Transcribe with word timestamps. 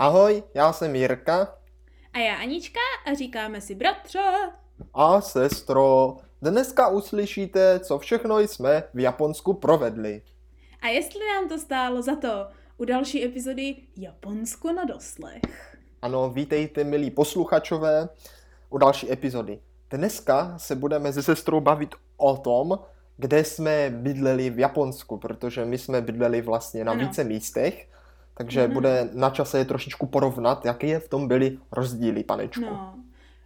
Ahoj, 0.00 0.42
já 0.54 0.72
jsem 0.72 0.96
Jirka. 0.96 1.54
A 2.12 2.18
já 2.18 2.36
Anička 2.36 2.80
a 3.06 3.14
říkáme 3.14 3.60
si 3.60 3.74
bratře. 3.74 4.20
A 4.94 5.20
sestro, 5.20 6.16
dneska 6.42 6.88
uslyšíte, 6.88 7.80
co 7.80 7.98
všechno 7.98 8.38
jsme 8.38 8.82
v 8.94 8.98
Japonsku 8.98 9.52
provedli. 9.52 10.22
A 10.80 10.88
jestli 10.88 11.20
nám 11.26 11.48
to 11.48 11.58
stálo 11.58 12.02
za 12.02 12.16
to 12.16 12.46
u 12.76 12.84
další 12.84 13.24
epizody 13.24 13.76
Japonsko 13.96 14.72
na 14.72 14.84
doslech. 14.84 15.76
Ano, 16.02 16.30
vítejte 16.30 16.84
milí 16.84 17.10
posluchačové 17.10 18.08
u 18.70 18.78
další 18.78 19.12
epizody. 19.12 19.58
Dneska 19.90 20.58
se 20.58 20.76
budeme 20.76 21.12
se 21.12 21.22
sestrou 21.22 21.60
bavit 21.60 21.94
o 22.16 22.36
tom, 22.36 22.78
kde 23.16 23.44
jsme 23.44 23.90
bydleli 23.90 24.50
v 24.50 24.58
Japonsku, 24.58 25.16
protože 25.16 25.64
my 25.64 25.78
jsme 25.78 26.00
bydleli 26.00 26.40
vlastně 26.40 26.84
na 26.84 26.92
Ano. 26.92 27.00
více 27.00 27.24
místech, 27.24 27.86
takže 28.40 28.64
Mhm. 28.64 28.72
bude 28.72 29.08
na 29.12 29.30
čase 29.30 29.58
je 29.58 29.64
trošičku 29.64 30.06
porovnat, 30.06 30.64
jaké 30.64 30.86
je 30.86 30.98
v 31.00 31.08
tom 31.08 31.28
byly 31.28 31.58
rozdíly, 31.72 32.24
panečku. 32.24 32.60
No, 32.64 32.94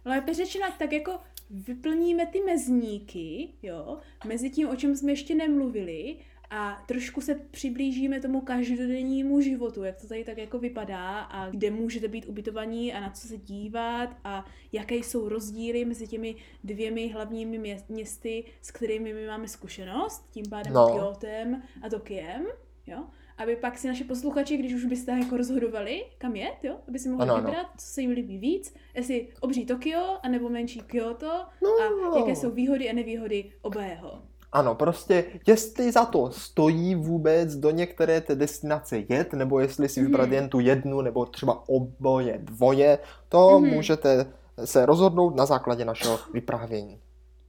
lépe 0.05 0.33
řečeno, 0.33 0.65
tak 0.79 0.93
jako 0.93 1.11
vyplníme 1.49 2.25
ty 2.25 2.41
mezníky, 2.41 3.49
jo, 3.63 3.97
mezi 4.25 4.49
tím, 4.49 4.69
o 4.69 4.75
čem 4.75 4.95
jsme 4.95 5.11
ještě 5.11 5.35
nemluvili 5.35 6.15
a 6.49 6.83
trošku 6.87 7.21
se 7.21 7.35
přiblížíme 7.35 8.19
tomu 8.21 8.41
každodennímu 8.41 9.41
životu, 9.41 9.83
jak 9.83 10.01
to 10.01 10.07
tady 10.07 10.23
tak 10.23 10.37
jako 10.37 10.59
vypadá 10.59 11.19
a 11.19 11.49
kde 11.49 11.71
můžete 11.71 12.07
být 12.07 12.25
ubytovaní 12.25 12.93
a 12.93 12.99
na 12.99 13.09
co 13.09 13.27
se 13.27 13.37
dívat 13.37 14.09
a 14.23 14.45
jaké 14.71 14.95
jsou 14.95 15.29
rozdíly 15.29 15.85
mezi 15.85 16.07
těmi 16.07 16.35
dvěmi 16.63 17.07
hlavními 17.13 17.57
mě- 17.57 17.83
městy, 17.89 18.43
s 18.61 18.71
kterými 18.71 19.13
my 19.13 19.27
máme 19.27 19.47
zkušenost, 19.47 20.25
tím 20.31 20.45
pádem 20.49 20.73
no. 20.73 20.87
Kyotem 20.87 21.63
a 21.83 21.89
Tokiem, 21.89 22.45
jo, 22.87 23.03
aby 23.37 23.55
pak 23.55 23.77
si 23.77 23.87
naši 23.87 24.03
posluchači, 24.03 24.57
když 24.57 24.73
už 24.73 24.85
byste 24.85 25.11
jako 25.11 25.37
rozhodovali, 25.37 26.05
kam 26.17 26.35
jet, 26.35 26.55
jo, 26.63 26.75
aby 26.87 26.99
si 26.99 27.09
mohli 27.09 27.23
Ano, 27.23 27.33
ano, 27.33 27.41
ano. 27.43 27.49
vybrat, 27.51 27.67
co 27.77 27.85
se 27.87 28.01
jim 28.01 28.11
líbí 28.11 28.37
víc, 28.37 28.73
jestli 28.95 29.27
obří 29.39 29.65
Tokio, 29.65 30.17
anebo 30.23 30.49
menší 30.49 30.79
Kyoto 30.79 31.45
No. 31.63 31.69
a 32.13 32.19
jaké 32.19 32.35
jsou 32.35 32.51
výhody 32.51 32.89
a 32.89 32.93
nevýhody 32.93 33.51
obého. 33.61 34.21
Ano, 34.51 34.75
prostě 34.75 35.25
jestli 35.47 35.91
za 35.91 36.05
to 36.05 36.31
stojí 36.31 36.95
vůbec 36.95 37.55
do 37.55 37.69
některé 37.71 38.21
té 38.21 38.35
destinace 38.35 39.03
jet, 39.09 39.33
nebo 39.33 39.59
jestli 39.59 39.89
si 39.89 40.01
vybrat 40.01 40.25
Mhm. 40.25 40.33
jen 40.33 40.49
tu 40.49 40.59
jednu, 40.59 41.01
nebo 41.01 41.25
třeba 41.25 41.69
oboje, 41.69 42.37
dvoje, 42.43 42.99
to 43.29 43.59
Mhm. 43.59 43.69
můžete 43.69 44.25
se 44.65 44.85
rozhodnout 44.85 45.35
na 45.35 45.45
základě 45.45 45.85
našeho 45.85 46.19
vyprávění. 46.33 46.99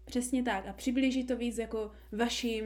Přesně 0.05 0.43
tak 0.43 0.67
a 0.69 0.73
přiblíží 0.73 1.25
to 1.25 1.37
víc 1.37 1.59
jako 1.59 1.91
vašim, 2.13 2.65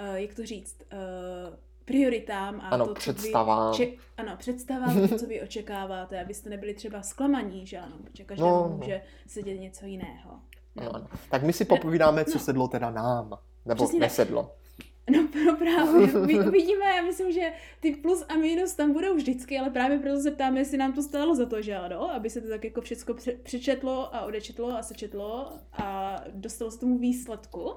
uh, 0.00 0.14
jak 0.14 0.34
to 0.34 0.46
říct, 0.46 0.76
uh, 0.92 1.54
prioritám 1.90 2.60
a 2.60 2.68
Ano, 2.68 2.86
to, 2.86 2.94
co 2.94 3.00
představám. 3.00 3.70
Vy, 3.72 3.76
če- 3.76 3.92
ano, 4.16 4.32
představám 4.38 5.08
to, 5.08 5.18
co 5.18 5.26
vy 5.26 5.40
očekáváte, 5.42 6.20
abyste 6.20 6.50
nebyli 6.50 6.74
třeba 6.74 7.02
zklamaní, 7.02 7.66
že 7.66 7.78
ano, 7.78 7.96
protože 8.04 8.24
každému 8.24 8.50
No, 8.50 8.56
no, 8.62 8.68
no. 8.68 8.76
může 8.76 9.00
se 9.26 9.42
dět 9.42 9.58
něco 9.58 9.86
jiného. 9.86 10.30
Ano, 10.76 10.94
ano. 10.94 11.06
Tak 11.30 11.42
my 11.42 11.52
si 11.52 11.64
popovídáme, 11.64 12.24
co 12.24 12.34
No. 12.38 12.44
sedlo 12.44 12.68
teda 12.68 12.90
nám, 12.90 13.38
nebo 13.66 13.84
Přesně 13.84 14.00
tak. 14.00 14.08
nesedlo. 14.08 14.54
No 15.10 15.28
pro 15.32 15.56
právě, 15.56 16.06
my 16.26 16.40
uvidíme, 16.48 16.84
já 16.96 17.02
myslím, 17.02 17.32
že 17.32 17.52
ty 17.80 17.96
plus 17.96 18.24
a 18.28 18.34
minus 18.34 18.74
tam 18.74 18.92
budou 18.92 19.14
vždycky, 19.14 19.58
ale 19.58 19.70
právě 19.70 19.98
proto 19.98 20.20
se 20.20 20.30
ptáme, 20.30 20.60
jestli 20.60 20.78
nám 20.78 20.92
to 20.92 21.02
stálo 21.02 21.34
za 21.34 21.46
to, 21.46 21.62
že 21.62 21.76
ano, 21.76 22.10
aby 22.14 22.30
se 22.30 22.40
to 22.40 22.48
tak 22.48 22.64
jako 22.64 22.80
všechno 22.80 23.14
pře- 23.14 23.32
přečetlo 23.42 24.14
a 24.14 24.20
odečetlo 24.20 24.76
a 24.78 24.82
sečetlo 24.82 25.52
a 25.72 26.16
dostalo 26.32 26.70
se 26.70 26.78
tomu 26.80 26.98
výsledku. 26.98 27.72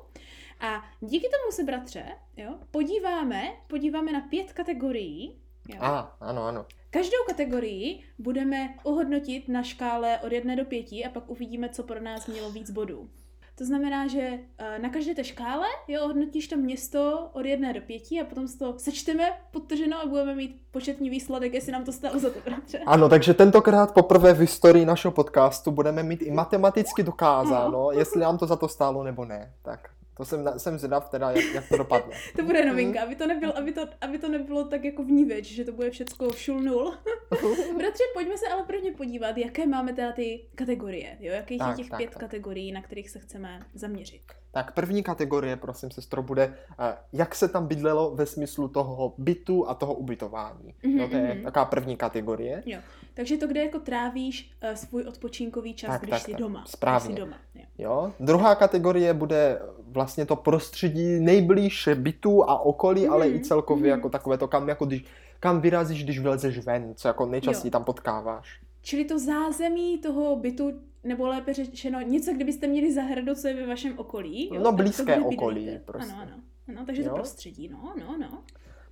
A 0.60 0.84
díky 1.00 1.26
tomu 1.26 1.52
se, 1.52 1.64
bratře, 1.64 2.06
jo, 2.38 2.60
podíváme, 2.72 3.44
podíváme 3.68 4.12
na 4.12 4.22
pět 4.22 4.54
kategorií, 4.54 5.42
jo. 5.70 5.78
A, 5.82 6.18
ano, 6.20 6.44
ano. 6.44 6.66
Každou 6.90 7.18
kategorii 7.28 8.04
budeme 8.20 8.76
ohodnotit 8.84 9.48
na 9.48 9.64
škále 9.64 10.20
od 10.20 10.32
1 10.32 10.56
do 10.56 10.66
5 10.66 10.86
a 10.92 11.10
pak 11.14 11.30
uvidíme, 11.30 11.70
co 11.70 11.84
pro 11.84 12.02
nás 12.02 12.28
mělo 12.28 12.52
víc 12.52 12.72
bodů. 12.72 13.10
To 13.56 13.66
znamená, 13.66 14.08
že 14.08 14.40
eh, 14.58 14.80
na 14.80 14.90
každé 14.90 15.16
té 15.16 15.24
škále 15.24 15.68
jo, 15.88 16.04
ohodnotíš 16.04 16.48
to 16.48 16.58
město 16.58 17.30
od 17.34 17.46
1 17.46 17.72
do 17.72 17.82
5 17.82 18.02
a 18.22 18.26
potom 18.30 18.48
to 18.60 18.80
sečteme 18.80 19.30
podtrženo 19.52 19.98
a 20.02 20.06
budeme 20.06 20.36
mít 20.36 20.62
početní 20.72 21.10
výsledek, 21.10 21.54
jestli 21.54 21.72
nám 21.72 21.84
to 21.84 21.92
stálo 21.92 22.20
za 22.20 22.30
to, 22.30 22.40
bratře. 22.46 22.80
Ano, 22.86 23.10
takže 23.10 23.34
tentokrát 23.34 23.94
poprvé 23.94 24.34
v 24.34 24.40
historii 24.40 24.86
našeho 24.86 25.12
podcastu 25.12 25.72
budeme 25.72 26.04
mít 26.04 26.22
i 26.22 26.32
matematicky 26.32 27.04
dokázáno, 27.04 27.92
jestli 27.92 28.22
nám 28.22 28.38
to 28.38 28.46
za 28.46 28.56
to 28.56 28.68
stálo 28.68 29.04
nebo 29.04 29.26
ne. 29.26 29.54
Tak 29.62 29.90
to 30.20 30.26
jsem, 30.26 30.50
jsem 30.58 30.78
zvědav 30.78 31.10
teda, 31.10 31.32
jak, 31.32 31.54
jak 31.54 31.70
to 31.70 31.78
dopadne. 31.78 32.16
To 32.38 32.44
bude 32.44 32.66
novinka, 32.66 33.02
aby 33.02 33.16
to, 33.16 33.28
nebylo, 33.28 33.58
aby, 33.58 33.72
to, 33.72 33.88
aby 34.02 34.18
to 34.18 34.30
nebylo 34.30 34.64
tak 34.64 34.84
jako 34.84 35.04
vníveč, 35.04 35.46
že 35.46 35.66
to 35.66 35.72
bude 35.72 35.92
všecko 35.92 36.32
šul 36.34 36.62
nul. 36.62 36.94
Bratře, 37.78 38.04
pojďme 38.14 38.38
se 38.38 38.48
ale 38.48 38.64
prvně 38.64 38.92
podívat, 38.92 39.38
jaké 39.38 39.66
máme 39.66 39.94
teda 39.94 40.12
ty 40.12 40.46
kategorie, 40.56 41.18
jo? 41.20 41.34
Jakých 41.34 41.60
Tak, 41.60 41.70
je 41.70 41.76
těch 41.84 41.90
tak, 41.90 41.98
pět 41.98 42.10
tak. 42.10 42.20
kategorií, 42.20 42.72
na 42.72 42.82
kterých 42.82 43.10
se 43.10 43.20
chceme 43.20 43.60
zaměřit. 43.74 44.22
Tak 44.52 44.74
první 44.74 45.04
kategorie, 45.04 45.56
prosím, 45.56 45.92
sestro, 45.92 46.24
bude, 46.24 46.54
eh, 46.80 46.96
jak 47.14 47.36
se 47.36 47.48
tam 47.48 47.68
bydlelo 47.68 48.16
ve 48.16 48.26
smyslu 48.26 48.68
toho 48.68 49.14
bytu 49.18 49.70
a 49.70 49.74
toho 49.74 49.94
ubytování. 49.94 50.74
Mhm, 50.84 50.98
No, 50.98 51.10
to 51.10 51.16
je 51.16 51.34
mhm. 51.34 51.44
taková 51.44 51.66
první 51.66 51.98
kategorie. 51.98 52.64
Jo. 52.66 52.80
Takže 53.14 53.38
to, 53.38 53.48
kde 53.48 53.64
jako 53.64 53.80
trávíš 53.80 54.52
uh, 54.64 54.76
svůj 54.76 55.04
odpočinkový 55.04 55.74
čas, 55.74 55.90
Tak, 55.90 56.02
když 56.02 56.12
tak, 56.12 56.22
jsi 56.22 56.32
tak. 56.32 56.40
doma. 56.40 56.64
Správně. 56.68 57.08
Když 57.08 57.16
jsi 57.16 57.26
doma. 57.26 57.38
Jo. 57.56 57.64
Jo. 57.78 58.14
Druhá 58.20 58.56
kategorie 58.56 59.14
bude 59.14 59.62
vlastně 59.88 60.26
to 60.26 60.36
prostředí 60.36 61.20
nejblíž 61.20 61.90
bytu 61.96 62.50
a 62.50 62.60
okolí, 62.60 63.04
Mhm, 63.04 63.14
ale 63.14 63.30
i 63.30 63.40
celkově 63.40 63.92
mhm. 63.92 64.00
jako 64.00 64.10
takové 64.10 64.38
to, 64.38 64.48
kam, 64.48 64.70
jako 64.70 64.86
když, 64.86 65.06
kam 65.40 65.62
vyrazíš, 65.62 66.04
když 66.04 66.20
vylezeš 66.20 66.66
ven, 66.66 66.94
co 66.96 67.08
jako 67.08 67.26
nejčastěji 67.26 67.68
Jo. 67.70 67.72
tam 67.72 67.84
potkáváš. 67.84 68.60
Čili 68.82 69.06
to 69.06 69.20
zázemí 69.20 69.98
toho 69.98 70.36
bytu, 70.36 70.72
nebo 71.04 71.28
lépe 71.28 71.54
řečeno, 71.54 72.02
něco, 72.02 72.34
kdybyste 72.34 72.68
měli 72.68 72.94
zahradu, 72.94 73.36
co 73.36 73.48
je 73.48 73.54
ve 73.54 73.66
vašem 73.68 74.00
okolí. 74.00 74.50
Jo? 74.54 74.60
No, 74.60 74.64
tak 74.64 74.72
to, 74.72 74.78
blízké 74.78 75.04
kde 75.04 75.16
bydlíte. 75.16 75.36
okolí 75.36 75.80
prostě. 75.86 76.14
Ano, 76.14 76.22
ano. 76.22 76.42
ano 76.68 76.86
takže 76.86 77.02
Jo. 77.02 77.10
to 77.10 77.16
prostředí, 77.16 77.68
no, 77.70 77.94
no, 78.00 78.18
no. 78.18 78.44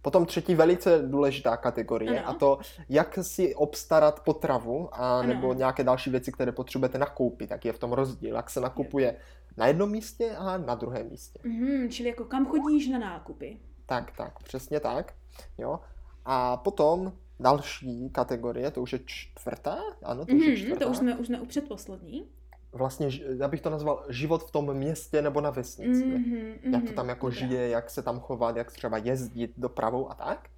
Potom 0.02 0.26
třetí 0.26 0.56
velice 0.56 1.00
důležitá 1.08 1.58
kategorie 1.58 2.20
Ano. 2.20 2.30
a 2.30 2.34
to, 2.34 2.60
jak 2.90 3.20
si 3.22 3.56
obstarat 3.56 4.20
potravu 4.24 4.90
a 4.92 5.20
Ano, 5.20 5.28
nebo 5.28 5.54
nějaké 5.54 5.84
další 5.84 6.10
věci, 6.10 6.32
které 6.32 6.52
potřebujete 6.52 6.98
nakoupit, 6.98 7.48
tak 7.48 7.66
je 7.66 7.74
v 7.74 7.80
tom 7.80 7.92
rozdíl, 7.94 8.36
jak 8.36 8.50
se 8.50 8.60
nakupuje 8.62 9.16
na 9.58 9.68
jednom 9.68 9.92
místě 9.92 10.32
a 10.38 10.58
na 10.58 10.76
druhém 10.76 11.10
místě. 11.10 11.40
Mhm, 11.44 11.90
čili 11.90 12.10
jako 12.10 12.26
kam 12.26 12.46
chodíš 12.46 12.88
na 12.88 13.00
nákupy. 13.00 13.60
Tak, 13.86 14.12
tak, 14.18 14.44
přesně 14.44 14.80
tak. 14.80 15.14
Jo. 15.58 15.80
A 16.26 16.58
potom 16.58 17.14
další 17.40 18.10
kategorie, 18.10 18.72
to 18.72 18.82
už 18.82 18.94
je 18.94 19.00
čtvrtá? 19.06 19.78
Ano, 20.04 20.26
to 20.26 20.36
už 20.36 20.42
je 20.46 20.48
Mhm, 20.50 20.58
čtvrtá. 20.58 20.86
to 20.86 20.92
už 20.92 20.98
jsme, 20.98 21.16
už 21.18 21.28
jsme 21.28 21.40
u 21.42 21.46
předposlední. 21.46 22.28
Vlastně, 22.72 23.10
já 23.38 23.48
bych 23.48 23.62
to 23.62 23.70
nazval 23.70 24.06
život 24.10 24.44
v 24.44 24.52
tom 24.52 24.74
městě 24.74 25.22
nebo 25.22 25.42
na 25.42 25.50
vesnici. 25.50 26.06
Mhm, 26.06 26.74
Jak 26.74 26.84
to 26.84 26.94
tam 26.94 27.10
jako 27.10 27.30
dobrá. 27.30 27.48
žije, 27.48 27.70
jak 27.70 27.90
se 27.90 28.02
tam 28.02 28.20
chovat, 28.20 28.56
jak 28.58 28.72
třeba 28.72 28.98
jezdit 28.98 29.52
dopravou 29.58 30.12
a 30.12 30.14
tak. 30.16 30.50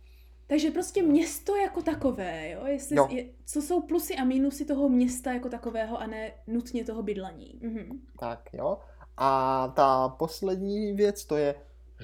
Takže 0.48 0.72
prostě 0.72 1.02
město 1.04 1.56
jako 1.56 1.82
takové, 1.82 2.50
jo? 2.50 2.62
Jestli, 2.66 2.96
Jo. 2.96 3.08
Je, 3.12 3.26
co 3.46 3.62
jsou 3.62 3.82
plusy 3.82 4.16
a 4.16 4.24
mínusy 4.24 4.66
toho 4.66 4.90
města 4.90 5.34
jako 5.34 5.50
takového 5.50 5.98
a 6.02 6.08
ne 6.08 6.32
nutně 6.48 6.84
toho 6.86 7.04
bydlení. 7.04 7.60
Mhm. 7.64 8.00
Tak, 8.20 8.50
jo. 8.54 8.78
A 9.18 9.68
ta 9.76 10.10
poslední 10.10 10.94
věc, 10.94 11.26
to 11.26 11.38
je 11.38 11.56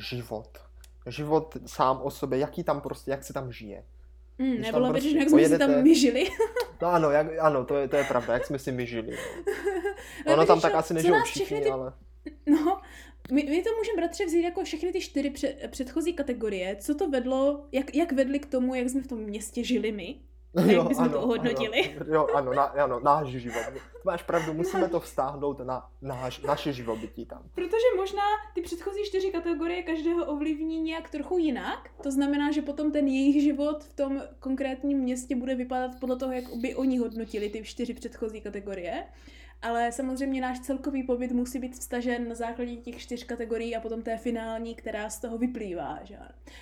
život. 0.10 0.58
Život 1.08 1.58
sám 1.66 2.00
o 2.04 2.12
sobě, 2.12 2.40
jaký 2.40 2.64
tam 2.64 2.82
prostě, 2.82 3.12
jak 3.12 3.24
se 3.24 3.34
tam 3.34 3.52
žije. 3.52 3.84
Mm, 4.40 4.52
Když 4.54 4.66
nebylo 4.66 4.88
by, 4.88 4.92
prostě 4.92 5.18
jak 5.18 5.30
jsme 5.30 5.50
si 5.50 5.58
tam 5.58 5.84
my 5.84 5.96
žili. 5.96 6.28
No 6.82 6.88
ano, 6.88 7.12
jak, 7.12 7.28
ano 7.40 7.66
to, 7.66 7.76
je, 7.76 7.88
to 7.88 7.96
je 7.96 8.04
pravda, 8.04 8.34
jak 8.34 8.46
jsme 8.46 8.60
si 8.60 8.72
my 8.72 8.86
žili. 8.88 9.18
No. 10.26 10.34
Ono 10.34 10.46
tam 10.46 10.62
tak 10.62 10.76
asi 10.76 10.94
nežijou 10.94 11.16
všichni, 11.24 11.62
ty- 11.62 11.70
ale... 11.70 11.94
No, 12.46 12.82
my, 13.32 13.44
my 13.44 13.64
to 13.64 13.70
můžeme 13.78 13.96
bratře 13.98 14.26
vzít 14.26 14.44
jako 14.44 14.64
všechny 14.64 14.92
ty 14.92 15.02
čtyři 15.02 15.30
před, 15.30 15.68
předchozí 15.72 16.14
kategorie. 16.14 16.76
Co 16.80 16.96
to 16.96 17.10
vedlo, 17.10 17.68
jak, 17.72 17.96
jak 17.96 18.12
vedli 18.12 18.40
k 18.40 18.46
tomu, 18.46 18.76
jak 18.76 18.90
jsme 18.90 19.02
v 19.02 19.08
tom 19.08 19.20
městě 19.20 19.64
žili 19.64 19.92
my? 19.92 20.16
A 20.56 20.62
jak 20.62 20.88
bychom 20.88 21.10
to 21.10 21.22
ohodnotili? 21.22 21.96
Ano, 22.02 22.14
jo, 22.14 22.28
ano, 22.34 22.54
na, 22.54 22.64
ano, 22.64 23.00
náš 23.00 23.28
život. 23.28 23.64
Máš 24.06 24.24
pravdu, 24.24 24.54
musíme 24.54 24.90
to 24.90 25.00
vztáhnout 25.00 25.60
na 25.60 25.90
náš, 26.02 26.42
naše 26.42 26.74
živobytí 26.74 27.26
tam. 27.26 27.44
Protože 27.56 27.86
možná 27.98 28.24
ty 28.54 28.62
předchozí 28.62 29.00
čtyři 29.06 29.32
kategorie 29.32 29.84
každého 29.84 30.26
ovlivní 30.26 30.82
nějak 30.82 31.10
trochu 31.10 31.38
jinak. 31.38 31.90
To 32.04 32.12
znamená, 32.12 32.52
že 32.52 32.62
potom 32.62 32.92
ten 32.92 33.08
jejich 33.08 33.44
život 33.44 33.84
v 33.84 33.94
tom 33.94 34.22
konkrétním 34.40 34.98
městě 34.98 35.36
bude 35.36 35.56
vypadat 35.56 35.92
podle 36.00 36.16
toho, 36.16 36.32
jak 36.32 36.56
by 36.56 36.76
oni 36.76 36.98
hodnotili 36.98 37.50
ty 37.50 37.64
čtyři 37.64 37.94
předchozí 37.94 38.42
kategorie. 38.42 39.04
Ale 39.62 39.92
samozřejmě 39.92 40.42
náš 40.42 40.60
celkový 40.60 41.04
pobyt 41.04 41.32
musí 41.32 41.60
být 41.60 41.76
vstažen 41.80 42.30
na 42.30 42.36
základě 42.36 42.76
těch 42.76 42.98
čtyř 42.98 43.24
kategorií 43.24 43.76
a 43.76 43.80
potom 43.80 44.02
té 44.02 44.18
finální, 44.18 44.76
která 44.76 45.10
z 45.10 45.20
toho 45.20 45.38
vyplývá. 45.38 46.00
Že? 46.04 46.18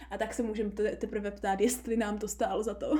A 0.09 0.17
tak 0.17 0.33
se 0.33 0.43
můžeme 0.43 0.69
te- 0.69 0.95
teprve 0.95 1.31
ptát, 1.31 1.61
jestli 1.61 1.97
nám 1.97 2.17
to 2.17 2.27
stálo 2.27 2.63
za 2.63 2.73
to. 2.73 2.97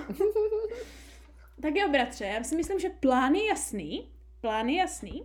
tak 1.61 1.75
jo, 1.75 1.89
bratře, 1.89 2.25
já 2.25 2.43
si 2.43 2.55
myslím, 2.55 2.79
že 2.79 2.89
plán 2.89 3.33
je 3.35 3.45
jasný. 3.45 4.09
Plán 4.41 4.69
je 4.69 4.77
jasný. 4.77 5.23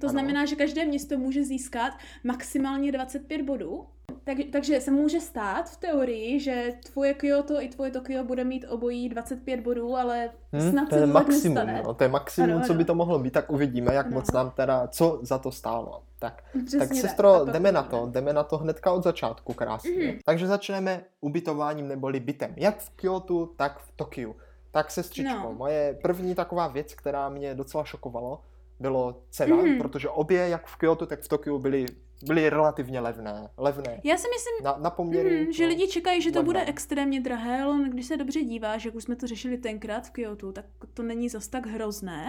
To 0.00 0.06
ano. 0.06 0.12
znamená, 0.12 0.44
že 0.46 0.56
každé 0.56 0.84
město 0.84 1.18
může 1.18 1.44
získat 1.44 1.92
maximálně 2.24 2.92
25 2.92 3.42
bodů. 3.42 3.86
Tak, 4.24 4.36
takže 4.52 4.80
se 4.80 4.90
může 4.90 5.20
stát 5.20 5.70
v 5.70 5.76
teorii, 5.76 6.40
že 6.40 6.72
tvoje 6.92 7.14
Kyoto 7.14 7.62
i 7.62 7.68
tvoje 7.68 7.90
Tokio 7.90 8.24
bude 8.24 8.44
mít 8.44 8.64
obojí 8.68 9.08
25 9.08 9.60
bodů, 9.60 9.96
ale 9.96 10.30
Hm, 10.52 10.70
snad 10.70 10.88
to 10.88 10.94
se 10.94 11.00
to 11.00 11.06
tak 11.12 11.14
maximum, 11.26 11.54
nestane. 11.54 11.82
no, 11.84 11.94
to 11.94 12.04
je 12.04 12.08
maximum, 12.08 12.50
Ano, 12.56 12.66
co 12.66 12.74
by 12.74 12.84
to 12.84 12.94
mohlo 12.94 13.18
být, 13.18 13.30
tak 13.32 13.50
uvidíme, 13.50 13.94
jak 13.94 14.06
Ano. 14.06 14.14
moc 14.14 14.32
nám 14.32 14.50
teda, 14.50 14.86
co 14.88 15.18
za 15.22 15.38
to 15.38 15.52
stálo. 15.52 16.02
Tak, 16.18 16.42
Přesně 16.66 16.78
tak 16.78 16.94
sestro, 16.94 17.32
pak 17.44 17.52
jdeme 17.54 17.72
na 17.72 17.82
to, 17.82 18.06
jdeme 18.12 18.32
na 18.32 18.42
to 18.42 18.58
hnedka 18.58 18.92
od 18.92 19.04
začátku 19.04 19.52
krásně. 19.54 19.90
Mhm. 20.06 20.18
Takže 20.24 20.46
začneme 20.46 21.04
ubytováním 21.20 21.88
neboli 21.88 22.20
bytem, 22.20 22.52
jak 22.56 22.78
v 22.78 22.90
Kyotu, 22.90 23.52
tak 23.56 23.78
v 23.78 23.92
Tokiu. 23.96 24.36
Tak 24.70 24.90
sestřičko, 24.90 25.34
No. 25.42 25.52
moje 25.52 25.98
první 26.02 26.34
taková 26.34 26.68
věc, 26.68 26.94
která 26.94 27.28
mě 27.28 27.54
docela 27.54 27.84
šokovalo, 27.84 28.40
bylo 28.80 29.22
cena, 29.30 29.56
Mhm. 29.56 29.78
protože 29.78 30.08
obě, 30.08 30.48
jak 30.48 30.66
v 30.66 30.76
Kyotu, 30.76 31.06
tak 31.06 31.20
v 31.20 31.28
Tokiu, 31.28 31.58
byly, 31.58 31.86
byly 32.26 32.50
relativně 32.50 33.00
levné. 33.00 33.48
Levné. 33.56 34.00
Já 34.04 34.16
si 34.16 34.26
myslím, 34.28 34.64
Na, 34.64 34.76
na 34.78 34.90
poměry... 34.90 35.44
Mm, 35.46 35.52
že 35.52 35.62
no, 35.62 35.68
lidi 35.68 35.88
čekají, 35.88 36.22
že 36.22 36.30
to 36.32 36.38
levné. 36.38 36.46
bude 36.46 36.64
extrémně 36.64 37.20
drahé, 37.20 37.62
ale 37.62 37.88
když 37.88 38.06
se 38.06 38.16
dobře 38.16 38.40
díváš, 38.40 38.84
jak 38.84 38.94
už 38.94 39.04
jsme 39.04 39.16
to 39.16 39.26
řešili 39.26 39.58
tenkrát 39.58 40.06
v 40.06 40.10
Kyoto, 40.10 40.52
tak 40.52 40.64
to 40.94 41.02
není 41.02 41.28
zas 41.28 41.48
tak 41.48 41.66
hrozné. 41.66 42.28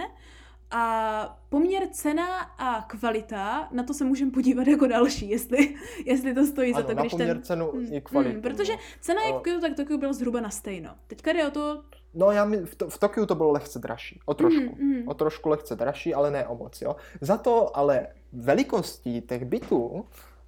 A 0.72 1.40
poměr 1.50 1.84
cena 1.92 2.40
a 2.40 2.86
kvalita, 2.90 3.68
na 3.72 3.84
to 3.84 3.94
se 3.94 4.04
můžeme 4.04 4.32
podívat 4.32 4.68
jako 4.68 4.88
další, 4.88 5.30
jestli, 5.30 5.76
jestli 6.06 6.34
to 6.34 6.46
stojí 6.46 6.74
za 6.74 6.80
Ano, 6.80 6.88
to, 6.88 6.94
na 6.94 7.02
když 7.02 7.12
poměr 7.12 7.36
ten... 7.36 7.44
cenu 7.44 7.72
Mm, 7.74 7.94
i 7.94 8.02
kvalitu. 8.02 8.36
mm, 8.36 8.42
protože 8.42 8.74
no. 8.74 8.80
cena 9.02 9.22
jak 9.24 9.36
v 9.36 9.42
Kyoto, 9.42 9.62
tak 9.62 9.76
Tokyo 9.76 9.98
bylo 9.98 10.14
zhruba 10.14 10.42
na 10.42 10.50
stejno. 10.50 10.90
Teďka 11.08 11.34
jde 11.34 11.48
o 11.48 11.52
to... 11.52 11.84
No 12.14 12.32
já 12.32 12.46
mi, 12.46 12.58
v, 12.58 12.76
to, 12.76 12.90
v 12.90 13.00
Tokiu 13.00 13.26
to 13.26 13.36
bylo 13.36 13.52
lehce 13.52 13.80
dražší, 13.80 14.20
o 14.26 14.34
trošku. 14.34 14.76
Mm, 14.80 14.94
mm. 14.94 15.08
O 15.08 15.14
trošku 15.14 15.50
lehce 15.50 15.76
dražší, 15.76 16.14
ale 16.14 16.32
ne 16.32 16.48
o 16.48 16.56
moc, 16.56 16.82
jo. 16.82 16.96
Za 17.22 17.38
to 17.38 17.78
ale 17.78 18.08
velikostí 18.34 19.22
těch 19.22 19.46
bytů, 19.46 20.06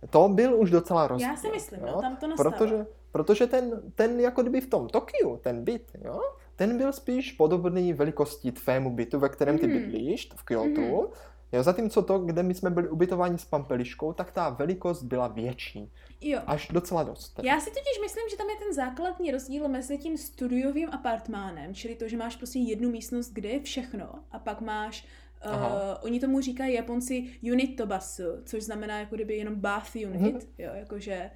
to 0.09 0.29
byl 0.29 0.55
už 0.59 0.69
docela 0.69 1.07
rozdíl. 1.07 1.29
Já 1.29 1.35
si 1.35 1.49
myslím, 1.49 1.79
jo? 1.79 1.91
no, 1.95 2.01
tam 2.01 2.15
to 2.15 2.27
nastává. 2.27 2.51
Protože, 2.51 2.85
protože 3.11 3.47
ten, 3.47 3.81
ten 3.95 4.19
jako 4.19 4.41
kdyby 4.41 4.61
v 4.61 4.67
tom 4.67 4.87
Tokiu, 4.87 5.37
ten 5.37 5.63
byt, 5.63 5.91
jo, 6.05 6.21
ten 6.55 6.77
byl 6.77 6.93
spíš 6.93 7.31
podobný 7.31 7.93
velikostí 7.93 8.51
tvému 8.51 8.95
bytu, 8.95 9.19
ve 9.19 9.29
kterém 9.29 9.57
ty 9.57 9.67
Mhm. 9.67 9.77
bydlíš, 9.77 10.29
v 10.35 10.43
Kyotu. 10.43 10.81
Mhm. 10.81 11.07
Jo, 11.51 11.63
zatímco 11.63 12.01
to, 12.01 12.19
kde 12.19 12.43
my 12.43 12.53
jsme 12.53 12.69
byli 12.69 12.89
ubytováni 12.89 13.37
s 13.37 13.45
Pampeliškou, 13.45 14.13
tak 14.13 14.31
ta 14.31 14.49
velikost 14.49 15.03
byla 15.03 15.27
větší. 15.27 15.91
Jo. 16.21 16.39
Až 16.47 16.67
docela 16.67 17.03
dost. 17.03 17.39
Já 17.43 17.59
si 17.59 17.69
totiž 17.69 17.99
myslím, 18.01 18.23
že 18.31 18.37
tam 18.37 18.49
je 18.49 18.55
ten 18.55 18.73
základní 18.73 19.31
rozdíl 19.31 19.67
mezi 19.67 19.97
tím 19.97 20.17
studiovým 20.17 20.89
apartmánem, 20.91 21.73
čili 21.73 21.95
to, 21.95 22.07
že 22.07 22.17
máš 22.17 22.35
prostě 22.35 22.59
jednu 22.59 22.89
místnost, 22.89 23.29
kde 23.33 23.49
je 23.49 23.59
všechno, 23.59 24.09
a 24.31 24.39
pak 24.39 24.61
máš 24.61 25.05
Uh, 25.45 25.51
oni 26.01 26.19
tomu 26.19 26.41
říkají 26.41 26.73
Japonci 26.73 27.29
unit 27.53 27.75
tobasu, 27.75 28.23
což 28.45 28.63
znamená 28.63 28.99
jako 28.99 29.15
kdyby 29.15 29.35
jenom 29.35 29.55
bath 29.55 29.95
unit, 29.95 30.21
Mhm. 30.21 30.39
jo, 30.57 30.71
jakože 30.73 31.31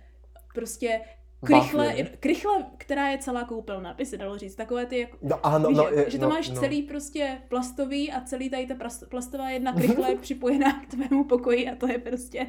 prostě 0.53 1.01
krychle, 1.45 1.95
krychle, 2.19 2.65
která 2.77 3.07
je 3.09 3.17
celá 3.17 3.43
koupelna, 3.43 3.93
by 3.93 4.05
se 4.05 4.17
dalo 4.17 4.37
říct, 4.37 4.55
takové 4.55 4.85
ty 4.85 4.99
jako 4.99 5.17
No, 5.21 5.45
ano, 5.45 5.69
Víš, 5.69 5.77
no, 5.77 5.83
jak- 5.83 5.93
je- 5.95 6.09
že 6.09 6.17
to 6.17 6.23
no, 6.23 6.29
máš 6.29 6.49
no. 6.49 6.59
celý 6.59 6.81
prostě 6.83 7.41
plastový 7.47 8.11
a 8.11 8.21
celý 8.21 8.49
tady 8.49 8.67
ta 8.67 8.73
plas- 8.75 9.07
plastová 9.07 9.49
jedna 9.49 9.73
krychle 9.73 10.09
je 10.11 10.17
připojená 10.21 10.79
k 10.79 10.87
tvému 10.87 11.23
pokoji 11.23 11.69
a 11.69 11.75
to 11.75 11.87
je 11.87 11.97
prostě, 11.97 12.47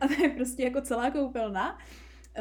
a 0.00 0.08
to 0.08 0.22
je 0.22 0.28
prostě 0.28 0.62
jako 0.62 0.80
celá 0.80 1.10
koupelna. 1.10 1.78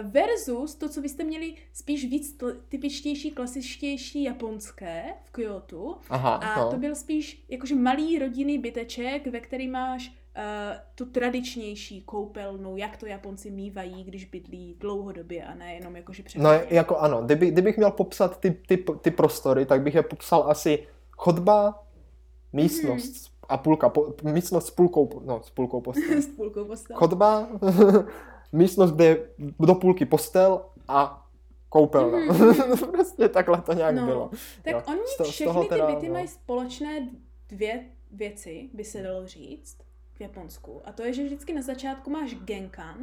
Versus 0.03 0.75
to, 0.75 0.89
co 0.89 1.01
vy 1.01 1.09
jste 1.09 1.24
měli 1.24 1.56
spíš 1.74 2.06
víc 2.06 2.38
typičtější, 2.69 3.31
klasičtější 3.31 4.24
japonské 4.24 5.03
v 5.24 5.31
Kyoto. 5.31 5.98
Aha, 6.09 6.36
A 6.36 6.59
no. 6.59 6.71
to 6.71 6.77
byl 6.77 6.95
spíš 6.95 7.44
jakože 7.50 7.75
malý 7.75 8.19
rodinný 8.19 8.57
byteček, 8.57 9.27
ve 9.27 9.39
který 9.39 9.68
máš 9.68 10.12
tu 10.96 11.06
tradičnější 11.06 12.02
koupelnu, 12.02 12.78
jak 12.78 12.98
to 12.98 13.06
Japonci 13.06 13.52
mývají, 13.52 14.04
když 14.04 14.26
bydlí 14.26 14.76
dlouhodobě 14.80 15.44
a 15.46 15.56
ne 15.56 15.74
jenom 15.74 15.96
jakože 15.96 16.24
No 16.24 16.26
přechodně. 16.26 16.66
jako 16.70 16.98
ano, 16.98 17.22
kdyby, 17.22 17.52
kdybych 17.52 17.78
měl 17.78 17.92
popsat 17.92 18.40
ty, 18.40 18.52
ty, 18.52 18.86
ty 19.02 19.12
prostory, 19.12 19.66
tak 19.66 19.82
bych 19.82 19.96
je 19.96 20.04
popsal 20.04 20.44
asi 20.48 20.88
chodba, 21.12 21.84
místnost 22.54 23.12
Mhm. 23.32 23.36
a 23.50 23.58
půlka, 23.58 23.90
po, 23.90 24.14
místnost 24.24 24.66
s 24.68 24.72
půlkou, 24.72 25.22
no 25.26 25.42
s 25.44 25.50
půlkou 25.50 25.82
postel. 25.82 26.18
S 26.22 26.28
půlkou 26.28 26.66
postel. 26.66 26.98
Chodba, 26.98 27.48
místnost, 28.52 28.92
kde 28.92 29.06
je 29.06 29.28
do 29.60 29.76
půlky 29.76 30.06
postel 30.06 30.62
a 30.88 31.28
koupelna. 31.70 32.18
Mhm. 32.18 32.78
prostě 32.92 33.30
takhle 33.30 33.62
to 33.62 33.74
nějak 33.74 33.96
No, 33.96 34.06
bylo. 34.06 34.30
Tak 34.64 34.74
Jo, 34.74 34.82
oni 34.88 35.00
z 35.06 35.18
to- 35.18 35.24
z 35.26 35.30
všechny 35.30 35.54
toho 35.54 35.64
ty 35.64 35.76
byty 35.96 36.08
no. 36.08 36.14
mají 36.14 36.28
společné 36.28 37.10
dvě 37.50 37.86
věci, 38.12 38.70
by 38.74 38.84
se 38.84 39.02
dalo 39.02 39.28
říct, 39.28 39.78
v 40.15 40.21
Japonsku. 40.21 40.81
A 40.85 40.91
to 40.91 41.03
je, 41.03 41.13
že 41.13 41.23
vždycky 41.23 41.53
na 41.53 41.62
začátku 41.62 42.09
máš 42.09 42.35
genkan, 42.35 42.97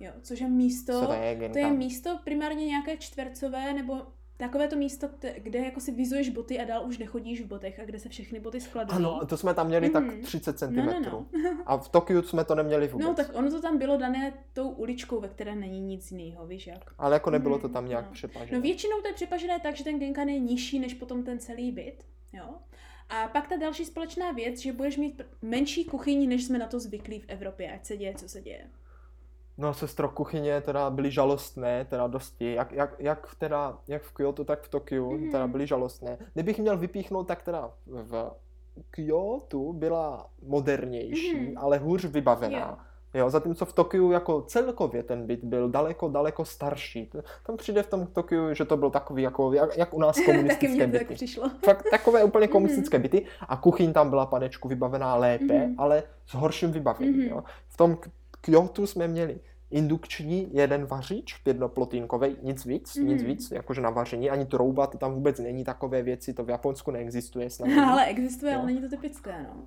jo, 0.00 0.10
což 0.22 0.40
je 0.40 0.48
místo, 0.48 1.00
Co 1.00 1.06
to 1.06 1.12
je, 1.12 1.48
to 1.52 1.58
je 1.58 1.70
místo 1.70 2.18
primárně 2.24 2.66
nějaké 2.66 2.96
čtvercové, 2.96 3.72
nebo 3.72 4.02
takové 4.38 4.68
to 4.68 4.76
místo, 4.76 5.08
kde- 5.38 5.58
jako 5.58 5.80
si 5.80 5.92
vyzuješ 5.92 6.28
boty 6.28 6.58
a 6.60 6.64
dál 6.64 6.86
už 6.88 6.98
nechodíš 6.98 7.40
v 7.40 7.46
botech 7.46 7.78
a 7.80 7.84
kde 7.84 7.98
se 7.98 8.08
všechny 8.08 8.40
boty 8.40 8.60
skladují. 8.60 8.96
Ano, 8.96 9.26
to 9.26 9.36
jsme 9.36 9.54
tam 9.54 9.66
měli 9.66 9.90
tak 9.90 10.04
Mhm. 10.04 10.20
30 10.22 10.58
cm. 10.58 10.76
No, 10.76 10.84
no, 10.84 11.00
no. 11.12 11.26
A 11.66 11.76
v 11.76 11.88
Tokiu 11.88 12.22
jsme 12.22 12.44
to 12.44 12.54
neměli 12.54 12.88
vůbec. 12.88 13.06
No, 13.06 13.14
tak 13.14 13.30
ono 13.34 13.50
to 13.50 13.60
tam 13.62 13.78
bylo 13.78 13.96
dané 13.96 14.32
tou 14.52 14.68
uličkou, 14.70 15.20
ve 15.20 15.28
které 15.28 15.54
není 15.54 15.80
nic 15.80 16.12
jiného, 16.12 16.46
víš 16.46 16.66
jak. 16.66 16.94
Ale 16.98 17.14
jako 17.14 17.30
nebylo 17.30 17.58
to 17.58 17.66
Mhm, 17.68 17.74
tam 17.74 17.88
nějak 17.88 18.06
no. 18.06 18.12
přetažené. 18.12 18.56
No 18.58 18.62
většinou 18.62 19.00
to 19.00 19.08
je 19.08 19.14
přepažené 19.14 19.60
tak, 19.60 19.76
že 19.76 19.84
ten 19.84 19.98
genkan 19.98 20.28
je 20.28 20.38
nižší 20.38 20.78
než 20.78 20.94
potom 20.94 21.22
ten 21.24 21.38
celý 21.38 21.72
byt, 21.72 22.04
jo. 22.32 22.44
A 23.08 23.28
pak 23.28 23.48
ta 23.48 23.56
další 23.56 23.84
společná 23.84 24.32
věc, 24.32 24.60
že 24.60 24.72
budeš 24.72 24.96
mít 24.96 25.22
menší 25.42 25.84
kuchyni, 25.84 26.26
než 26.26 26.44
jsme 26.44 26.58
na 26.58 26.66
to 26.66 26.80
zvyklí 26.80 27.20
v 27.20 27.24
Evropě, 27.28 27.72
ať 27.72 27.86
se 27.86 27.96
děje, 27.96 28.14
co 28.14 28.28
se 28.28 28.40
děje. 28.42 28.66
No, 29.58 29.74
sestro, 29.74 30.08
kuchyně 30.08 30.60
teda 30.60 30.90
byly 30.90 31.10
žalostné, 31.10 31.84
teda 31.84 32.06
dosti, 32.06 32.52
jak, 32.54 32.72
jak, 32.72 32.94
jak, 32.98 33.34
teda, 33.38 33.78
jak 33.88 34.02
v 34.02 34.12
Kyoto, 34.12 34.44
tak 34.44 34.62
v 34.62 34.68
Tokiu, 34.68 35.10
Mhm. 35.12 35.30
teda 35.30 35.46
byly 35.46 35.66
žalostné. 35.66 36.18
Kdybych 36.34 36.58
měl 36.58 36.78
vypíchnout, 36.78 37.28
tak 37.28 37.42
teda 37.42 37.70
v 37.86 38.30
Kyoto 38.90 39.72
byla 39.72 40.30
modernější, 40.42 41.40
Mhm. 41.40 41.58
ale 41.58 41.78
hůř 41.78 42.04
vybavená. 42.04 42.86
Jo, 43.16 43.30
zatímco 43.30 43.64
v 43.66 43.72
Tokiu 43.72 44.10
jako 44.10 44.42
celkově 44.42 45.02
ten 45.02 45.26
byt 45.26 45.44
byl 45.44 45.68
daleko, 45.70 46.08
daleko 46.08 46.44
starší. 46.44 47.10
Tam 47.46 47.56
přijde 47.56 47.82
v 47.82 47.86
tom 47.90 48.06
Tokiu, 48.06 48.54
že 48.54 48.64
to 48.64 48.76
byl 48.76 48.90
takový 48.90 49.22
jako, 49.22 49.52
jak, 49.52 49.76
jak 49.78 49.94
u 49.94 50.00
nás 50.00 50.16
komunistické 50.26 50.86
to 50.86 50.92
tak 50.92 51.02
byty. 51.02 51.14
přišlo. 51.14 51.50
Fakt 51.64 51.84
takové 51.90 52.24
úplně 52.24 52.46
Mhm. 52.46 52.52
komunistické 52.52 52.98
byty 52.98 53.26
a 53.48 53.56
kuchyň 53.56 53.92
tam 53.92 54.10
byla 54.10 54.26
panečku 54.26 54.68
vybavená 54.68 55.14
lépe, 55.14 55.54
Mhm. 55.66 55.74
ale 55.78 56.02
s 56.26 56.34
horším 56.34 56.72
vybavením. 56.72 57.16
Mhm. 57.20 57.28
Jo. 57.28 57.44
V 57.68 57.76
tom 57.76 57.96
K- 57.96 58.08
Kyotu 58.40 58.86
jsme 58.86 59.08
měli 59.08 59.40
indukční 59.70 60.48
jeden 60.52 60.86
vařič, 60.86 61.34
jednoplotínkový, 61.46 62.36
nic 62.42 62.64
víc, 62.64 62.96
nic 62.96 63.22
Mhm. 63.22 63.30
víc, 63.30 63.50
jakože 63.50 63.80
na 63.80 63.90
vaření, 63.90 64.30
ani 64.30 64.44
trouba, 64.46 64.86
to 64.86 64.98
tam 64.98 65.14
vůbec 65.14 65.38
není 65.38 65.64
takové 65.64 66.02
věci, 66.02 66.34
to 66.34 66.44
v 66.44 66.50
Japonsku 66.50 66.90
neexistuje 66.90 67.50
snad. 67.50 67.68
ale 67.90 68.04
existuje, 68.06 68.56
ale 68.56 68.66
není 68.66 68.80
to 68.80 68.88
typické, 68.88 69.34
no. 69.42 69.62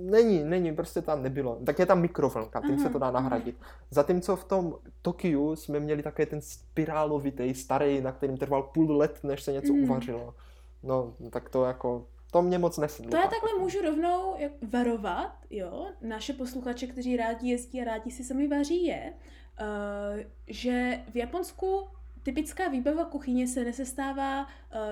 Není, 0.00 0.44
není, 0.44 0.74
prostě 0.76 1.02
tam 1.02 1.22
nebylo. 1.22 1.58
Tak 1.66 1.78
je 1.78 1.86
tam 1.86 2.00
mikrovlnka, 2.00 2.60
tím 2.60 2.78
se 2.78 2.90
to 2.90 2.98
dá 2.98 3.10
nahradit. 3.10 3.56
Zatímco 3.90 4.36
v 4.36 4.44
tom 4.44 4.74
Tokiu 5.02 5.56
jsme 5.56 5.80
měli 5.80 6.02
také 6.02 6.26
ten 6.26 6.40
spirálovitý, 6.40 7.54
starý, 7.54 8.00
na 8.00 8.12
kterým 8.12 8.36
trval 8.36 8.62
půl 8.62 8.96
let, 8.96 9.18
než 9.22 9.42
se 9.42 9.52
něco 9.52 9.72
Mhm. 9.72 9.82
uvařilo. 9.82 10.34
No, 10.82 11.14
tak 11.30 11.48
to 11.48 11.64
jako, 11.64 12.06
to 12.32 12.42
mě 12.42 12.58
moc 12.58 12.78
nesedlo. 12.78 13.10
To 13.10 13.16
já 13.16 13.22
tak. 13.22 13.30
takhle 13.30 13.58
můžu 13.58 13.82
rovnou 13.82 14.34
varovat, 14.72 15.32
jo, 15.50 15.86
naše 16.02 16.32
posluchače, 16.32 16.86
kteří 16.86 17.16
rádi 17.16 17.48
jezdí 17.50 17.80
a 17.80 17.84
rádi 17.84 18.10
si 18.10 18.24
sami 18.24 18.48
vaří, 18.48 18.86
je, 18.86 19.12
uh, 19.60 20.20
že 20.46 21.00
v 21.12 21.16
Japonsku 21.16 21.88
typická 22.32 22.68
výbava 22.68 23.04
kuchyně 23.04 23.48
se 23.48 23.64
nesestává 23.64 24.42
uh, 24.42 24.46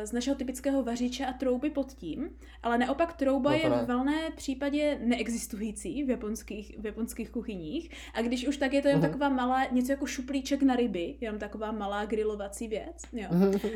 z 0.04 0.12
našeho 0.12 0.36
typického 0.36 0.82
vařiče 0.82 1.26
a 1.26 1.32
trouby 1.32 1.70
pod 1.70 1.92
tím, 1.92 2.30
ale 2.62 2.78
naopak 2.78 3.12
trouba 3.12 3.50
No 3.52 3.58
to 3.58 3.64
je 3.64 3.70
ne. 3.70 3.82
v 3.82 3.86
valné 3.88 4.30
případě 4.36 4.98
neexistující 5.04 6.04
v 6.04 6.10
japonských, 6.10 6.78
v 6.78 6.86
japonských 6.86 7.30
kuchyních 7.30 7.90
a 8.14 8.22
když 8.22 8.46
už 8.48 8.56
tak 8.56 8.72
je 8.72 8.82
to 8.82 8.88
jen 8.88 8.98
Mhm. 8.98 9.06
taková 9.08 9.28
malá, 9.28 9.64
něco 9.70 9.92
jako 9.92 10.06
šuplíček 10.06 10.62
na 10.62 10.76
ryby, 10.76 11.14
jenom 11.20 11.38
taková 11.38 11.72
malá 11.72 12.04
grilovací 12.04 12.68
věc, 12.68 13.02
jo. 13.12 13.28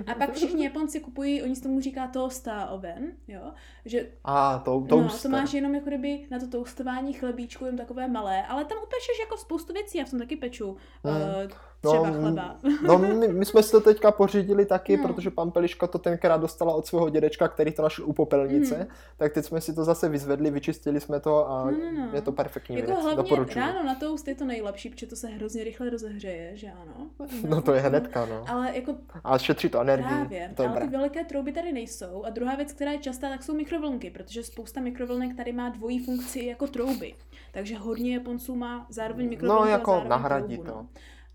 A 0.07 0.14
pak 0.14 0.33
všichni 0.35 0.64
Japonci 0.64 1.00
kupují, 1.00 1.43
oni 1.43 1.57
se 1.57 1.62
tomu 1.62 1.81
říká 1.81 2.07
toaster 2.07 2.67
oven, 2.71 3.12
jo, 3.29 3.52
že 3.85 4.09
A, 4.25 4.59
to, 4.59 4.81
no, 4.81 4.87
toaster. 4.87 5.31
to 5.31 5.37
máš 5.37 5.55
jenom 5.55 5.75
jako 5.75 5.87
kdyby 5.88 6.26
na 6.31 6.38
to 6.38 6.47
toastování 6.49 7.12
chlebíčku, 7.12 7.64
jen 7.64 7.76
takové 7.76 8.09
malé, 8.09 8.47
ale 8.47 8.64
tam 8.64 8.79
upečeš 8.79 9.19
jako 9.21 9.37
spoustu 9.37 9.73
věcí, 9.73 9.99
já 9.99 10.05
v 10.05 10.11
tom 10.11 10.19
taky 10.19 10.37
peču. 10.37 10.71
Uh, 10.71 11.50
Třeba 11.83 12.09
m- 12.09 12.15
chleba. 12.21 12.57
No, 12.87 12.99
my, 12.99 13.29
my 13.29 13.45
jsme 13.45 13.63
si 13.63 13.71
to 13.71 13.81
teďka 13.81 14.11
pořídili 14.11 14.67
taky, 14.67 14.97
No. 14.97 15.03
protože 15.09 15.31
pan 15.31 15.51
Peliška 15.51 15.87
to 15.87 15.99
tenkrát 15.99 16.37
dostala 16.41 16.75
od 16.75 16.87
svého 16.87 17.11
dědečka, 17.11 17.49
který 17.49 17.73
to 17.73 17.83
našel 17.83 18.05
u 18.07 18.13
popelnice, 18.13 18.77
Mhm. 18.77 18.87
tak 19.17 19.33
teď 19.33 19.45
jsme 19.45 19.61
si 19.61 19.75
to 19.75 19.85
zase 19.85 20.09
vyzvedli, 20.09 20.51
vyčistili 20.51 21.01
jsme 21.01 21.21
to 21.21 21.51
a 21.51 21.65
No, 21.71 21.79
no, 21.79 21.93
no. 22.01 22.09
je 22.13 22.23
to 22.23 22.33
perfektní 22.33 22.77
Jako 22.77 22.87
věc, 22.91 23.01
hlavně 23.03 23.17
doporučuji. 23.23 23.59
ráno 23.59 23.83
na 23.85 23.95
toast 23.95 24.29
je 24.29 24.35
to 24.35 24.45
nejlepší, 24.45 24.91
protože 24.91 25.07
to 25.07 25.17
se 25.17 25.29
hrozně 25.29 25.65
rychle 25.65 25.91
rozehřeje, 25.91 26.57
že 26.57 26.67
ano? 26.83 27.07
No 27.49 27.63
to 27.63 27.73
je 27.73 27.81
hnedka, 27.81 28.27
no. 28.27 28.45
Ale 28.49 28.77
jako 28.77 28.95
A 29.25 29.39
šetří 29.39 29.69
to 29.69 29.81
energii, 29.81 30.09
Právě, 30.09 30.53
to 30.57 30.63
je 30.63 30.69
ale 30.69 30.79
ty 30.79 30.85
dobré. 30.85 30.99
veliké 30.99 31.25
trouby 31.25 31.53
tady 31.53 31.73
nejsou. 31.73 32.25
A 32.25 32.31
druhá 32.31 32.55
věc, 32.57 32.73
která 32.73 32.93
je 32.93 32.99
častá, 32.99 33.29
tak 33.29 33.43
jsou 33.43 33.55
mikrovlnky, 33.55 34.11
protože 34.11 34.43
spousta 34.43 34.81
mikrovlnek 34.81 35.37
tady 35.37 35.53
má 35.53 35.69
dvojí 35.69 36.05
funkci 36.05 36.45
jako 36.45 36.67
trouby. 36.67 37.15
Takže 37.53 37.77
hodně 37.79 38.15
Japonců 38.15 38.55
má 38.57 38.87
zároveň 38.91 39.29
mikrovlnku 39.29 39.65
No, 39.65 39.71
jako 39.71 39.91
a 39.91 39.95
zároveň 39.95 40.11
nahradí 40.11 40.55
troubu, 40.55 40.71
to. 40.71 40.77
No. 40.77 40.87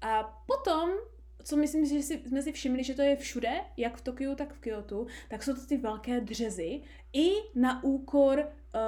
A 0.05 0.23
potom, 0.47 0.89
co 1.43 1.57
myslím, 1.57 1.85
že 1.85 2.01
si, 2.01 2.21
jsme 2.27 2.41
si 2.41 2.51
všimli, 2.51 2.83
že 2.83 2.93
to 2.93 3.01
je 3.01 3.15
všude, 3.15 3.49
jak 3.77 3.97
v 3.97 4.01
Tokiu, 4.01 4.35
tak 4.35 4.53
v 4.53 4.59
Kyoto, 4.59 5.05
tak 5.29 5.43
jsou 5.43 5.53
to 5.53 5.61
ty 5.69 5.77
velké 5.77 6.21
dřezy 6.21 6.81
i 7.13 7.29
na 7.55 7.83
úkor, 7.83 8.39
uh, 8.39 8.79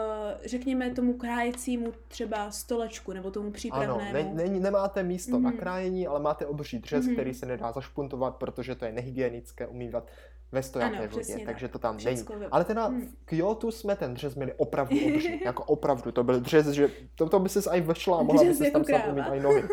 řekněme, 0.45 0.89
tomu 0.89 1.13
krájecímu 1.13 1.93
třeba 2.07 2.51
stolečku 2.51 3.13
nebo 3.13 3.31
tomu 3.31 3.45
Ano, 3.47 3.53
přípravnému. 3.53 4.13
ne, 4.13 4.31
ne, 4.33 4.59
nemáte 4.59 5.03
místo 5.03 5.39
na 5.39 5.49
Mhm. 5.49 5.59
krájení, 5.59 6.07
ale 6.07 6.19
máte 6.19 6.45
obří 6.45 6.79
dřez, 6.79 7.05
Mhm. 7.05 7.13
který 7.13 7.33
se 7.33 7.45
nedá 7.45 7.71
zašpuntovat, 7.71 8.35
protože 8.35 8.75
to 8.75 8.85
je 8.85 8.91
nehygienické 8.91 9.67
umývat 9.67 10.07
ve 10.51 10.63
stojaté 10.63 10.97
Ano, 10.97 11.07
vodě, 11.07 11.21
přesně 11.21 11.45
takže 11.45 11.65
tak. 11.67 11.71
to 11.71 11.79
tam 11.79 11.97
Všecko 11.97 12.33
není. 12.33 12.45
Ale 12.51 12.65
teda 12.65 12.85
Hmm. 12.87 13.01
v 13.07 13.25
Kyoto 13.25 13.71
jsme 13.71 13.95
ten 13.95 14.13
dřez 14.13 14.35
měli 14.35 14.53
opravdu 14.53 14.95
obří, 15.15 15.41
jako 15.45 15.63
opravdu, 15.63 16.11
to 16.11 16.23
byl 16.23 16.39
dřez, 16.39 16.67
že 16.67 16.89
to, 17.15 17.29
to 17.29 17.39
by 17.39 17.49
ses 17.49 17.67
aj 17.67 17.81
vešla 17.81 18.17
a 18.19 18.23
mohla 18.23 18.43
by 18.43 18.49
jako 18.49 18.71
tam 18.71 18.83
snad 18.83 19.01
kráva. 19.01 19.13
umýt 19.13 19.25
aj 19.31 19.39
nohy. 19.39 19.63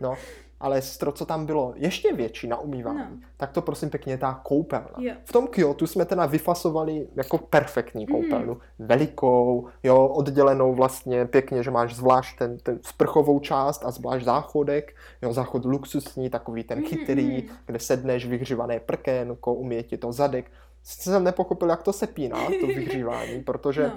No, 0.00 0.14
ale 0.62 0.80
to, 0.98 1.12
co 1.12 1.26
tam 1.26 1.46
bylo 1.46 1.72
ještě 1.76 2.12
větší 2.12 2.48
na 2.48 2.56
umývání, 2.56 2.98
No. 2.98 3.16
tak 3.36 3.52
to 3.52 3.62
prosím 3.62 3.90
pěkně 3.90 4.18
ta 4.18 4.40
koupelna. 4.42 4.90
Jo. 4.98 5.14
V 5.24 5.32
tom 5.32 5.46
Kyoto 5.46 5.86
jsme 5.86 6.04
teda 6.04 6.26
vyfasovali 6.26 7.08
jako 7.16 7.38
perfektní 7.38 8.06
Mhm. 8.06 8.14
koupelnu. 8.14 8.56
Velikou, 8.78 9.68
jo, 9.82 10.06
oddělenou 10.06 10.74
vlastně 10.74 11.24
pěkně, 11.26 11.62
že 11.62 11.70
máš 11.70 11.94
zvlášť 11.94 12.38
ten, 12.38 12.58
ten 12.58 12.78
sprchovou 12.82 13.40
část 13.40 13.84
a 13.84 13.90
zvlášť 13.90 14.24
záchodek, 14.24 14.96
jo, 15.22 15.32
záchod 15.32 15.64
luxusní, 15.64 16.30
takový 16.30 16.64
ten 16.64 16.78
Mhm, 16.78 16.86
chytrý, 16.86 17.42
mhm. 17.42 17.56
kde 17.66 17.78
sedneš, 17.78 18.26
vyhřívané 18.26 18.80
prkénko, 18.80 19.54
umije 19.54 19.82
ti 19.82 19.96
to 19.98 20.12
zadek. 20.12 20.50
Sice 20.82 21.10
jsem 21.10 21.24
nepochopil, 21.24 21.68
jak 21.68 21.82
to 21.82 21.92
se 21.92 22.06
píná, 22.06 22.36
to 22.60 22.66
vyhřívání, 22.66 23.40
protože, 23.42 23.92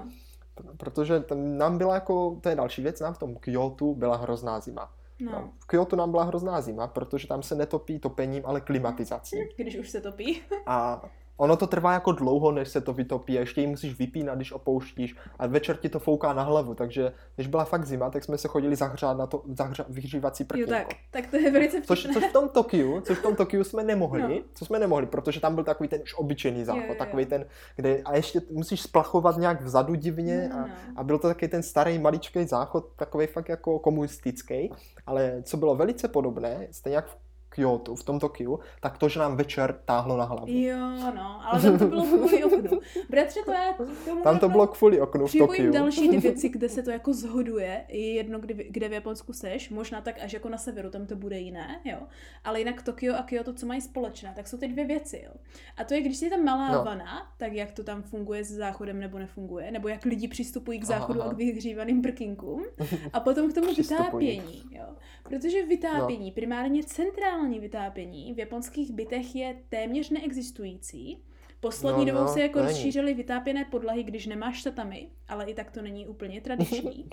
No. 0.63 0.71
protože 0.77 1.19
tam 1.19 1.57
nám 1.57 1.77
byla 1.77 1.93
jako, 1.93 2.37
to 2.41 2.49
je 2.49 2.55
další 2.55 2.81
věc, 2.81 2.99
nám 2.99 3.13
v 3.13 3.17
tom 3.19 3.35
Kyoto 3.35 3.85
byla 3.85 4.15
hrozná 4.15 4.59
zima. 4.59 4.89
No. 5.19 5.31
No. 5.31 5.53
V 5.59 5.67
Kyoto 5.67 5.95
nám 5.95 6.11
byla 6.11 6.23
hrozná 6.23 6.61
zima, 6.61 6.87
protože 6.87 7.27
tam 7.27 7.43
se 7.43 7.55
netopí 7.55 7.99
topením, 7.99 8.43
ale 8.45 8.61
klimatizací. 8.61 9.37
Když 9.57 9.77
už 9.77 9.89
se 9.89 10.01
topí. 10.01 10.41
A 10.65 11.01
ono 11.37 11.55
to 11.57 11.67
trvá 11.67 11.93
jako 11.93 12.11
dlouho, 12.11 12.51
než 12.51 12.69
se 12.69 12.81
to 12.81 12.93
vytopí, 12.93 13.37
a 13.37 13.39
ještě 13.39 13.61
ji 13.61 13.67
musíš 13.67 13.97
vypínat, 13.99 14.35
když 14.35 14.51
opouštíš 14.51 15.15
a 15.39 15.47
večer 15.47 15.77
ti 15.77 15.89
to 15.89 15.99
fouká 15.99 16.33
na 16.33 16.43
hlavu, 16.43 16.73
takže 16.75 17.11
když 17.35 17.47
byla 17.47 17.65
fakt 17.65 17.85
zima, 17.85 18.09
tak 18.09 18.23
jsme 18.23 18.37
se 18.37 18.47
chodili 18.47 18.75
zahřát 18.75 19.17
na 19.17 19.27
to 19.27 19.43
zahřát, 19.53 19.87
vyhřívací 19.89 20.43
Jo, 20.43 20.47
prkínko. 20.47 20.71
tak, 20.71 20.87
tak 21.11 21.27
to 21.31 21.37
je 21.37 21.51
velice 21.51 21.81
Což, 21.81 21.99
vtipné. 21.99 22.21
což 22.21 22.29
v 22.29 22.33
tom 22.33 22.49
Tokiu, 22.49 23.01
což 23.01 23.17
v 23.17 23.21
tom 23.21 23.35
Tokiu 23.35 23.63
jsme 23.63 23.83
nemohli, 23.83 24.21
No. 24.21 24.43
co 24.53 24.65
jsme 24.65 24.79
nemohli, 24.79 25.05
protože 25.05 25.39
tam 25.39 25.55
byl 25.55 25.63
takový 25.63 25.89
ten 25.89 26.01
už 26.01 26.13
obyčejný 26.17 26.63
záchod, 26.65 26.81
Jo, 26.81 26.87
jo, 26.87 26.93
jo. 26.93 26.99
takový 27.05 27.25
ten, 27.25 27.45
kde 27.75 28.01
a 28.05 28.15
ještě 28.15 28.41
musíš 28.51 28.81
splachovat 28.81 29.37
nějak 29.37 29.61
vzadu 29.61 29.95
divně 29.95 30.49
No, 30.53 30.55
a, 30.59 30.61
no. 30.67 30.73
a 30.95 31.03
byl 31.03 31.17
to 31.19 31.27
taky 31.27 31.47
ten 31.47 31.63
starý 31.63 31.99
maličký 31.99 32.45
záchod, 32.47 32.85
takový 32.95 33.27
fakt 33.27 33.49
jako 33.49 33.79
komunistický, 33.79 34.71
ale 35.07 35.41
co 35.43 35.57
bylo 35.57 35.75
velice 35.75 36.07
podobné, 36.07 36.67
stejně 36.71 36.95
jak 36.95 37.07
v 37.07 37.24
Kyoto, 37.55 37.95
v 37.95 38.03
tom 38.03 38.19
Tokiu, 38.19 38.59
tak 38.81 38.97
to, 38.97 39.09
že 39.09 39.19
nám 39.19 39.35
večer 39.37 39.79
táhlo 39.85 40.17
na 40.17 40.23
hlavu. 40.23 40.45
Jo, 40.47 40.77
no, 41.15 41.41
ale 41.47 41.61
tam 41.61 41.79
to 41.79 41.87
bylo 41.87 42.03
kvůli 42.03 42.43
oknu. 42.43 42.79
Bratře, 43.09 43.39
to 43.45 43.51
já 43.51 43.73
tomu 44.05 44.21
Tam 44.23 44.39
to 44.39 44.49
bylo 44.49 44.67
kvůli 44.67 45.01
oknu 45.01 45.27
v 45.27 45.37
Tokiu. 45.37 45.71
další 45.71 46.07
dvě 46.07 46.19
věci, 46.19 46.49
kde 46.49 46.69
se 46.69 46.83
to 46.83 46.91
jako 46.91 47.13
zhoduje, 47.13 47.83
je 47.89 48.13
jedno, 48.13 48.39
kde, 48.39 48.53
kde 48.69 48.89
v 48.89 48.93
Japonsku 48.93 49.33
seš, 49.33 49.69
možná 49.69 50.01
tak 50.01 50.15
až 50.23 50.33
jako 50.33 50.49
na 50.49 50.57
severu, 50.57 50.89
tam 50.89 51.05
to 51.05 51.15
bude 51.15 51.39
jiné, 51.39 51.81
jo. 51.85 51.97
Ale 52.43 52.59
jinak 52.59 52.81
Tokio 52.81 53.15
a 53.15 53.23
Kyoto, 53.23 53.53
co 53.53 53.65
mají 53.65 53.81
společné, 53.81 54.33
tak 54.35 54.47
jsou 54.47 54.57
ty 54.57 54.67
dvě 54.67 54.85
věci, 54.85 55.21
jo. 55.25 55.31
A 55.77 55.83
to 55.83 55.93
je, 55.93 56.01
když 56.01 56.21
je 56.21 56.29
tam 56.29 56.43
malá 56.43 56.71
No. 56.71 56.83
vana, 56.83 57.31
tak 57.37 57.53
jak 57.53 57.71
to 57.71 57.83
tam 57.83 58.01
funguje 58.03 58.43
s 58.43 58.51
záchodem 58.51 58.99
nebo 58.99 59.19
nefunguje, 59.19 59.71
nebo 59.71 59.87
jak 59.87 60.05
lidi 60.05 60.27
přistupují 60.27 60.79
k 60.79 60.89
Aha, 60.89 60.99
záchodu 60.99 61.21
aha. 61.21 61.31
a 61.31 61.33
k 61.33 61.37
vyhřívaným 61.37 62.01
prkinkům. 62.01 62.65
A 63.13 63.19
potom 63.19 63.51
k 63.51 63.53
tomu 63.55 63.73
vytápění, 63.73 64.63
jo. 64.71 64.85
Protože 65.23 65.65
vytápění, 65.65 66.31
primárně 66.31 66.83
centrální 66.83 67.44
vytápění 67.53 68.33
v 68.33 68.39
japonských 68.39 68.91
bytech 68.91 69.35
je 69.35 69.55
téměř 69.69 70.09
neexistující. 70.09 71.21
Poslední 71.59 72.05
No, 72.05 72.11
dobou 72.11 72.23
no, 72.23 72.33
se 72.33 72.41
jako 72.41 72.59
není. 72.59 72.69
rozšířily 72.71 73.13
vytápěné 73.13 73.65
podlahy, 73.65 74.03
když 74.03 74.25
nemáš 74.25 74.63
tatami, 74.63 75.09
ale 75.27 75.45
i 75.45 75.53
tak 75.53 75.71
to 75.71 75.81
není 75.81 76.07
úplně 76.07 76.41
tradiční. 76.41 77.09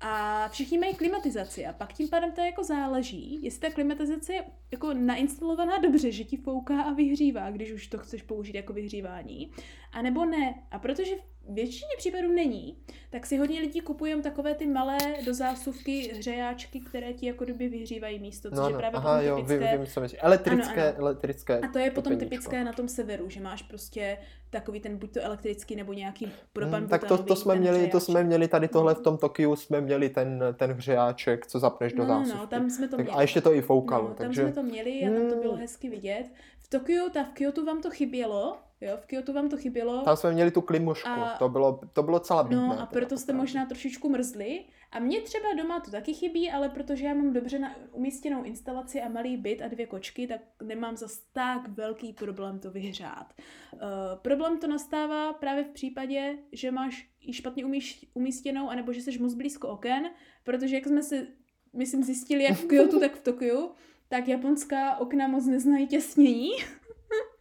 A 0.00 0.48
všichni 0.48 0.78
mají 0.78 0.94
klimatizaci 0.94 1.66
a 1.66 1.72
pak 1.72 1.92
tím 1.92 2.08
pádem 2.08 2.32
to 2.32 2.40
jako 2.40 2.64
záleží, 2.64 3.38
jestli 3.42 3.60
ta 3.60 3.70
klimatizace 3.74 4.34
je 4.34 4.44
jako 4.70 4.94
nainstalovaná 4.94 5.78
dobře, 5.78 6.12
že 6.12 6.24
ti 6.24 6.36
fouká 6.36 6.82
a 6.82 6.92
vyhřívá, 6.92 7.50
když 7.50 7.72
už 7.72 7.86
to 7.86 7.98
chceš 7.98 8.22
použít 8.22 8.54
jako 8.54 8.72
vyhřívání, 8.72 9.50
a 9.92 10.02
nebo 10.02 10.24
ne. 10.24 10.54
A 10.70 10.78
protože 10.78 11.14
v 11.16 11.35
většině 11.48 11.90
případů 11.98 12.32
není, 12.32 12.78
tak 13.10 13.26
si 13.26 13.36
hodně 13.36 13.60
lidí 13.60 13.80
kupují 13.80 14.22
takové 14.22 14.54
ty 14.54 14.66
malé 14.66 14.98
do 15.24 15.34
zásuvky 15.34 16.12
hřejáčky, 16.16 16.80
které 16.80 17.12
ti 17.12 17.26
jako 17.26 17.44
doby 17.44 17.68
vyhřívají 17.68 18.18
místo, 18.18 18.50
což 18.50 18.58
No, 18.58 18.66
je 18.66 18.72
no, 18.72 18.78
právě 18.78 18.96
aha, 18.96 19.22
jo, 19.22 19.36
typické. 19.36 19.70
vím, 19.70 19.78
vím, 19.80 19.86
co 19.86 20.00
myslíš. 20.00 20.20
Elektrické, 20.22 20.82
Ano, 20.82 20.88
ano. 20.96 20.98
elektrické 20.98 21.58
A 21.60 21.68
to 21.68 21.78
je 21.78 21.90
potom 21.90 22.12
topeníčko. 22.12 22.30
typické 22.30 22.64
na 22.64 22.72
tom 22.72 22.88
severu, 22.88 23.30
že 23.30 23.40
máš 23.40 23.62
prostě 23.62 24.18
takový 24.50 24.80
ten 24.80 24.96
buď 24.96 25.12
to 25.12 25.20
elektrický 25.22 25.76
nebo 25.76 25.92
nějaký 25.92 26.32
propan 26.52 26.80
Hmm, 26.80 26.88
tak 26.88 27.04
to, 27.04 27.18
to 27.18 27.36
jsme 27.36 27.54
měli, 27.56 27.86
to 27.88 28.00
jsme 28.00 28.24
měli 28.24 28.48
tady 28.48 28.68
tohle 28.68 28.94
v 28.94 29.00
tom 29.00 29.18
Tokiu, 29.18 29.56
jsme 29.56 29.80
měli 29.80 30.08
ten, 30.08 30.44
ten 30.56 30.72
hřejáček, 30.72 31.46
co 31.46 31.58
zapneš 31.58 31.92
do 31.92 32.04
no, 32.04 32.08
no, 32.08 32.18
zásuvky. 32.18 32.38
no, 32.40 32.46
tam 32.46 32.70
jsme 32.70 32.88
to 32.88 32.96
tak, 32.96 33.06
měli. 33.06 33.18
a 33.18 33.22
ještě 33.22 33.40
to 33.40 33.54
i 33.54 33.60
foukalo, 33.62 34.02
no, 34.08 34.14
tam 34.14 34.26
takže... 34.26 34.42
jsme 34.42 34.52
to 34.52 34.62
měli 34.62 35.02
a 35.02 35.10
tam 35.10 35.28
to 35.30 35.36
bylo 35.36 35.52
Hmm. 35.52 35.60
hezky 35.60 35.88
vidět. 35.90 36.24
V 36.60 36.68
Tokiu, 36.68 37.08
ta 37.10 37.24
v 37.24 37.28
Kyoto 37.32 37.64
vám 37.64 37.82
to 37.82 37.90
chybělo, 37.90 38.56
jo, 38.88 38.96
v 38.96 39.06
Kyoto 39.06 39.32
vám 39.32 39.48
to 39.48 39.56
chybělo. 39.56 40.02
Tam 40.04 40.16
jsme 40.16 40.32
měli 40.32 40.50
tu 40.50 40.60
klimušku, 40.60 41.08
A- 41.08 41.36
to 41.38 41.48
bylo, 41.48 41.80
to 41.92 42.02
bylo 42.02 42.20
celá 42.20 42.42
bídné. 42.42 42.56
No 42.66 42.80
a 42.80 42.86
proto 42.86 43.18
jste 43.18 43.32
možná 43.32 43.66
trošičku 43.66 44.08
mrzli. 44.08 44.64
A 44.92 44.98
mně 44.98 45.20
třeba 45.20 45.54
doma 45.56 45.80
to 45.80 45.90
taky 45.90 46.14
chybí, 46.14 46.50
ale 46.50 46.68
protože 46.68 47.06
já 47.06 47.14
mám 47.14 47.32
dobře 47.32 47.58
na 47.58 47.76
umístěnou 47.92 48.42
instalaci 48.42 49.02
a 49.02 49.08
malý 49.08 49.36
byt 49.36 49.62
a 49.62 49.68
dvě 49.68 49.86
kočky, 49.86 50.26
tak 50.26 50.40
nemám 50.62 50.96
zas 50.96 51.18
tak 51.32 51.68
velký 51.68 52.12
problém 52.12 52.58
to 52.58 52.70
vyhřát. 52.70 53.34
Uh, 53.72 53.80
problém 54.22 54.58
to 54.58 54.66
nastává 54.66 55.32
právě 55.32 55.64
v 55.64 55.68
případě, 55.70 56.38
že 56.52 56.70
máš 56.70 57.08
ji 57.20 57.32
špatně 57.32 57.64
umíš, 57.64 58.10
umístěnou, 58.14 58.68
anebo 58.68 58.92
že 58.92 59.02
jsi 59.02 59.18
moc 59.18 59.34
blízko 59.34 59.68
oken, 59.68 60.10
protože 60.44 60.74
jak 60.74 60.86
jsme 60.86 61.02
se, 61.02 61.26
myslím, 61.72 62.04
zjistili 62.04 62.44
jak 62.44 62.58
v 62.58 62.66
Kyoto, 62.66 63.00
tak 63.00 63.16
v 63.16 63.22
Tokiu, 63.22 63.70
tak 64.08 64.28
japonská 64.28 64.96
okna 64.96 65.28
moc 65.28 65.46
neznají 65.46 65.86
těsnění. 65.86 66.50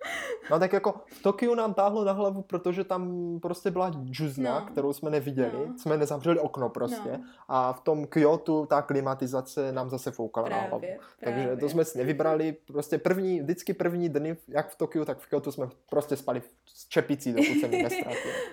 No 0.51 0.59
tak 0.59 0.73
jako 0.73 0.93
v 1.07 1.21
Tokiu 1.23 1.55
nám 1.55 1.73
táhlo 1.73 2.03
na 2.03 2.11
hlavu, 2.11 2.41
protože 2.41 2.83
tam 2.83 3.15
prostě 3.41 3.71
byla 3.71 3.89
džuzna, 4.11 4.59
No. 4.59 4.65
kterou 4.65 4.93
jsme 4.93 5.09
neviděli, 5.09 5.67
No. 5.67 5.73
jsme 5.77 5.97
nezavřeli 5.97 6.39
okno 6.39 6.69
prostě. 6.69 7.09
No. 7.11 7.23
A 7.47 7.73
v 7.73 7.81
tom 7.81 8.07
Kyoto 8.07 8.65
ta 8.65 8.81
klimatizace 8.81 9.71
nám 9.71 9.89
zase 9.89 10.11
foukala 10.11 10.49
na 10.49 10.57
hlavu. 10.57 10.79
Právě, 10.79 10.97
Takže 11.19 11.41
právě. 11.45 11.57
to 11.57 11.69
jsme 11.69 11.85
si 11.85 11.97
nevybrali, 11.97 12.55
prostě 12.67 12.97
první, 12.97 13.39
vždycky 13.41 13.73
první 13.73 14.09
dny, 14.09 14.37
jak 14.47 14.69
v 14.69 14.75
Tokiu, 14.75 15.05
tak 15.05 15.17
v 15.19 15.27
Kyoto 15.29 15.51
jsme 15.51 15.69
prostě 15.89 16.15
spali 16.15 16.41
s 16.65 16.87
čepicí, 16.87 17.33
dokud 17.33 17.59
se 17.61 17.67
mi. 17.67 17.85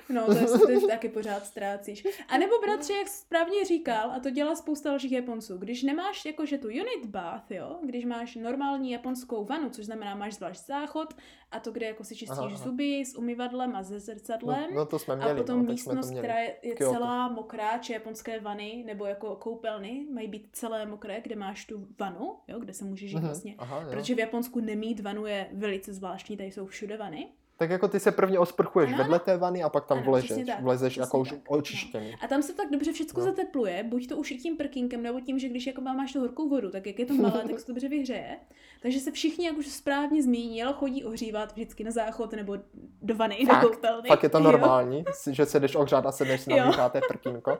No, 0.08 0.26
to, 0.26 0.32
je, 0.70 0.80
to 0.80 0.86
taky 0.88 1.08
pořád 1.08 1.44
ztrácíš. 1.46 2.06
A 2.28 2.38
nebo 2.38 2.52
bratře, 2.64 2.92
jak 2.92 3.08
správně 3.08 3.64
říkal, 3.64 4.10
a 4.10 4.20
to 4.20 4.30
dělá 4.30 4.54
spousta 4.56 4.88
dalších 4.88 5.12
Japonců, 5.12 5.58
když 5.58 5.82
nemáš 5.82 6.24
jakože 6.24 6.58
tu 6.58 6.66
unit 6.68 7.06
bath, 7.06 7.50
jo, 7.50 7.76
když 7.86 8.04
máš 8.04 8.36
normální 8.36 8.90
japonskou 8.90 9.44
vanu, 9.44 9.70
což 9.70 9.84
znamená 9.84 10.14
máš 10.14 10.34
zvlášť 10.34 10.66
záchod 10.66 11.14
a 11.52 11.60
to, 11.60 11.72
kde 11.72 11.86
jako 11.86 12.04
si 12.04 12.16
čistíš 12.16 12.38
Aha, 12.38 12.46
aha. 12.46 12.56
zuby 12.56 13.00
s 13.04 13.16
umyvadlem 13.18 13.76
a 13.76 13.84
se 13.84 13.94
No, 13.94 14.00
zrcadlem. 14.00 14.74
no 14.74 14.86
to 14.86 14.98
jsme 14.98 15.16
měli, 15.16 15.30
a 15.30 15.34
potom 15.34 15.66
no, 15.66 15.72
místnost, 15.72 16.10
měli. 16.10 16.26
která 16.26 16.40
je, 16.40 16.56
je 16.62 16.74
Kyoto. 16.74 16.92
celá 16.94 17.28
mokrá, 17.28 17.78
či 17.78 17.92
japonské 17.92 18.40
vany, 18.40 18.82
nebo 18.86 19.04
jako 19.06 19.36
koupelny, 19.36 20.06
mají 20.12 20.28
být 20.28 20.48
celé 20.52 20.86
mokré, 20.86 21.20
kde 21.20 21.36
máš 21.36 21.64
tu 21.64 21.86
vanu, 22.00 22.36
jo, 22.48 22.58
kde 22.58 22.72
se 22.72 22.84
můžeš 22.84 23.10
žít 23.10 23.16
Mhm, 23.16 23.26
vlastně. 23.26 23.54
Aha, 23.58 23.80
jo. 23.82 23.88
Protože 23.90 24.14
v 24.14 24.18
Japonsku 24.18 24.60
nemít 24.60 25.00
vanu 25.00 25.26
je 25.26 25.48
velice 25.52 25.92
zvláštní, 25.92 26.36
tady 26.36 26.50
jsou 26.50 26.66
všude 26.66 26.96
vany. 26.96 27.28
Tak 27.62 27.70
jako 27.70 27.88
ty 27.88 28.00
se 28.00 28.12
prvně 28.12 28.38
osprchuješ 28.38 28.88
Ano, 28.92 28.98
vedle 28.98 29.18
té 29.18 29.36
vany 29.36 29.62
a 29.62 29.68
pak 29.68 29.84
tam 29.86 29.98
Ano, 29.98 30.06
vlezeš, 30.10 30.46
tak, 30.46 30.62
vlezeš 30.62 30.96
jako 30.96 31.18
už 31.18 31.30
tak, 31.30 31.38
očištěný. 31.48 32.14
A 32.24 32.26
tam 32.26 32.42
se 32.42 32.52
tak 32.52 32.70
dobře 32.70 32.92
všechno 32.92 33.20
No. 33.24 33.30
zatepluje, 33.30 33.84
buď 33.84 34.08
to 34.08 34.16
už 34.16 34.30
i 34.30 34.36
tím 34.38 34.56
prkínkem, 34.56 35.02
nebo 35.02 35.20
tím, 35.20 35.38
že 35.38 35.48
když 35.48 35.66
jako 35.66 35.80
máš 35.80 36.12
tu 36.12 36.20
horkou 36.20 36.48
vodu, 36.48 36.70
tak 36.70 36.86
jak 36.86 36.98
je 36.98 37.06
to 37.06 37.14
malé, 37.14 37.44
tak 37.50 37.60
se 37.60 37.66
to 37.66 37.72
dobře 37.72 37.88
vyhřeje. 37.88 38.36
Takže 38.82 39.00
se 39.00 39.10
všichni, 39.10 39.46
jak 39.46 39.56
už 39.56 39.66
správně 39.68 40.22
zmínil, 40.22 40.72
chodí 40.72 41.04
ohřívat 41.04 41.52
vždycky 41.52 41.84
na 41.84 41.90
záchod 41.90 42.32
nebo 42.32 42.56
do 43.02 43.14
vany, 43.14 43.38
do 43.46 43.52
Fakt? 43.54 43.66
koupelny. 43.66 44.08
Fakt 44.08 44.22
je 44.22 44.28
to 44.28 44.38
Jo. 44.38 44.44
normální, 44.44 45.04
že 45.30 45.46
se 45.46 45.60
jdeš 45.60 45.74
ohřát 45.76 46.06
a 46.06 46.12
sedneš 46.12 46.46
na 46.46 46.56
Jo. 46.56 46.64
vyhřáté 46.64 47.00
prkínko. 47.08 47.58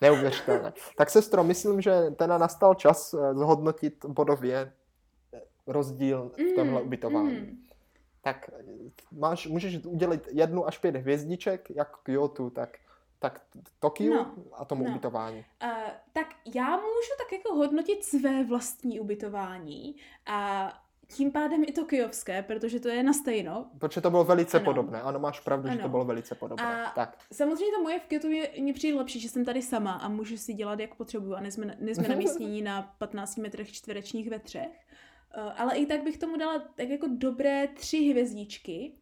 Neuvěřitelné. 0.00 0.72
Tak 0.96 1.10
sestro, 1.10 1.44
myslím, 1.44 1.80
že 1.80 2.10
teda 2.16 2.38
nastal 2.38 2.74
čas 2.74 3.14
eh, 3.14 3.34
zhodnotit 3.34 4.04
bodově 4.04 4.72
eh, 5.34 5.40
rozdíl 5.66 6.30
v 6.52 6.54
tomhle 6.54 6.80
Mm, 6.80 6.86
ubytování. 6.86 7.30
mm. 7.32 7.58
Tak 8.26 8.50
eh, 8.58 8.62
máš, 9.12 9.46
můžeš 9.46 9.84
udělit 9.84 10.28
jednu 10.32 10.66
až 10.66 10.78
pět 10.78 10.96
hvězdiček, 10.96 11.70
jak 11.70 11.96
Kyoto, 12.02 12.50
tak, 12.50 12.78
tak 13.18 13.40
Tokiu 13.80 14.14
No, 14.14 14.34
a 14.52 14.64
tomu 14.64 14.84
no. 14.84 14.90
ubytování. 14.90 15.44
Uh, 15.64 15.70
tak 16.12 16.26
já 16.54 16.76
můžu 16.76 17.12
tak 17.18 17.32
jako 17.32 17.54
hodnotit 17.54 18.04
své 18.04 18.44
vlastní 18.44 19.00
ubytování 19.00 19.96
a 20.26 20.72
tím 21.08 21.32
pádem 21.32 21.62
i 21.66 21.72
to 21.72 21.84
kyjovské, 21.84 22.42
protože 22.42 22.80
to 22.80 22.88
je 22.88 23.02
na 23.02 23.12
stejno. 23.12 23.70
Protože 23.78 24.00
to 24.00 24.10
bylo 24.10 24.24
velice 24.24 24.56
Ano. 24.56 24.64
podobné. 24.64 25.02
Ano, 25.02 25.18
máš 25.18 25.40
pravdu, 25.40 25.68
že 25.68 25.74
to 25.76 25.80
Ano. 25.82 25.88
bylo 25.88 26.04
velice 26.04 26.34
podobné. 26.34 26.84
A- 26.86 26.90
Tak. 26.94 27.16
Samozřejmě 27.32 27.72
to 27.76 27.82
moje 27.82 28.00
v 28.00 28.04
Kyoto 28.04 28.26
je, 28.26 28.50
mně 28.60 28.72
přijde 28.72 28.98
lepší, 28.98 29.20
že 29.20 29.28
jsem 29.28 29.44
tady 29.44 29.62
sama 29.62 29.92
a 29.92 30.08
můžu 30.08 30.36
si 30.36 30.54
dělat, 30.54 30.80
jak 30.80 30.94
potřebuju 30.94 31.34
a 31.34 31.40
nejsme, 31.40 31.76
nejsme 31.80 32.08
na 32.08 32.14
místění 32.24 32.62
na 32.62 32.94
15 32.98 33.36
metrech 33.36 33.72
čtverečních 33.72 34.30
ve 34.30 34.38
třech. 34.38 34.86
Uh, 35.38 35.60
ale 35.60 35.76
i 35.76 35.86
tak 35.86 36.02
bych 36.02 36.18
tomu 36.18 36.36
dala 36.36 36.58
tak 36.58 36.88
jako 36.88 37.06
dobré 37.10 37.68
tři 37.68 37.98
hvězdičky. 37.98 38.92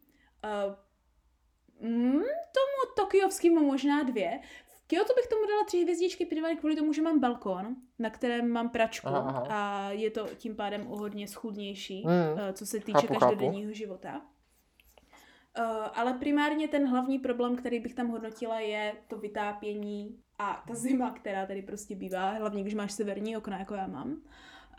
Uh, 0.43 1.89
mm, 1.89 2.11
tomu 2.21 2.93
tokiovskému 2.95 3.65
možná 3.65 4.03
dvě. 4.03 4.39
V 4.67 4.87
Kyoto 4.87 5.13
bych 5.13 5.27
tomu 5.27 5.45
dala 5.47 5.63
tři 5.63 5.81
hvězdičky 5.83 6.25
primárně 6.25 6.57
kvůli 6.57 6.75
tomu, 6.75 6.93
že 6.93 7.01
mám 7.01 7.19
balkon, 7.19 7.75
na 7.99 8.09
kterém 8.09 8.49
mám 8.49 8.69
pračku 8.69 9.07
Aha, 9.07 9.19
aha. 9.19 9.47
a 9.49 9.91
je 9.91 10.11
to 10.11 10.27
tím 10.37 10.55
pádem 10.55 10.87
o 10.91 10.97
hodně 10.97 11.27
schudnější, 11.27 12.03
Mm. 12.07 12.53
co 12.53 12.65
se 12.65 12.79
týče 12.79 12.91
Chápu, 12.93 13.13
chápu. 13.13 13.19
každodenního 13.19 13.73
života. 13.73 14.21
Uh, 15.59 15.65
ale 15.93 16.13
primárně 16.13 16.67
ten 16.67 16.87
hlavní 16.87 17.19
problém, 17.19 17.55
který 17.55 17.79
bych 17.79 17.93
tam 17.93 18.07
hodnotila, 18.07 18.59
je 18.59 18.93
to 19.07 19.17
vytápění 19.17 20.19
a 20.39 20.63
ta 20.67 20.75
zima, 20.75 21.11
která 21.11 21.45
tady 21.45 21.61
prostě 21.61 21.95
bývá, 21.95 22.29
hlavně 22.29 22.61
když 22.61 22.73
máš 22.73 22.91
severní 22.91 23.37
okna, 23.37 23.59
jako 23.59 23.73
já 23.73 23.87
mám. 23.87 24.11
Uh, 24.11 24.17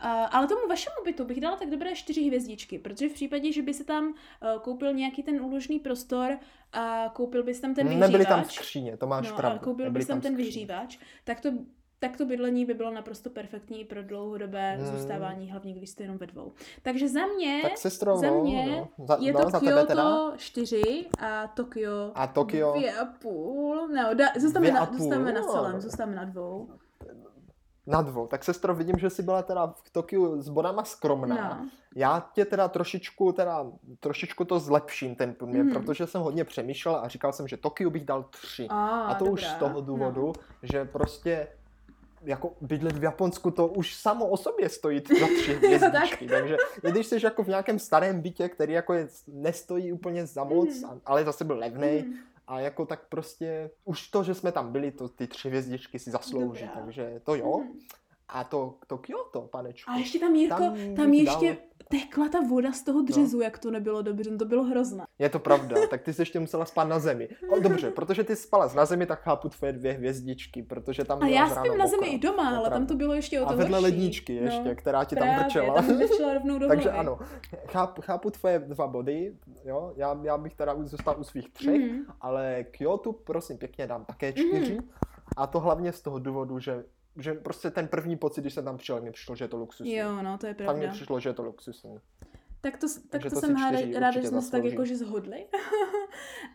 ale 0.05 0.47
tomu 0.47 0.67
vašemu 0.69 0.95
bytu 1.05 1.25
bych 1.25 1.41
dala 1.41 1.57
tak 1.57 1.69
dobré 1.69 1.95
čtyři 1.95 2.21
hvězdičky, 2.21 2.79
protože 2.79 3.09
v 3.09 3.13
případě, 3.13 3.51
že 3.51 3.61
by 3.61 3.73
se 3.73 3.83
tam 3.83 4.07
uh, 4.07 4.13
koupil 4.61 4.93
nějaký 4.93 5.23
ten 5.23 5.41
úložný 5.41 5.79
prostor 5.79 6.37
a 6.73 7.09
koupil 7.13 7.43
bys 7.43 7.59
tam 7.59 7.73
ten 7.75 7.87
vyhřívač, 7.87 8.11
Nebyly 8.11 8.25
tam 8.25 8.43
skříně, 8.43 8.97
to 8.97 9.07
máš 9.07 9.29
no, 9.29 9.35
pravdu. 9.37 9.59
koupil 9.59 9.91
bys 9.91 10.07
tam 10.07 10.21
ten 10.21 10.33
skříně. 10.33 10.43
vyhřívač, 10.45 10.97
tak 11.23 11.41
to, 11.41 11.49
tak 11.99 12.17
to 12.17 12.25
bydlení 12.25 12.65
by 12.65 12.73
bylo 12.73 12.91
naprosto 12.91 13.29
perfektní 13.29 13.85
pro 13.85 14.03
dlouhodobé 14.03 14.75
Hmm. 14.79 14.85
zůstávání, 14.97 15.51
hlavně 15.51 15.73
když 15.73 15.89
jste 15.89 16.03
jenom 16.03 16.17
ve 16.17 16.27
dvou. 16.27 16.51
Takže 16.81 17.07
za 17.09 17.25
mě, 17.25 17.59
Tak 17.63 17.77
sestro, 17.77 18.17
za 18.17 18.31
mě 18.31 18.65
no, 18.97 19.05
za, 19.05 19.17
je 19.21 19.33
no, 19.33 19.43
to 19.43 19.49
za 19.49 19.59
tebe 19.59 19.85
teda. 19.85 20.03
Kyoto 20.03 20.33
4 20.37 21.05
a 21.19 21.47
Tokio 21.47 22.11
A 22.15 22.27
Tokio 22.27 22.73
dvě 22.77 22.93
a 22.93 23.05
půl. 23.05 23.87
No, 23.87 24.13
da, 24.13 24.25
zůstáváme, 24.39 24.71
na, 24.71 24.89
zůstáváme 24.97 25.31
na 25.31 25.41
celém, 25.41 25.81
zůstáváme 25.81 26.15
na 26.15 26.23
dvou. 26.25 26.69
Na 27.87 28.01
dvou. 28.01 28.27
Tak 28.27 28.43
sestro, 28.43 28.75
vidím, 28.75 28.95
že 28.97 29.09
jsi 29.09 29.23
byla 29.23 29.41
teda 29.43 29.73
v 29.83 29.89
Tokiu 29.89 30.41
s 30.41 30.49
bodama 30.49 30.83
skromná. 30.83 31.59
No. 31.61 31.69
Já 31.95 32.29
tě 32.33 32.45
teda 32.45 32.67
trošičku, 32.67 33.31
teda, 33.31 33.65
trošičku 33.99 34.45
to 34.45 34.59
zlepším 34.59 35.15
ten 35.15 35.33
průměr, 35.33 35.65
Mhm. 35.65 35.73
protože 35.73 36.07
jsem 36.07 36.21
hodně 36.21 36.43
přemýšlel 36.43 36.95
a 36.95 37.07
říkal 37.07 37.33
jsem, 37.33 37.47
že 37.47 37.57
Tokiu 37.57 37.89
bych 37.89 38.05
dal 38.05 38.23
tři. 38.23 38.67
A, 38.69 38.99
A 38.99 39.13
to 39.15 39.25
už 39.25 39.41
dobrá, 39.41 39.55
z 39.55 39.59
toho 39.59 39.81
důvodu, 39.81 40.25
No. 40.27 40.33
že 40.63 40.85
prostě 40.85 41.47
jako 42.23 42.53
bydlet 42.61 42.97
v 42.97 43.03
Japonsku, 43.03 43.51
to 43.51 43.67
už 43.67 43.95
samo 43.95 44.27
o 44.27 44.37
sobě 44.37 44.69
stojí 44.69 45.01
za 45.19 45.25
tři 45.25 45.53
hvězdičky. 45.53 46.27
Takže 46.27 46.57
když 46.81 47.07
jsi 47.07 47.17
jako 47.23 47.43
v 47.43 47.47
nějakém 47.47 47.79
starém 47.79 48.21
bytě, 48.21 48.49
který 48.49 48.73
jako 48.73 48.93
je, 48.93 49.07
nestojí 49.27 49.91
úplně 49.93 50.25
za 50.25 50.43
moc, 50.43 50.83
a- 50.83 50.97
ale 51.05 51.25
zase 51.25 51.43
byl 51.43 51.57
levnej, 51.57 52.03
Mm. 52.03 52.13
A 52.47 52.59
jako 52.59 52.85
tak 52.85 53.07
prostě 53.09 53.71
už 53.83 54.07
to, 54.07 54.23
že 54.23 54.33
jsme 54.35 54.51
tam 54.51 54.71
byli, 54.71 54.91
to 54.91 55.09
ty 55.09 55.27
tři 55.27 55.47
hvězdičky 55.47 55.99
si 55.99 56.11
zaslouží, 56.11 56.65
Dobrá. 56.65 56.81
takže 56.81 57.21
to 57.23 57.35
jo. 57.35 57.57
Mm. 57.57 57.79
A 58.29 58.43
to, 58.43 58.75
to 58.87 58.97
Kyoto, 58.97 59.41
panečku. 59.41 59.91
A 59.91 59.97
ještě 59.97 60.19
tam, 60.19 60.35
Jirko, 60.35 60.55
Tam 60.63 60.95
tam, 60.95 61.13
ještě 61.13 61.45
dal- 61.45 61.55
tekla 61.89 62.29
ta 62.29 62.39
voda 62.49 62.71
z 62.71 62.83
toho 62.83 63.01
dřezu, 63.01 63.41
jak 63.41 63.57
to 63.59 63.71
nebylo 63.71 64.01
dobře, 64.01 64.31
no 64.31 64.37
to 64.37 64.45
bylo 64.45 64.63
hrozné. 64.63 65.05
Je 65.19 65.29
to 65.29 65.39
pravda, 65.39 65.75
tak 65.89 66.01
ty 66.01 66.13
jsi 66.13 66.21
ještě 66.21 66.39
musela 66.39 66.65
spát 66.65 66.83
na 66.83 66.99
zemi. 66.99 67.29
O, 67.49 67.59
dobře, 67.59 67.91
protože 67.91 68.23
ty 68.23 68.35
spala 68.35 68.73
na 68.75 68.85
zemi, 68.85 69.05
tak 69.05 69.21
chápu 69.21 69.49
tvoje 69.49 69.73
dvě 69.73 69.93
hvězdičky, 69.93 70.63
protože 70.63 71.03
tam 71.03 71.23
A 71.23 71.27
já 71.27 71.49
spím 71.49 71.77
na 71.77 71.87
zemi 71.87 72.07
i 72.07 72.17
doma, 72.19 72.57
ale 72.57 72.69
tam 72.69 72.87
to 72.87 72.95
bylo 72.95 73.13
ještě 73.13 73.41
o 73.41 73.45
to 73.45 73.51
A 73.51 73.55
vedle 73.55 73.77
horší. 73.79 73.83
ledničky 73.91 74.35
ještě, 74.35 74.69
No, 74.69 74.75
která 74.75 75.03
ti 75.03 75.15
tam 75.15 75.23
právě, 75.27 75.43
vrčela. 75.43 75.73
tam 75.75 75.85
vrčela 75.97 76.33
rovnou 76.33 76.59
do 76.59 76.67
Takže 76.67 76.91
ano, 76.91 77.19
chápu, 77.67 78.01
chápu 78.01 78.29
tvoje 78.31 78.59
dva 78.59 78.87
body, 78.87 79.35
jo, 79.65 79.93
já, 79.95 80.19
já 80.23 80.37
bych 80.37 80.53
teda 80.55 80.73
už 80.73 80.87
zůstal 80.87 81.15
u 81.19 81.23
svých 81.23 81.49
třech, 81.53 81.91
Mhm. 81.91 82.05
ale 82.21 82.65
Kyoto 82.71 83.13
prosím 83.13 83.57
pěkně 83.57 83.87
dám 83.87 84.05
také 84.05 84.33
čtyři. 84.33 84.73
Mhm. 84.75 84.89
A 85.37 85.47
to 85.47 85.59
hlavně 85.59 85.91
z 85.91 86.01
toho 86.01 86.19
důvodu, 86.19 86.59
že, 86.59 86.83
že 87.17 87.33
prostě 87.33 87.71
ten 87.71 87.87
první 87.87 88.17
pocit, 88.17 88.41
když 88.41 88.53
jsem 88.53 88.65
tam 88.65 88.77
přijel, 88.77 89.01
mi 89.01 89.11
přišlo, 89.11 89.35
že 89.35 89.45
je 89.45 89.49
to 89.49 89.57
luxusní. 89.57 89.95
Jo, 89.95 90.21
no, 90.21 90.37
to 90.37 90.47
je 90.47 90.53
Fakt 90.53 90.59
mi 90.59 90.65
pravda. 90.65 90.91
přišlo, 90.91 91.19
že 91.19 91.29
je 91.29 91.33
to 91.33 91.43
luxusní. 91.43 91.99
Tak 92.61 92.77
to, 92.77 92.87
tak 92.87 93.03
Takže 93.09 93.29
to, 93.29 93.35
to 93.35 93.41
jsem 93.41 93.55
ráda, 93.55 93.79
ráda 93.99 94.11
že 94.21 94.27
jsme 94.27 94.41
se 94.41 94.51
tak 94.51 94.63
jakože 94.63 94.95
zhodli. 94.95 95.45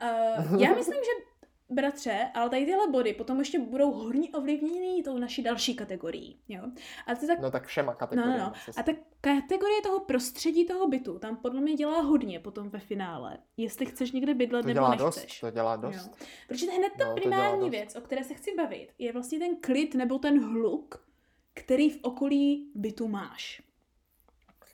uh, 0.03 0.61
já 0.63 0.75
myslím, 0.75 1.01
že 1.05 1.32
bratře, 1.73 2.31
ale 2.35 2.51
tady 2.51 2.65
tyhle 2.67 2.89
body 2.91 3.15
potom 3.15 3.39
ještě 3.39 3.59
budou 3.59 3.93
hodně 3.93 4.29
ovlivněny 4.31 5.03
tou 5.03 5.19
naší 5.19 5.43
další 5.43 5.75
kategorií. 5.77 6.41
Jo? 6.49 6.63
A 7.07 7.15
to 7.15 7.27
tak 7.27 7.41
No 7.41 7.51
tak 7.51 7.67
všema 7.67 7.93
No, 7.93 7.99
kategoriemi. 7.99 8.39
no, 8.39 8.45
no. 8.45 8.73
se- 8.73 8.81
A 8.81 8.83
ta 8.83 8.93
kategorie 9.21 9.83
toho 9.83 10.01
prostředí 10.01 10.67
toho 10.67 10.89
bytu, 10.89 11.19
tam 11.19 11.37
podle 11.37 11.61
mě 11.61 11.75
dělá 11.75 12.01
hodně 12.01 12.41
potom 12.41 12.69
ve 12.69 12.79
finále. 12.79 13.39
Jestli 13.57 13.87
chceš 13.87 14.13
někde 14.13 14.35
bydlet 14.35 14.63
to 14.63 14.69
nebo 14.69 14.75
dělá 14.79 14.91
nechceš. 14.91 15.05
dost, 15.31 15.41
to 15.41 15.51
dělá 15.51 15.77
dost. 15.77 15.95
Jo. 16.21 16.27
Protože 16.49 16.67
hned 16.71 16.93
ta 16.99 17.09
No, 17.09 17.15
primární 17.15 17.71
věc, 17.71 17.97
o 17.97 18.01
které 18.01 18.25
se 18.25 18.35
chci 18.35 18.55
bavit, 18.57 18.89
je 18.99 19.13
vlastně 19.13 19.39
ten 19.39 19.57
klid 19.57 19.95
nebo 19.95 20.19
ten 20.19 20.45
hluk, 20.45 21.07
který 21.55 21.91
v 21.91 21.99
okolí 22.03 22.71
bytu 22.75 23.09
máš. 23.09 23.63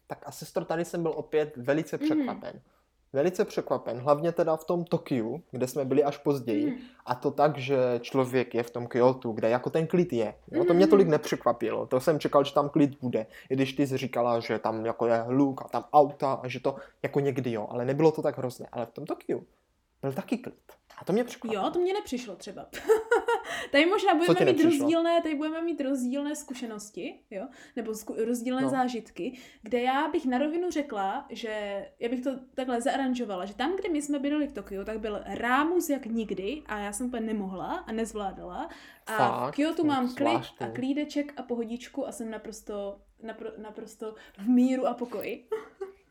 Tak 0.07 0.23
a 0.27 0.33
sestro, 0.33 0.65
tady 0.65 0.85
jsem 0.85 1.03
byl 1.03 1.13
opět 1.17 1.57
velice 1.57 1.97
Mhm. 1.97 2.05
překvapen. 2.07 2.61
Velice 3.13 3.45
překvapen, 3.45 3.99
hlavně 3.99 4.33
teda 4.33 4.57
v 4.57 4.65
tom 4.65 4.85
Tokiu, 4.85 5.43
kde 5.51 5.67
jsme 5.67 5.85
byli 5.85 6.05
až 6.05 6.17
později. 6.19 6.71
Mm. 6.71 6.77
A 7.07 7.15
to 7.15 7.31
tak, 7.31 7.59
že 7.59 7.77
člověk 8.01 8.55
je 8.55 8.63
v 8.63 8.71
tom 8.71 8.87
Kyoto, 8.87 9.33
kde 9.33 9.49
jako 9.51 9.71
ten 9.71 9.87
klid 9.87 10.13
je. 10.13 10.35
Jo? 10.51 10.65
To 10.65 10.75
mě 10.75 10.85
Mhm. 10.85 10.91
tolik 10.91 11.09
nepřekvapilo. 11.09 11.87
To 11.87 12.01
jsem 12.01 12.19
čekal, 12.21 12.45
že 12.45 12.55
tam 12.55 12.69
klid 12.69 12.99
bude. 13.01 13.27
I 13.51 13.55
když 13.55 13.73
ty 13.73 13.87
jsi 13.87 13.97
říkala, 13.97 14.41
že 14.41 14.59
tam 14.59 14.87
jako 14.87 15.07
je 15.07 15.17
hluk 15.17 15.63
a 15.65 15.69
tam 15.69 15.85
auta 15.93 16.33
a 16.33 16.49
že 16.49 16.61
to 16.61 16.77
jako 17.03 17.21
někdy 17.21 17.53
jo. 17.53 17.67
Ale 17.71 17.85
nebylo 17.85 18.13
to 18.13 18.23
tak 18.23 18.39
hrozné. 18.39 18.67
Ale 18.73 18.87
v 18.87 18.91
tom 18.91 19.07
Tokiu 19.07 19.45
byl 20.03 20.13
taky 20.13 20.39
klid. 20.39 20.55
A 21.01 21.05
to 21.05 21.13
mě 21.13 21.25
překvapilo. 21.25 21.65
Jo, 21.65 21.71
to 21.71 21.79
mě 21.79 21.93
nepřišlo 21.95 22.37
třeba. 22.37 22.67
tady 23.73 23.87
možná 23.87 24.15
budeme 24.15 24.35
mít 24.41 24.45
nepřišlo? 24.47 24.71
rozdílné, 24.71 25.21
tady 25.23 25.35
budeme 25.35 25.63
mít 25.63 25.81
rozdílné 25.81 26.37
zkušenosti, 26.37 27.21
jo, 27.31 27.49
nebo 27.77 27.95
zku, 27.95 28.15
rozdílné 28.25 28.63
No. 28.63 28.69
zážitky, 28.69 29.39
kde 29.63 29.81
já 29.81 30.09
bych 30.09 30.27
na 30.27 30.39
rovinu 30.39 30.71
řekla, 30.71 31.27
že 31.31 31.87
já 32.01 32.09
bych 32.09 32.21
to 32.21 32.31
takhle 32.55 32.81
zaaranžovala, 32.81 33.45
že 33.45 33.55
tam, 33.55 33.77
kde 33.77 33.89
my 33.89 34.03
jsme 34.03 34.19
bydleli 34.19 34.47
v 34.47 34.53
Tokiu, 34.53 34.85
tak 34.85 35.01
byl 35.01 35.21
rámus 35.25 35.89
jak 35.91 36.07
nikdy 36.07 36.63
a 36.67 36.79
já 36.79 36.93
jsem 36.93 37.07
úplně 37.07 37.27
nemohla 37.27 37.75
a 37.77 37.93
nezvládala. 37.93 38.69
A 39.07 39.17
Fakt? 39.17 39.53
v 39.53 39.57
Kyoto 39.57 39.77
To 39.77 39.85
mám 39.85 40.07
klid 40.15 40.17
zvláštní. 40.29 40.67
a 40.67 40.71
klídeček 40.71 41.33
a 41.37 41.43
pohodičku 41.43 42.09
a 42.09 42.13
jsem 42.13 42.31
naprosto, 42.31 43.01
napro, 43.23 43.49
naprosto 43.59 44.15
v 44.39 44.49
míru 44.49 44.87
a 44.87 44.95
pokoji. 44.95 45.49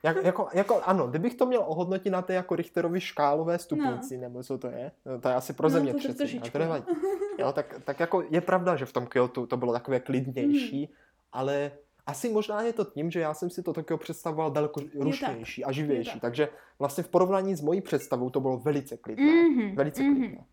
Jak, 0.03 0.23
jako, 0.23 0.47
jako, 0.53 0.81
ano, 0.85 1.07
kdybych 1.07 1.35
to 1.35 1.45
měl 1.45 1.63
ohodnotit 1.67 2.09
na 2.09 2.21
té 2.21 2.33
jako 2.33 2.55
Richterovy 2.55 3.01
škálové 3.01 3.59
stupnici, 3.59 4.17
nebo 4.17 4.43
co 4.43 4.57
to 4.57 4.67
je, 4.67 4.91
no, 5.05 5.19
to 5.21 5.29
je 5.29 5.35
asi 5.35 5.53
pro 5.53 5.65
No, 5.65 5.69
země 5.69 5.93
to- 5.93 5.99
to 6.07 6.13
přeci, 6.13 6.39
to 6.51 6.59
nevadí. 6.59 6.85
Jo, 7.39 7.51
tak, 7.53 7.81
tak 7.83 7.99
jako 7.99 8.23
je 8.29 8.41
pravda, 8.41 8.75
že 8.75 8.85
v 8.85 8.93
tom 8.93 9.05
Kyoto 9.07 9.47
to 9.47 9.57
bylo 9.57 9.73
takové 9.73 9.99
klidnější, 9.99 10.81
Mhm. 10.81 10.93
ale 11.31 11.71
asi 12.05 12.29
možná 12.29 12.61
je 12.61 12.73
to 12.73 12.85
tím, 12.85 13.11
že 13.11 13.19
já 13.19 13.33
jsem 13.33 13.49
si 13.49 13.63
to 13.63 13.73
Tokio 13.73 13.97
představoval 13.97 14.51
daleko 14.51 14.81
rušnější 14.99 15.63
a 15.65 15.71
živější, 15.71 16.11
tak. 16.11 16.21
takže 16.21 16.49
vlastně 16.79 17.03
v 17.03 17.07
porovnání 17.09 17.55
s 17.55 17.61
mojí 17.61 17.81
představou 17.81 18.29
to 18.29 18.39
bylo 18.39 18.57
velice 18.57 18.97
klidné. 18.97 19.25
Mhm, 19.49 19.75
Velice 19.75 20.03
mhm. 20.03 20.15
klidné. 20.15 20.45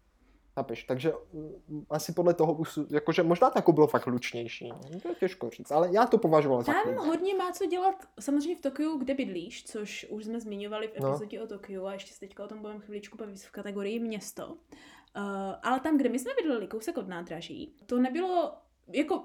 Chápeš? 0.54 0.84
Takže 0.84 1.12
mm, 1.32 1.86
asi 1.90 2.12
podle 2.12 2.34
toho, 2.34 2.54
už, 2.54 2.78
jakože 2.90 3.22
možná 3.22 3.50
to 3.50 3.58
jako 3.58 3.72
bylo 3.72 3.86
fakt 3.86 4.06
lučnější. 4.06 4.68
no, 4.68 5.00
To 5.02 5.08
je 5.08 5.14
těžko 5.14 5.50
říct, 5.50 5.70
ale 5.70 5.88
já 5.92 6.06
to 6.06 6.18
považoval 6.18 6.62
za 6.62 6.72
Tam 6.72 6.94
hodně 6.94 7.34
má 7.34 7.52
co 7.52 7.66
dělat 7.66 7.94
samozřejmě 8.20 8.56
v 8.56 8.60
Tokiu, 8.60 8.98
kde 8.98 9.14
bydlíš, 9.14 9.64
což 9.64 10.06
už 10.10 10.24
jsme 10.24 10.40
zmiňovali 10.40 10.88
v 10.88 11.00
No. 11.00 11.08
epizodě 11.08 11.42
o 11.42 11.46
Tokiu 11.46 11.86
a 11.86 11.92
ještě 11.92 12.12
se 12.12 12.20
teďka 12.20 12.44
o 12.44 12.48
tom 12.48 12.58
budeme 12.58 12.80
chviličku 12.80 13.18
bavit 13.18 13.38
v 13.40 13.50
kategorii 13.50 13.98
město. 14.00 14.46
Uh, 14.46 15.22
ale 15.62 15.80
tam, 15.80 15.96
kde 15.98 16.08
my 16.08 16.18
jsme 16.18 16.32
bydleli, 16.42 16.66
kousek 16.66 16.96
od 16.98 17.08
nádraží, 17.08 17.76
to 17.86 17.98
nebylo 17.98 18.52
jako 18.92 19.24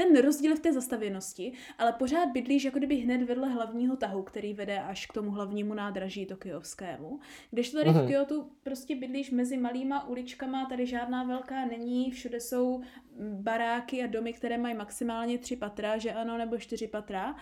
ten 0.00 0.22
rozdíl 0.22 0.56
v 0.56 0.60
té 0.60 0.72
zastavěnosti, 0.72 1.52
ale 1.78 1.92
pořád 1.92 2.26
bydlíš 2.32 2.64
jako 2.64 2.78
kdyby 2.78 2.96
hned 2.96 3.22
vedle 3.22 3.48
hlavního 3.48 3.96
tahu, 3.96 4.22
který 4.22 4.54
vede 4.54 4.80
až 4.80 5.06
k 5.06 5.12
tomu 5.12 5.30
hlavnímu 5.30 5.74
nádraží 5.74 6.26
tokiovskému. 6.26 7.20
Když 7.50 7.70
to 7.70 7.78
tady 7.78 7.90
Mhm. 7.90 8.04
v 8.04 8.06
Kyotu 8.08 8.46
prostě 8.62 8.96
bydlíš 8.96 9.30
mezi 9.30 9.56
malýma 9.56 10.08
uličkama, 10.08 10.66
tady 10.68 10.86
žádná 10.86 11.24
velká 11.24 11.66
není, 11.66 12.10
všude 12.10 12.40
jsou 12.40 12.80
baráky 13.32 14.02
a 14.02 14.06
domy, 14.06 14.32
které 14.32 14.58
mají 14.58 14.74
maximálně 14.74 15.38
tři 15.38 15.56
patra, 15.56 15.98
že 15.98 16.12
ano, 16.12 16.38
nebo 16.38 16.58
čtyři 16.58 16.86
patra. 16.88 17.34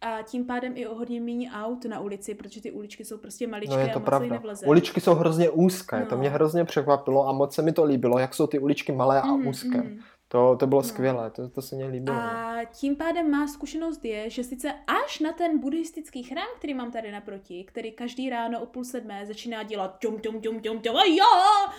A 0.00 0.22
tím 0.22 0.44
pádem 0.46 0.72
i 0.76 0.86
o 0.86 0.94
hodně 0.94 1.20
méně 1.20 1.50
aut 1.50 1.84
na 1.84 2.00
ulici, 2.00 2.34
protože 2.34 2.60
ty 2.62 2.70
uličky 2.72 3.04
jsou 3.04 3.18
prostě 3.18 3.46
maličké 3.46 3.74
No 3.76 3.80
je 3.80 3.90
a 3.90 3.92
to 3.92 3.98
moc 4.00 4.04
se 4.04 4.06
jí 4.06 4.06
pravda. 4.18 4.34
nevleze. 4.34 4.66
Uličky 4.66 5.00
jsou 5.00 5.14
hrozně 5.14 5.50
úzké, 5.50 6.06
to 6.08 6.14
No. 6.14 6.20
mě 6.20 6.30
hrozně 6.30 6.64
překvapilo 6.64 7.28
a 7.28 7.32
moc 7.32 7.54
se 7.54 7.62
mi 7.62 7.72
to 7.72 7.84
líbilo, 7.84 8.18
jak 8.18 8.34
jsou 8.34 8.46
ty 8.46 8.58
uličky 8.58 8.92
malé 8.92 9.22
a 9.22 9.26
Mhm, 9.26 9.46
úzké. 9.46 9.78
mhm. 9.78 9.98
To, 10.28 10.56
to 10.56 10.66
bylo 10.66 10.80
No. 10.82 10.88
skvělé, 10.88 11.30
to, 11.30 11.48
to 11.48 11.62
se 11.62 11.76
mně 11.76 11.86
líbilo. 11.86 12.16
no. 12.16 12.22
A 12.22 12.64
tím 12.72 12.96
pádem 12.96 13.30
má 13.30 13.46
zkušenost 13.46 14.04
je, 14.04 14.30
že 14.30 14.44
sice 14.44 14.74
až 15.04 15.20
na 15.20 15.32
ten 15.32 15.58
buddhistický 15.58 16.22
chrám, 16.22 16.46
který 16.58 16.74
mám 16.74 16.92
tady 16.92 17.12
naproti, 17.12 17.64
který 17.64 17.92
každý 17.92 18.30
ráno 18.30 18.60
o 18.60 18.66
půl 18.66 18.84
sedmé 18.84 19.26
začíná 19.26 19.62
dělat 19.62 19.96
ťum, 19.98 20.20
ťum, 20.20 20.40
ťum, 20.40 20.60
ťum, 20.60 20.80
ťum, 20.82 20.96
a 20.96 21.04
jo! 21.04 21.70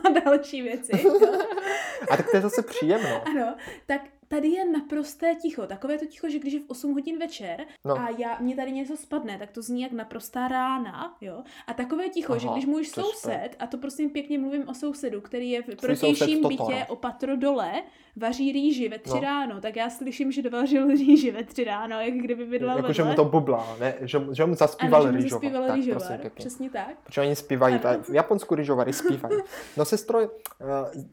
A 0.04 0.20
další 0.24 0.62
věci. 0.62 0.92
A 2.10 2.16
tak 2.16 2.30
to 2.30 2.36
je 2.36 2.40
zase 2.42 2.62
příjemné. 2.62 3.20
Ano, 3.20 3.54
tak 3.86 4.00
tady 4.32 4.48
je 4.48 4.64
naprosté 4.64 5.34
ticho. 5.34 5.66
Takové 5.66 5.98
to 5.98 6.06
ticho, 6.06 6.28
že 6.28 6.38
když 6.38 6.52
je 6.52 6.60
v 6.60 6.64
8 6.68 6.92
hodin 6.92 7.18
večer 7.18 7.66
No. 7.84 7.94
a 7.98 8.08
já, 8.18 8.38
mě 8.40 8.56
tady 8.56 8.72
něco 8.72 8.96
spadne, 8.96 9.38
tak 9.38 9.50
to 9.50 9.62
zní 9.62 9.82
jak 9.82 9.92
naprostá 9.92 10.48
rána, 10.48 11.16
jo. 11.20 11.42
A 11.66 11.74
takové 11.74 12.08
ticho, 12.08 12.38
že 12.38 12.46
Aha, 12.46 12.56
když 12.56 12.66
můj 12.66 12.84
soused, 12.84 13.56
a 13.58 13.66
to 13.66 13.78
prosím 13.78 14.10
pěkně 14.10 14.38
mluvím 14.38 14.68
o 14.68 14.74
sousedu, 14.74 15.20
který 15.20 15.50
je 15.50 15.62
v 15.62 15.76
protějším 15.76 16.48
bytě 16.48 16.86
o 16.88 16.96
patro 16.96 17.36
dole, 17.36 17.82
vaří 18.20 18.52
rýži 18.52 18.88
ve 18.88 18.98
tři 18.98 19.14
No. 19.14 19.20
ráno, 19.20 19.60
tak 19.60 19.76
já 19.76 19.90
slyším, 19.90 20.32
že 20.32 20.42
dovařil 20.42 20.88
rýži 20.88 21.30
ve 21.30 21.44
tři 21.44 21.64
ráno, 21.64 22.00
jak 22.00 22.14
kdyby 22.14 22.44
bydlel 22.44 22.76
Jako, 22.76 22.92
že 22.92 23.04
mu 23.04 23.14
to 23.14 23.24
bublá, 23.24 23.76
ne? 23.80 23.94
Že, 24.00 24.18
že 24.32 24.44
mu 24.44 24.48
ano, 24.50 24.54
zaspíval 24.54 25.06
že 25.06 25.12
mu 25.12 25.28
zaspíval 25.28 25.66
Tak, 25.66 25.76
rýžovar, 25.76 25.98
prosím 26.00 26.16
pěkně. 26.18 26.30
přesně 26.36 26.70
tak. 26.70 26.94
Protože 27.04 27.20
oni 27.20 27.36
zpívají, 27.36 27.74
Ano. 27.74 27.82
ta, 27.82 27.96
v 28.02 28.10
Japonsku 28.14 28.54
rýžovary 28.54 28.92
zpívají. 28.92 29.36
No 29.76 29.84
sestro, 29.84 30.20
eh, 30.20 30.28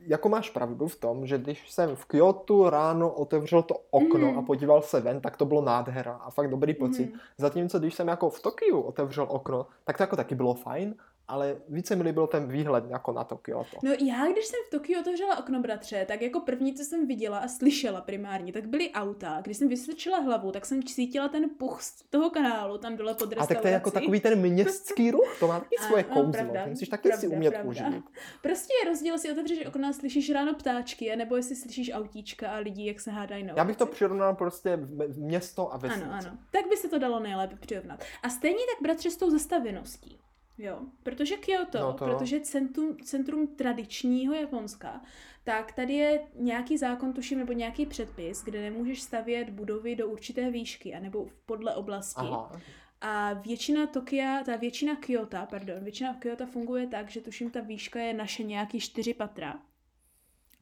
jako 0.08 0.30
máš 0.30 0.50
pravdu 0.50 0.88
v 0.88 0.96
tom, 0.96 1.26
že 1.28 1.38
když 1.38 1.72
jsem 1.72 1.96
v 1.96 2.06
Kyoto 2.06 2.70
ráno 2.70 3.10
otevřel 3.12 3.62
to 3.64 3.76
okno 3.92 4.32
Mm. 4.32 4.38
a 4.38 4.42
podíval 4.42 4.82
se 4.82 5.02
ven, 5.02 5.22
tak 5.22 5.38
to 5.38 5.46
bylo 5.46 5.62
nádhera 5.62 6.14
a 6.14 6.30
fakt 6.32 6.50
dobrý 6.50 6.74
pocit. 6.74 7.10
Mhm. 7.10 7.20
Zatímco 7.38 7.80
když 7.80 7.94
jsem 7.94 8.08
jako 8.08 8.30
v 8.30 8.42
Tokiu 8.42 8.82
otevřel 8.82 9.26
okno, 9.30 9.66
tak 9.84 9.98
to 9.98 10.04
jako 10.04 10.16
taky 10.16 10.36
bylo 10.36 10.54
fajn, 10.54 10.96
ale 11.28 11.58
více 11.70 11.96
mi 11.96 12.04
líbil 12.04 12.28
ten 12.28 12.48
výhled 12.48 12.84
jako 12.90 13.12
na 13.12 13.24
to 13.24 13.38
Kyoto. 13.38 13.78
No 13.84 13.92
já, 13.92 14.32
když 14.32 14.46
jsem 14.46 14.60
v 14.68 14.70
Tokiu 14.72 15.00
otevřela 15.00 15.38
okno, 15.40 15.60
bratře, 15.62 16.06
tak 16.08 16.22
jako 16.22 16.40
první, 16.40 16.74
co 16.74 16.84
jsem 16.84 17.08
viděla 17.08 17.38
a 17.38 17.48
slyšela 17.48 18.02
primárně, 18.02 18.54
tak 18.54 18.68
byly 18.68 18.92
auta. 18.92 19.42
Když 19.44 19.58
jsem 19.58 19.68
vystrčila 19.68 20.20
hlavu, 20.20 20.52
tak 20.52 20.66
jsem 20.66 20.84
cítila 20.84 21.28
ten 21.28 21.50
puch 21.58 21.82
z 21.82 22.04
toho 22.10 22.30
kanálu 22.30 22.78
tam 22.78 22.98
dole 22.98 23.14
pod 23.14 23.26
A 23.26 23.36
restaurací. 23.36 23.54
tak 23.54 23.62
to 23.62 23.68
je 23.68 23.74
jako 23.74 23.92
takový 23.92 24.20
ten 24.20 24.40
městský 24.42 25.12
ruch, 25.18 25.38
to 25.40 25.48
má 25.48 25.60
taky 25.60 25.78
A- 25.78 25.84
svoje 25.84 26.06
no, 26.10 26.14
kouzlo, 26.16 26.32
pravda, 26.32 26.64
to 26.64 26.70
musíš 26.70 26.90
taky 26.90 27.12
si 27.12 27.18
pravda, 27.18 27.36
umět 27.38 27.52
pravda. 27.52 27.70
užít. 27.70 28.06
Prostě 28.42 28.74
je 28.84 28.90
rozdíl, 28.90 29.14
jestli 29.14 29.32
otevřeš 29.32 29.66
okno 29.66 29.88
a 29.88 29.94
slyšíš 29.94 30.30
ráno 30.32 30.54
ptáčky, 30.54 31.16
nebo 31.16 31.36
jestli 31.36 31.56
slyšíš 31.56 31.92
autíčka 31.94 32.50
a 32.52 32.58
lidi, 32.58 32.86
jak 32.88 33.00
se 33.00 33.12
hádají 33.12 33.44
na 33.44 33.54
Já 33.58 33.64
bych 33.64 33.78
to 33.78 33.86
přirovnal 33.86 34.36
prostě 34.36 34.76
v 35.08 35.20
město 35.20 35.74
a 35.74 35.78
vesnici. 35.78 36.04
Ano, 36.06 36.14
ano. 36.28 36.38
Tak 36.52 36.70
by 36.70 36.78
se 36.78 36.90
to 36.90 37.00
dalo 37.00 37.20
nejlépe 37.20 37.56
přirovnat. 37.56 38.04
A 38.24 38.30
stejně 38.30 38.60
tak, 38.60 38.82
bratře, 38.84 39.12
s 39.12 39.18
tou 39.18 39.30
zastavěností. 39.30 40.20
Jo, 40.58 40.80
protože 41.04 41.38
Kyoto, 41.38 41.80
No 41.80 41.94
to 41.94 42.06
protože 42.06 42.40
centrum, 42.40 42.98
centrum 42.98 43.48
tradičního 43.48 44.34
Japonska, 44.34 45.02
tak 45.44 45.72
tady 45.72 45.94
je 45.94 46.22
nějaký 46.36 46.78
zákon, 46.78 47.14
tuším, 47.14 47.40
nebo 47.40 47.54
nějaký 47.54 47.86
předpis, 47.86 48.44
kde 48.44 48.62
nemůžeš 48.62 49.02
stavět 49.02 49.50
budovy 49.50 49.96
do 49.96 50.08
určité 50.08 50.52
výšky, 50.52 50.96
anebo 50.96 51.28
podle 51.46 51.76
oblasti. 51.76 52.22
Aha. 52.22 52.62
A 53.02 53.34
většina 53.34 53.88
Tokia, 53.88 54.44
ta 54.44 54.56
většina 54.56 54.96
Kyoto, 54.96 55.38
pardon, 55.50 55.84
většina 55.84 56.14
Kyoto 56.14 56.46
funguje 56.46 56.88
tak, 56.88 57.10
že 57.10 57.22
tuším, 57.22 57.52
ta 57.52 57.62
výška 57.62 58.00
je 58.00 58.14
naše 58.14 58.44
nějaký 58.44 58.80
čtyři 58.80 59.14
patra. 59.14 59.60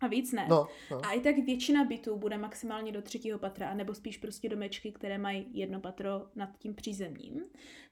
A 0.06 0.08
víc 0.08 0.32
ne. 0.32 0.48
No, 0.50 0.68
no. 0.92 1.06
A 1.06 1.12
i 1.12 1.20
tak 1.20 1.38
většina 1.38 1.84
bytů 1.84 2.18
bude 2.18 2.38
maximálně 2.38 2.92
do 2.92 3.02
třetího 3.02 3.40
patra, 3.40 3.74
nebo 3.74 3.94
spíš 3.94 4.18
prostě 4.18 4.50
domečky, 4.50 4.92
které 4.92 5.18
mají 5.18 5.48
jedno 5.54 5.80
patro 5.80 6.28
nad 6.36 6.50
tím 6.58 6.76
přízemním. 6.76 7.44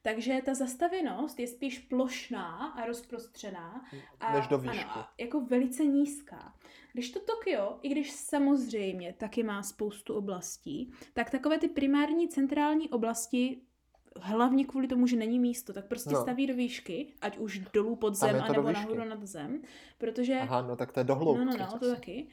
Takže 0.02 0.42
ta 0.46 0.54
zastavěnost 0.54 1.40
je 1.40 1.48
spíš 1.48 1.80
plošná 1.80 2.66
a 2.66 2.86
rozprostřená. 2.86 3.86
A, 4.20 4.34
Než 4.34 4.48
do 4.48 4.58
výšky. 4.58 4.78
Ano, 4.78 4.92
a 4.98 5.14
jako 5.20 5.42
velice 5.42 5.86
nízká. 5.86 6.54
Když 6.94 7.12
to 7.12 7.20
Tokio, 7.20 7.80
i 7.82 7.90
když 7.90 8.12
samozřejmě 8.12 9.14
taky 9.18 9.44
má 9.44 9.64
spoustu 9.64 10.14
oblastí, 10.14 10.92
tak 11.14 11.30
takové 11.30 11.58
ty 11.58 11.68
primární 11.68 12.28
centrální 12.28 12.90
oblasti 12.90 13.62
hlavně 14.22 14.66
kvůli 14.66 14.88
tomu, 14.88 15.08
že 15.08 15.16
není 15.16 15.40
místo, 15.40 15.74
tak 15.74 15.86
prostě 15.86 16.14
No. 16.14 16.22
staví 16.22 16.48
do 16.48 16.54
výšky, 16.56 17.08
ať 17.22 17.38
už 17.38 17.60
dolů 17.74 17.96
pod 17.96 18.16
zem, 18.16 18.42
anebo 18.42 18.72
nahoru 18.72 19.06
nad 19.06 19.24
zem, 19.24 19.62
protože 19.98 20.40
Aha, 20.40 20.62
no 20.62 20.76
tak 20.76 20.92
to 20.92 21.00
je 21.00 21.04
do 21.04 21.16
hloubky. 21.16 21.46
No, 21.46 21.52
no, 21.52 21.68
no, 21.72 21.80
to 21.80 21.90
taky. 21.96 22.28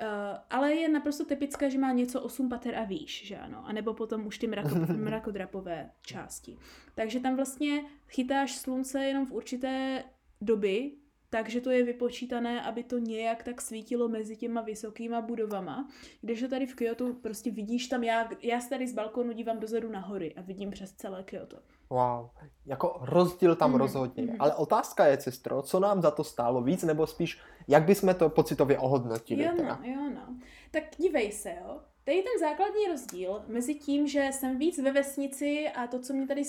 Uh, 0.00 0.04
ale 0.50 0.74
je 0.74 0.88
naprosto 0.88 1.24
typické, 1.24 1.70
že 1.70 1.78
má 1.78 1.92
něco 1.92 2.22
8 2.22 2.48
pater 2.48 2.74
a 2.74 2.84
výš, 2.84 3.26
že 3.26 3.38
ano? 3.38 3.62
A 3.66 3.72
nebo 3.72 3.94
potom 3.94 4.26
už 4.26 4.38
ty 4.38 4.46
mrako, 4.46 4.74
mrakodrapové 4.96 5.90
části. 6.02 6.56
Takže 6.94 7.20
tam 7.20 7.36
vlastně 7.36 7.84
chytáš 8.08 8.56
slunce 8.56 9.04
jenom 9.04 9.26
v 9.26 9.32
určité 9.32 10.04
doby, 10.40 10.92
takže 11.30 11.60
to 11.60 11.70
je 11.70 11.82
vypočítané, 11.84 12.62
aby 12.62 12.82
to 12.82 12.98
nějak 12.98 13.42
tak 13.42 13.60
svítilo 13.60 14.08
mezi 14.08 14.36
těma 14.36 14.60
vysokýma 14.60 15.20
budovama. 15.20 15.88
Když 16.20 16.40
to 16.40 16.48
tady 16.48 16.66
v 16.66 16.74
Kyoto 16.74 17.14
prostě 17.14 17.50
vidíš 17.50 17.86
tam, 17.86 18.04
já, 18.04 18.28
já 18.42 18.60
se 18.60 18.68
tady 18.68 18.86
z 18.88 18.92
balkonu 18.94 19.32
dívám 19.32 19.60
dozadu 19.60 19.90
na 19.90 20.00
hory 20.00 20.34
a 20.34 20.40
vidím 20.40 20.70
přes 20.70 20.92
celé 20.92 21.22
Kyoto. 21.22 21.56
Wow, 21.90 22.28
jako 22.66 22.98
rozdíl 23.02 23.56
tam 23.56 23.70
Mhm, 23.70 23.78
rozhodně. 23.80 24.22
mhm. 24.22 24.36
Ale 24.38 24.54
otázka 24.54 25.06
je, 25.06 25.20
sestro, 25.20 25.62
co 25.62 25.80
nám 25.80 26.02
za 26.02 26.10
to 26.10 26.24
stálo 26.24 26.62
víc, 26.62 26.82
nebo 26.82 27.06
spíš, 27.06 27.38
jak 27.68 27.82
bychom 27.84 28.14
to 28.14 28.28
pocitově 28.30 28.78
ohodnotili? 28.78 29.44
Jo 29.44 29.50
no, 29.56 29.78
jo 29.82 30.10
no. 30.14 30.36
Tak 30.70 30.82
dívej 30.96 31.32
se, 31.32 31.54
jo. 31.64 31.80
Tady 32.04 32.22
ten 32.22 32.40
základní 32.48 32.86
rozdíl 32.88 33.42
mezi 33.48 33.74
tím, 33.74 34.06
že 34.08 34.28
jsem 34.32 34.58
víc 34.58 34.78
ve 34.82 34.92
vesnici 34.92 35.68
a 35.68 35.86
to, 35.86 35.98
co 36.00 36.12
mě 36.14 36.26
tady 36.26 36.42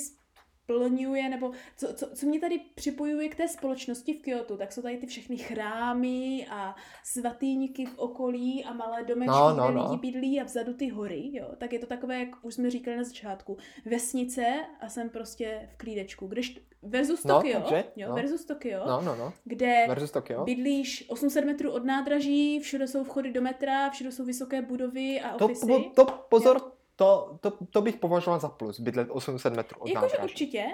splňuje, 0.73 1.29
nebo 1.29 1.51
co, 1.77 1.93
co, 1.93 2.07
co 2.15 2.25
mě 2.25 2.39
tady 2.39 2.59
připojuje 2.75 3.29
k 3.29 3.35
té 3.35 3.47
společnosti 3.47 4.13
v 4.13 4.21
Kyoto, 4.21 4.57
tak 4.57 4.71
jsou 4.71 4.81
tady 4.81 4.97
ty 4.97 5.05
všechny 5.07 5.37
chrámy 5.37 6.47
a 6.51 6.75
svatýníky 7.03 7.85
v 7.85 7.97
okolí 7.99 8.65
a 8.65 8.73
malé 8.73 9.03
domečky, 9.03 9.29
No, 9.31 9.55
no, 9.55 9.65
kde 9.67 9.73
no. 9.75 9.83
lidi 9.91 10.11
bydlí 10.11 10.41
a 10.41 10.43
vzadu 10.43 10.73
ty 10.73 10.87
hory, 10.89 11.29
jo. 11.37 11.47
Tak 11.57 11.73
je 11.73 11.79
to 11.79 11.85
takové, 11.85 12.19
jak 12.19 12.29
už 12.41 12.53
jsme 12.53 12.69
říkali 12.71 12.97
na 12.97 13.03
začátku, 13.03 13.57
vesnice 13.85 14.45
a 14.81 14.89
jsem 14.89 15.09
prostě 15.09 15.69
v 15.73 15.77
klídečku. 15.77 16.27
Když 16.27 16.59
versus 16.81 17.23
No, 17.23 17.35
Tokio, 17.35 17.59
takže, 17.61 17.83
jo, 17.95 18.09
no. 18.09 18.15
versus 18.15 18.45
Tokio, 18.45 18.79
No, 18.87 19.01
no, 19.01 19.15
no. 19.15 19.33
kde 19.43 19.85
Versus 19.87 20.11
Tokio. 20.11 20.43
Bydlíš 20.43 21.05
800 21.09 21.45
metrů 21.45 21.71
od 21.71 21.85
nádraží, 21.85 22.59
všude 22.59 22.87
jsou 22.87 23.03
vchody 23.03 23.31
do 23.31 23.41
metra, 23.41 23.89
všude 23.89 24.11
jsou 24.11 24.25
vysoké 24.25 24.61
budovy 24.61 25.21
a 25.21 25.37
To, 25.37 25.45
ofisy. 25.45 25.67
to, 25.67 26.05
to, 26.05 26.25
pozor, 26.29 26.71
to, 26.99 27.37
to, 27.41 27.51
to 27.69 27.81
bych 27.81 27.95
považoval 27.95 28.39
za 28.39 28.49
plus, 28.49 28.79
bydlet 28.79 29.07
800 29.11 29.55
metrů 29.55 29.79
od 29.79 29.89
Jakože 29.89 30.17
určitě. 30.17 30.65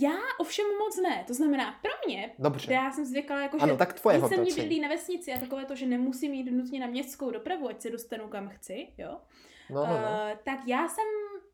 Já 0.00 0.16
ovšem 0.38 0.66
moc 0.78 0.96
ne. 0.96 1.24
To 1.26 1.34
znamená, 1.34 1.74
pro 1.82 1.90
mě, 2.06 2.32
Dobře. 2.38 2.72
já 2.72 2.92
jsem 2.92 3.04
zvykla, 3.04 3.40
jako, 3.40 3.58
že 3.58 3.62
Ano, 3.62 3.76
tak 3.76 4.00
tvoje 4.00 4.20
více 4.20 4.36
mě 4.36 4.54
bydlí 4.54 4.80
na 4.80 4.88
vesnici 4.88 5.32
a 5.32 5.38
takové 5.38 5.64
to, 5.64 5.74
že 5.74 5.86
nemusím 5.86 6.34
jít 6.34 6.50
nutně 6.50 6.80
na 6.80 6.86
městskou 6.86 7.30
dopravu, 7.30 7.68
ať 7.68 7.80
se 7.80 7.90
dostanu 7.90 8.28
kam 8.28 8.48
chci, 8.48 8.88
jo. 8.98 9.18
No, 9.70 9.86
no, 9.86 9.92
no. 9.92 9.96
Uh, 9.96 10.38
tak 10.44 10.58
já 10.66 10.88
jsem 10.88 11.04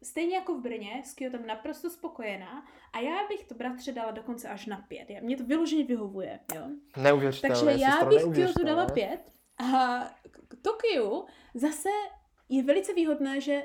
stejně 0.03 0.37
jako 0.37 0.55
v 0.55 0.62
Brně 0.62 1.03
s 1.05 1.15
Kyotem 1.15 1.47
naprosto 1.47 1.91
spokojená 1.91 2.65
a 2.93 3.01
já 3.01 3.29
bych 3.29 3.45
to 3.45 3.55
bratře 3.55 3.93
dala 3.93 4.11
dokonce 4.11 4.49
až 4.49 4.67
na 4.67 4.77
pět. 4.89 5.11
Já- 5.11 5.21
Mě 5.21 5.37
to 5.37 5.45
vyloženě 5.45 5.85
vyhovuje, 5.85 6.41
jo. 6.55 6.62
Neuvěřitelné, 6.97 7.73
Takže 7.73 7.83
já 7.83 8.05
bych 8.05 8.23
Kyoto 8.35 8.65
dala 8.65 8.87
pět. 8.87 9.21
A 9.59 10.01
k 10.49 10.55
Tokiu 10.62 11.25
zase 11.55 11.89
je 12.49 12.63
velice 12.63 12.95
výhodné, 12.95 13.41
že 13.41 13.63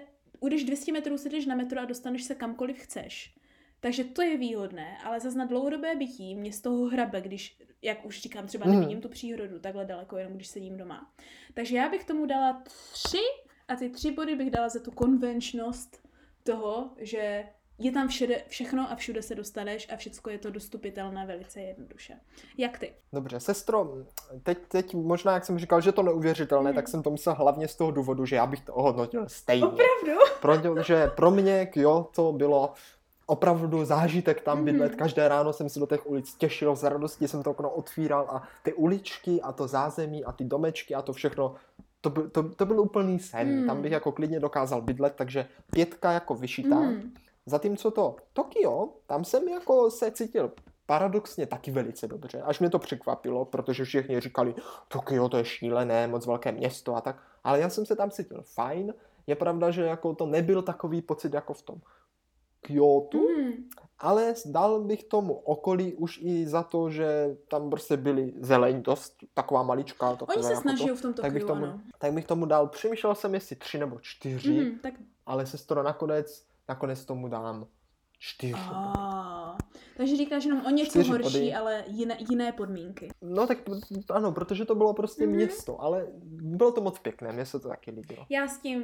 když 0.47 0.63
200 0.63 0.91
metrů 0.91 1.17
sedíš 1.17 1.45
na 1.45 1.55
metro 1.55 1.81
a 1.81 1.85
dostaneš 1.85 2.23
se 2.23 2.35
kamkoliv 2.35 2.77
chceš. 2.77 3.35
Takže 3.79 4.03
to 4.03 4.21
je 4.21 4.37
výhodné, 4.37 4.97
ale 5.03 5.19
zase 5.19 5.37
na 5.37 5.45
dlouhodobé 5.45 5.95
bytí 5.95 6.35
mě 6.35 6.53
z 6.53 6.61
toho 6.61 6.85
hrabe, 6.85 7.21
když, 7.21 7.57
jak 7.81 8.05
už 8.05 8.21
říkám, 8.21 8.47
třeba 8.47 8.65
Mhm. 8.65 8.75
nevidím 8.79 9.01
tu 9.01 9.09
přírodu 9.09 9.59
takhle 9.59 9.85
daleko, 9.85 10.17
jenom 10.17 10.33
když 10.33 10.47
sedím 10.47 10.77
doma. 10.77 11.13
Takže 11.53 11.77
já 11.77 11.89
bych 11.89 12.03
tomu 12.03 12.25
dala 12.25 12.63
tři 12.93 13.17
a 13.67 13.75
ty 13.75 13.89
tři 13.89 14.11
body 14.11 14.35
bych 14.35 14.51
dala 14.51 14.69
za 14.69 14.79
tu 14.79 14.91
konvenčnost 14.91 16.07
toho, 16.43 16.89
že 16.97 17.43
je 17.81 17.91
tam 17.91 18.07
všude, 18.07 18.41
všechno 18.47 18.91
a 18.91 18.95
všude 18.95 19.21
se 19.21 19.35
dostaneš 19.35 19.87
a 19.93 19.95
všecko 19.95 20.29
je 20.29 20.37
to 20.37 20.49
dostupitelné 20.51 21.25
velice 21.25 21.61
jednoduše. 21.61 22.13
Jak 22.57 22.77
ty? 22.77 22.93
Dobře, 23.13 23.39
sestro, 23.39 23.93
teď, 24.43 24.57
teď 24.67 24.93
možná, 24.95 25.33
jak 25.33 25.45
jsem 25.45 25.59
říkal, 25.59 25.81
že 25.81 25.91
to 25.91 26.03
neuvěřitelné, 26.03 26.69
Hmm. 26.69 26.75
tak 26.75 26.87
jsem 26.87 27.03
to 27.03 27.11
myslel 27.11 27.35
hlavně 27.35 27.67
z 27.67 27.75
toho 27.75 27.91
důvodu, 27.91 28.25
že 28.25 28.35
já 28.35 28.45
bych 28.45 28.61
to 28.61 28.73
ohodnotil 28.73 29.23
stejně. 29.27 29.65
Opravdu? 29.65 30.19
Protože 30.41 31.07
pro 31.15 31.31
mě 31.31 31.65
Kyoto 31.65 32.31
bylo 32.33 32.73
opravdu 33.25 33.85
zážitek 33.85 34.41
tam 34.41 34.57
Mhm. 34.57 34.65
bydlet. 34.65 34.95
Každé 34.95 35.27
ráno 35.27 35.53
jsem 35.53 35.69
se 35.69 35.79
do 35.79 35.85
těch 35.85 36.07
ulic 36.09 36.33
těšil, 36.35 36.75
z 36.75 36.83
radosti 36.83 37.27
jsem 37.27 37.43
to 37.43 37.51
okno 37.51 37.69
otvíral 37.69 38.27
a 38.29 38.43
ty 38.63 38.73
uličky 38.73 39.41
a 39.41 39.51
to 39.51 39.67
zázemí 39.67 40.25
a 40.25 40.31
ty 40.31 40.43
domečky 40.43 40.95
a 40.95 41.01
to 41.01 41.13
všechno, 41.13 41.55
to, 42.01 42.09
byl, 42.09 42.29
to, 42.29 42.43
to 42.49 42.65
byl 42.65 42.79
úplný 42.81 43.19
sen. 43.19 43.47
Hmm. 43.57 43.67
Tam 43.67 43.81
bych 43.81 43.91
jako 43.91 44.11
klidně 44.11 44.39
dokázal 44.39 44.81
bydlet, 44.81 45.13
takže 45.15 45.45
pětka 45.71 46.11
jako 46.11 46.35
vyšitá. 46.35 46.75
Mm. 46.75 47.13
Zatímco 47.45 47.91
to 47.91 48.15
Tokio, 48.33 48.89
tam 49.05 49.23
jsem 49.25 49.47
jako 49.49 49.91
se 49.91 50.11
cítil 50.11 50.51
paradoxně 50.85 51.45
taky 51.45 51.71
velice 51.71 52.07
dobře. 52.07 52.41
Až 52.41 52.59
mě 52.59 52.69
to 52.69 52.79
překvapilo, 52.79 53.45
protože 53.45 53.83
všichni 53.85 54.19
říkali, 54.19 54.55
Tokio 54.87 55.29
to 55.29 55.37
je 55.37 55.45
šílené, 55.45 56.07
moc 56.07 56.25
velké 56.27 56.51
město 56.51 56.95
a 56.95 57.01
tak. 57.01 57.23
Ale 57.43 57.59
já 57.59 57.69
jsem 57.69 57.85
se 57.85 57.95
tam 57.95 58.11
cítil 58.11 58.41
fajn. 58.45 58.93
Je 59.27 59.35
pravda, 59.35 59.71
že 59.71 59.81
jako 59.83 60.15
to 60.15 60.25
nebyl 60.25 60.61
takový 60.61 61.01
pocit 61.01 61.33
jako 61.33 61.53
v 61.53 61.61
tom 61.61 61.75
Kyoto, 62.61 63.17
Mm. 63.17 63.51
ale 63.99 64.33
dal 64.45 64.79
bych 64.83 65.03
tomu 65.03 65.33
okolí 65.33 65.93
už 65.93 66.19
i 66.23 66.47
za 66.47 66.63
to, 66.63 66.89
že 66.89 67.37
tam 67.47 67.69
prostě 67.69 67.97
byly 67.97 68.33
zeleň 68.39 68.83
dost, 68.83 69.15
taková 69.33 69.63
maličká. 69.63 70.15
Takové 70.15 70.35
Oni 70.35 70.43
se 70.43 70.49
jako 70.51 70.61
snaží 70.61 70.87
to, 70.87 70.95
v 70.95 71.01
tom 71.01 71.13
tak 71.13 71.33
bych, 71.33 71.41
Tokiu, 71.43 71.47
tomu, 71.55 71.65
ano. 71.65 71.81
tak 71.99 72.13
bych 72.13 72.25
tomu 72.25 72.45
dal, 72.45 72.67
přemýšlel 72.67 73.15
jsem 73.15 73.33
jestli 73.33 73.55
tři 73.55 73.77
nebo 73.77 73.97
čtyři, 74.01 74.51
Mhm, 74.59 74.79
tak 74.79 74.93
ale 75.25 75.45
sestro 75.45 75.83
nakonec, 75.83 76.43
nakonec 76.71 77.05
tomu 77.05 77.27
dám 77.27 77.67
čtyři. 78.19 78.53
a, 78.57 79.57
takže 79.97 80.17
říkáš 80.17 80.45
jenom 80.45 80.65
o 80.65 80.69
něco 80.69 80.89
Čtyři 80.89 81.09
horší, 81.09 81.23
body. 81.23 81.53
ale 81.53 81.83
jiné, 81.87 82.17
jiné 82.29 82.51
podmínky. 82.51 83.09
No 83.21 83.47
tak 83.47 83.57
ano, 84.09 84.31
protože 84.31 84.65
to 84.65 84.75
bylo 84.75 84.93
prostě 84.93 85.27
Mhm. 85.27 85.35
město, 85.35 85.81
ale 85.81 86.07
bylo 86.31 86.71
to 86.71 86.81
moc 86.81 86.99
pěkné, 86.99 87.31
mně 87.31 87.45
se 87.45 87.59
to 87.59 87.67
taky 87.69 87.91
líbilo. 87.91 88.25
Já 88.29 88.47
s 88.47 88.57
tím 88.59 88.83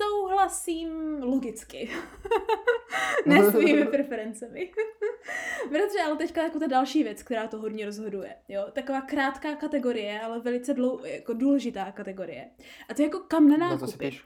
souhlasím 0.00 1.22
logicky. 1.22 1.90
ne 3.26 3.44
s 3.44 3.52
tvými 3.52 3.84
preferencemi. 3.90 4.72
Protože 5.68 6.02
ale 6.06 6.16
teďka 6.16 6.42
jako 6.42 6.58
ta 6.58 6.66
další 6.66 7.02
věc, 7.04 7.22
která 7.22 7.48
to 7.48 7.58
hodně 7.58 7.86
rozhoduje. 7.86 8.36
Jo? 8.48 8.66
Taková 8.72 9.00
krátká 9.00 9.54
kategorie, 9.54 10.20
ale 10.20 10.40
velice 10.40 10.74
dlou, 10.74 11.04
jako 11.04 11.32
důležitá 11.32 11.92
kategorie. 11.92 12.50
A 12.88 12.94
to 12.94 13.02
je 13.02 13.06
jako 13.06 13.18
kam 13.20 13.48
na 13.48 13.56
No 13.56 13.78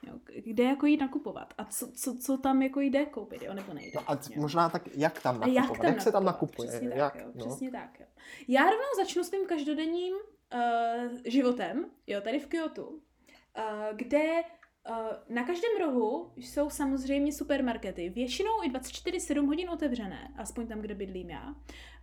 jo? 0.07 0.18
Kde 0.44 0.64
jako 0.64 0.87
jít 0.87 1.01
nakupovat. 1.01 1.55
A 1.59 1.64
co, 1.64 1.92
co, 1.92 2.16
co 2.16 2.38
tam 2.38 2.62
jako 2.62 2.81
jde 2.81 3.07
koupit, 3.07 3.42
jo? 3.42 3.55
nebo 3.55 3.75
nejde. 3.75 3.92
No 3.94 4.11
a 4.11 4.14
jo? 4.14 4.40
možná 4.40 4.68
tak, 4.68 4.83
jak 4.97 5.23
tam 5.23 5.35
A 5.35 5.38
nakupovat, 5.38 5.68
jak, 5.68 5.85
jak, 5.85 5.94
tam 5.94 6.01
se 6.01 6.12
tam 6.12 6.25
nakupovat, 6.25 6.59
nakupuje, 6.59 6.68
Přesně 6.68 6.88
jak, 6.88 7.12
tak, 7.12 7.23
jo, 7.23 7.31
no. 7.35 7.47
přesně 7.47 7.70
tak, 7.70 8.01
jo. 8.01 8.07
Já 8.49 8.62
rovnou 8.62 8.88
začnu 8.97 9.25
svým 9.25 9.47
každodenním 9.47 10.14
uh, 10.14 11.18
životem, 11.25 11.90
jo, 12.07 12.20
tady 12.20 12.38
v 12.38 12.47
Kyoto, 12.47 12.88
uh, 12.88 12.99
kde 13.92 14.23
uh, 14.40 14.63
na 15.29 15.44
každém 15.44 15.70
rohu 15.81 16.33
jsou 16.37 16.70
samozřejmě 16.70 17.33
supermarkety, 17.33 18.09
většinou 18.11 18.51
i 18.64 18.70
24-7 18.70 19.47
hodin 19.47 19.70
otevřené, 19.70 20.29
aspoň 20.37 20.66
tam, 20.66 20.81
kde 20.81 20.94
bydlím 20.94 21.31
já. 21.31 21.55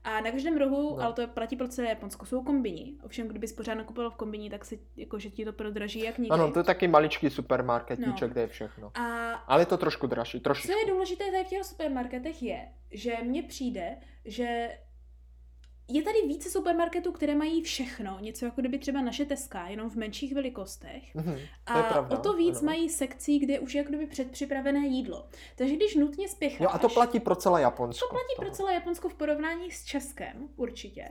A 0.04 0.22
na 0.22 0.32
každém 0.32 0.58
rohu, 0.58 0.96
No. 0.98 1.04
ale 1.04 1.14
to 1.14 1.28
platí 1.28 1.56
pro 1.56 1.68
celé 1.68 1.88
Japonsko, 1.90 2.26
jsou 2.26 2.44
kombini. 2.44 2.94
Ovšem, 3.04 3.28
kdybys 3.28 3.54
pořád 3.54 3.74
nakupoval 3.76 4.12
v 4.12 4.16
kombini, 4.16 4.50
tak 4.50 4.66
se, 4.66 4.76
jako, 4.98 5.20
že 5.20 5.30
ti 5.30 5.46
to 5.46 5.54
prodraží 5.54 6.00
jak 6.00 6.18
nikdy. 6.18 6.30
Ano, 6.30 6.52
to 6.52 6.60
je 6.60 6.64
taky 6.64 6.88
maličký 6.88 7.30
supermarketíček, 7.30 8.22
No. 8.22 8.28
kde 8.28 8.42
je 8.42 8.48
všechno. 8.48 8.92
A 8.96 9.32
Ale 9.32 9.62
je 9.62 9.66
to 9.66 9.78
trošku 9.78 10.08
dražší, 10.08 10.38
co 10.40 10.44
trošičku. 10.44 10.78
je 10.80 10.86
důležité 10.94 11.32
tady 11.32 11.44
v 11.44 11.48
těch 11.48 11.64
supermarketech 11.66 12.44
je, 12.44 12.68
že 12.92 13.14
mně 13.24 13.44
přijde, 13.44 13.98
že 14.26 14.78
je 15.92 16.02
tady 16.04 16.22
více 16.28 16.50
supermarketů, 16.50 17.12
které 17.12 17.36
mají 17.36 17.62
všechno, 17.62 18.18
něco 18.22 18.46
jako 18.46 18.62
kdyby 18.62 18.78
třeba 18.80 19.02
naše 19.02 19.26
Teska, 19.26 19.68
jenom 19.68 19.90
v 19.90 19.96
menších 19.96 20.34
velikostech. 20.36 21.16
A 21.66 21.74
to 21.74 21.78
je 21.78 21.84
pravda, 21.84 22.18
o 22.18 22.22
to 22.22 22.34
víc 22.34 22.58
ano. 22.58 22.66
mají 22.66 22.90
sekcí, 22.90 23.40
kde 23.40 23.60
už 23.60 23.74
je 23.76 23.80
jako 23.80 23.90
kdyby 23.90 24.08
předpřipravené 24.08 24.88
jídlo. 24.88 25.26
Takže 25.56 25.76
když 25.76 25.96
nutně 25.96 26.30
spěcháš, 26.30 26.60
Jo, 26.60 26.70
a 26.72 26.78
to 26.78 26.90
platí 26.90 27.20
pro 27.20 27.36
celé 27.36 27.62
Japonsko. 27.62 28.08
to 28.08 28.14
platí 28.14 28.34
pro 28.38 28.52
celé 28.52 28.74
Japonsko 28.74 29.10
v 29.10 29.14
porovnání 29.14 29.72
s 29.72 29.86
Českem, 29.86 30.50
určitě. 30.56 31.08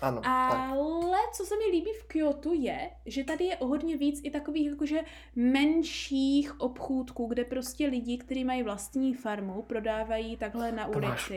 Ano, 0.00 0.20
tak. 0.20 0.52
Ale 0.52 1.18
co 1.32 1.44
se 1.44 1.54
mi 1.56 1.64
líbí 1.64 1.90
v 2.00 2.04
Kyoto 2.04 2.52
je, 2.52 2.90
že 3.06 3.24
tady 3.24 3.44
je 3.44 3.56
o 3.56 3.66
hodně 3.66 3.96
víc 3.96 4.20
i 4.24 4.30
takových 4.30 4.66
jakože 4.66 5.00
menších 5.36 6.60
obchůdků, 6.60 7.26
kde 7.26 7.44
prostě 7.44 7.86
lidi, 7.86 8.18
kteří 8.18 8.44
mají 8.44 8.62
vlastní 8.62 9.14
farmu, 9.14 9.62
prodávají 9.62 10.36
takhle 10.36 10.72
na 10.72 10.88
To 10.88 10.98
ulici. 10.98 11.36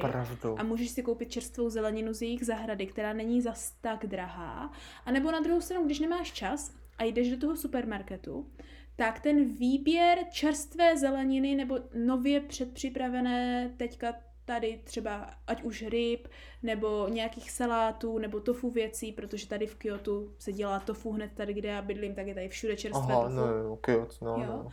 A 0.58 0.64
můžeš 0.64 0.90
si 0.90 1.04
koupit 1.04 1.32
čerstvou 1.32 1.70
zeleninu 1.70 2.14
z 2.14 2.22
jejich 2.22 2.46
zahrady, 2.46 2.88
která 2.88 3.14
není 3.14 3.42
zas 3.42 3.72
tak 3.82 4.06
drahá. 4.06 4.72
A 5.06 5.12
nebo 5.12 5.32
na 5.32 5.40
druhou 5.40 5.62
stranu, 5.62 5.86
když 5.86 6.00
nemáš 6.00 6.32
čas 6.32 6.72
a 6.98 7.04
jdeš 7.04 7.30
do 7.30 7.38
toho 7.38 7.56
supermarketu, 7.56 8.48
tak 8.96 9.20
ten 9.20 9.46
výběr 9.46 10.18
čerstvé 10.32 10.98
zeleniny 10.98 11.56
nebo 11.56 11.80
nově 11.94 12.42
předpřipravené 12.42 13.74
teďka 13.78 14.14
tady 14.48 14.82
třeba 14.84 15.30
ať 15.48 15.64
už 15.64 15.82
ryb, 15.82 16.28
nebo 16.64 17.08
nějakých 17.08 17.52
salátů, 17.52 18.18
nebo 18.18 18.40
tofu 18.40 18.70
věcí, 18.70 19.12
protože 19.12 19.48
tady 19.48 19.68
v 19.68 19.76
Kyoto 19.76 20.24
se 20.40 20.54
dělá 20.54 20.80
tofu 20.80 21.12
hned 21.12 21.32
tady, 21.36 21.54
kde 21.54 21.70
já 21.70 21.82
bydlím, 21.82 22.16
tak 22.16 22.28
je 22.28 22.34
tady 22.34 22.50
všude 22.50 22.78
čerstvé 22.78 23.14
Aha, 23.14 23.24
tofu 23.24 23.36
no, 23.36 23.76
Kyoto, 23.76 24.26
no, 24.26 24.32
Jo. 24.32 24.46
no. 24.48 24.72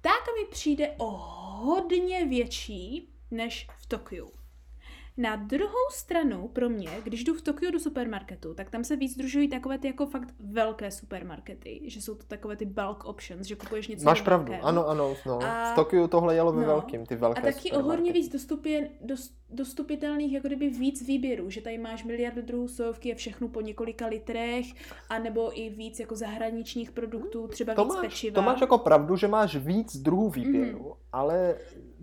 tak 0.00 0.20
mi 0.40 0.50
přijde 0.50 0.94
o 0.98 1.06
hodně 1.64 2.26
větší 2.26 3.12
než 3.30 3.68
v 3.78 3.86
Tokiu. 3.86 4.39
Na 5.20 5.36
druhou 5.36 5.90
stranu 5.92 6.48
pro 6.48 6.68
mě, 6.68 6.90
když 7.04 7.24
jdu 7.24 7.34
v 7.34 7.42
Tokiu 7.42 7.70
do 7.72 7.78
supermarketu, 7.80 8.54
tak 8.54 8.70
tam 8.70 8.84
se 8.84 8.96
víc 8.96 9.16
družují 9.16 9.48
takové 9.48 9.78
ty 9.78 9.86
jako 9.86 10.06
fakt 10.06 10.34
velké 10.40 10.90
supermarkety, 10.90 11.80
že 11.84 12.02
jsou 12.02 12.14
to 12.14 12.24
takové 12.26 12.56
ty 12.56 12.64
bulk 12.64 13.04
options, 13.04 13.46
že 13.46 13.56
kupuješ 13.56 13.88
něco 13.88 14.04
Máš 14.04 14.20
pravdu, 14.20 14.52
velkém. 14.52 14.68
ano, 14.68 14.88
ano, 14.88 15.14
no. 15.26 15.38
A- 15.42 15.72
v 15.72 15.74
Tokiu 15.74 16.06
tohle 16.08 16.34
jelo 16.34 16.52
ve 16.52 16.60
no. 16.60 16.66
velkým, 16.66 17.06
ty 17.06 17.16
velké 17.16 17.40
A 17.40 17.52
taky 17.52 17.72
o 17.72 17.82
hodně 17.82 18.12
víc 18.12 18.32
dostupě, 18.32 18.90
dos, 19.00 19.30
dostupitelných, 19.50 20.32
jako 20.32 20.46
kdyby 20.46 20.68
víc 20.70 21.06
výběrů, 21.06 21.50
že 21.50 21.60
tady 21.60 21.78
máš 21.78 22.04
miliardu 22.04 22.42
druhů 22.42 22.68
sojovky 22.68 23.12
a 23.12 23.16
všechno 23.16 23.48
po 23.48 23.60
několika 23.60 24.06
litrech, 24.06 24.66
anebo 25.08 25.60
i 25.60 25.70
víc 25.70 26.00
jako 26.00 26.16
zahraničních 26.16 26.90
produktů, 26.90 27.48
třeba 27.48 27.74
To 27.74 27.84
víc 27.84 27.94
máš, 27.94 28.00
pečiva. 28.06 28.34
to 28.34 28.42
máš 28.42 28.60
jako 28.60 28.78
pravdu, 28.78 29.16
že 29.16 29.28
máš 29.28 29.56
víc 29.56 29.96
druhů 29.96 30.30
výběru, 30.30 30.78
Mhm. 30.84 30.92
ale 31.12 31.56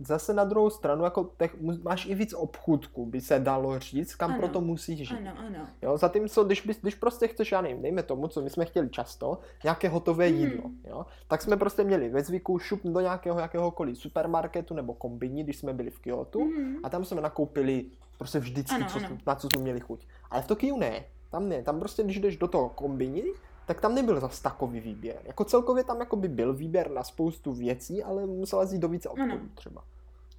zase 0.05 0.33
na 0.33 0.43
druhou 0.43 0.69
stranu 0.69 1.03
jako 1.03 1.29
těch, 1.39 1.61
mu- 1.61 1.79
máš 1.83 2.05
i 2.05 2.15
víc 2.15 2.33
obchůdků, 2.33 3.05
by 3.05 3.21
se 3.21 3.39
dalo 3.39 3.79
říct, 3.79 4.15
kam 4.15 4.31
Ano. 4.31 4.39
proto 4.39 4.61
musíš 4.61 4.97
žít. 5.07 5.17
Ano, 5.17 5.31
ano. 5.47 5.67
Jo, 5.81 5.97
zatímco, 5.97 6.43
když, 6.43 6.61
bys, 6.61 6.77
když 6.81 6.95
prostě 6.95 7.27
chceš, 7.27 7.51
já 7.51 7.61
nevím, 7.61 7.81
dejme 7.81 8.03
tomu, 8.03 8.27
co 8.27 8.41
my 8.41 8.49
jsme 8.49 8.65
chtěli 8.65 8.89
často, 8.89 9.39
nějaké 9.63 9.89
hotové 9.89 10.29
Mhm. 10.29 10.39
jídlo, 10.39 10.63
jo, 10.87 11.05
tak 11.27 11.41
jsme 11.41 11.57
prostě 11.57 11.83
měli 11.83 12.09
ve 12.09 12.23
zvyku 12.23 12.59
šup 12.59 12.81
do 12.83 12.99
nějakého 12.99 13.39
jakéhokoliv 13.39 13.97
supermarketu 13.97 14.73
nebo 14.73 14.93
kombini, 14.93 15.43
když 15.43 15.57
jsme 15.57 15.73
byli 15.73 15.89
v 15.89 15.99
Kyoto 15.99 16.39
Mhm. 16.39 16.75
a 16.83 16.89
tam 16.89 17.05
jsme 17.05 17.21
nakoupili 17.21 17.85
prostě 18.17 18.39
vždycky, 18.39 18.75
Ano, 18.75 18.87
co, 18.89 18.97
ano. 19.05 19.17
na 19.27 19.35
co 19.35 19.47
jsme 19.49 19.61
měli 19.61 19.79
chuť. 19.79 20.07
Ale 20.31 20.41
v 20.41 20.47
Tokiu 20.47 20.77
ne, 20.77 21.03
tam 21.31 21.49
ne, 21.49 21.63
tam 21.63 21.79
prostě, 21.79 22.03
když 22.03 22.19
jdeš 22.19 22.37
do 22.37 22.47
toho 22.47 22.69
kombini, 22.69 23.23
tak 23.67 23.81
tam 23.81 23.95
nebyl 23.95 24.19
zas 24.19 24.39
takový 24.41 24.79
výběr. 24.79 25.15
Jako 25.23 25.43
celkově 25.43 25.83
tam 25.83 25.99
jako 25.99 26.15
by 26.15 26.27
byl 26.27 26.53
výběr 26.53 26.91
na 26.91 27.03
spoustu 27.03 27.53
věcí, 27.53 28.03
ale 28.03 28.25
musela 28.25 28.63
jít 28.71 28.79
do 28.79 28.87
více 28.87 29.09
obchodů 29.09 29.31
Ano. 29.31 29.41
třeba. 29.55 29.83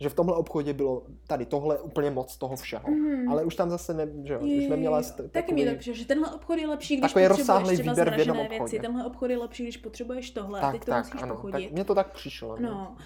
Že 0.00 0.08
v 0.08 0.14
tomhle 0.14 0.36
obchodě 0.36 0.72
bylo 0.72 1.02
tady 1.26 1.46
tohle 1.46 1.78
úplně 1.78 2.10
moc 2.10 2.36
toho 2.36 2.56
všeho. 2.56 2.88
Mhm. 2.90 3.28
Ale 3.28 3.44
už 3.44 3.54
tam 3.56 3.70
zase 3.70 3.94
ne, 3.94 4.08
že 4.24 4.32
jo, 4.32 4.40
už 4.40 4.66
neměla 4.68 5.00
st- 5.00 5.28
Taky 5.28 5.54
mi 5.54 5.76
to 5.76 5.92
že 5.92 6.06
tenhle 6.06 6.32
obchod 6.34 6.58
je 6.58 6.66
lepší, 6.68 6.96
když 6.96 7.12
Takový 7.12 7.24
potřebuješ 7.28 7.38
rozsáhlý 7.48 7.74
třeba 7.76 7.92
výběr 7.92 8.14
v 8.14 8.18
jednom 8.18 8.36
zmražené 8.36 8.48
věci, 8.48 8.62
obchodě. 8.64 8.80
tenhle 8.82 9.04
obchod 9.04 9.30
je 9.30 9.38
lepší, 9.38 9.62
když 9.62 9.76
potřebuješ 9.76 10.30
tohle 10.30 10.58
a 10.60 10.62
tak, 10.62 10.72
teď 10.72 10.84
to 10.84 10.90
tak, 10.90 11.04
musíš 11.06 11.22
ano, 11.22 11.34
pochodit. 11.34 11.64
tak 11.68 11.72
mně 11.72 11.84
to 11.84 11.94
tak 11.94 12.12
přišlo. 12.12 12.56
No. 12.60 12.68
No, 12.70 12.96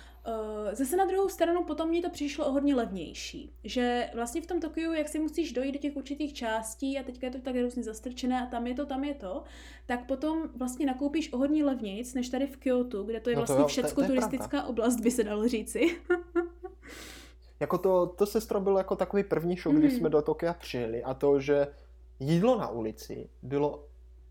zase 0.72 0.96
na 0.96 1.04
druhou 1.04 1.28
stranu 1.28 1.64
potom 1.64 1.90
mi 1.90 2.00
to 2.02 2.10
přišlo 2.10 2.46
o 2.46 2.52
hodně 2.52 2.74
levnější. 2.74 3.52
Že 3.64 4.10
vlastně 4.14 4.42
v 4.42 4.46
tom 4.46 4.60
Tokiu, 4.60 4.92
jak 4.92 5.08
si 5.08 5.18
musíš 5.18 5.52
dojít 5.52 5.72
do 5.72 5.78
těch 5.78 5.96
určitých 5.96 6.32
částí 6.34 6.98
a 6.98 7.02
teďka 7.02 7.26
je 7.26 7.30
to 7.32 7.38
tak 7.40 7.54
různě 7.56 7.82
zastrčené 7.82 8.42
a 8.42 8.46
tam 8.46 8.66
je 8.66 8.74
to, 8.74 8.86
tam 8.86 9.04
je 9.04 9.14
to, 9.14 9.42
tak 9.86 10.06
potom 10.06 10.48
vlastně 10.56 10.86
nakoupíš 10.86 11.32
o 11.32 11.38
hodně 11.38 11.64
levnějc, 11.64 12.14
než 12.14 12.28
tady 12.28 12.46
v 12.46 12.56
Kyoto, 12.56 13.02
kde 13.04 13.20
to 13.20 13.30
je 13.30 13.36
No 13.36 13.40
vlastně 13.40 13.56
to- 13.62 13.68
všecko 13.68 14.02
turistická 14.04 14.62
oblast, 14.64 15.00
by 15.00 15.10
se 15.10 15.24
dalo 15.24 15.48
říci. 15.48 15.80
Jako 17.60 17.78
to, 17.78 18.06
to 18.06 18.26
sestro 18.26 18.60
bylo 18.60 18.78
jako 18.78 18.96
takový 18.96 19.24
první 19.24 19.56
šok, 19.56 19.74
když 19.74 19.92
Mhm. 19.92 19.98
jsme 20.00 20.08
do 20.10 20.22
Tokia 20.22 20.54
přijeli 20.54 21.02
a 21.02 21.14
to, 21.14 21.40
že 21.40 21.66
jídlo 22.20 22.58
na 22.58 22.68
ulici 22.68 23.28
bylo 23.42 23.84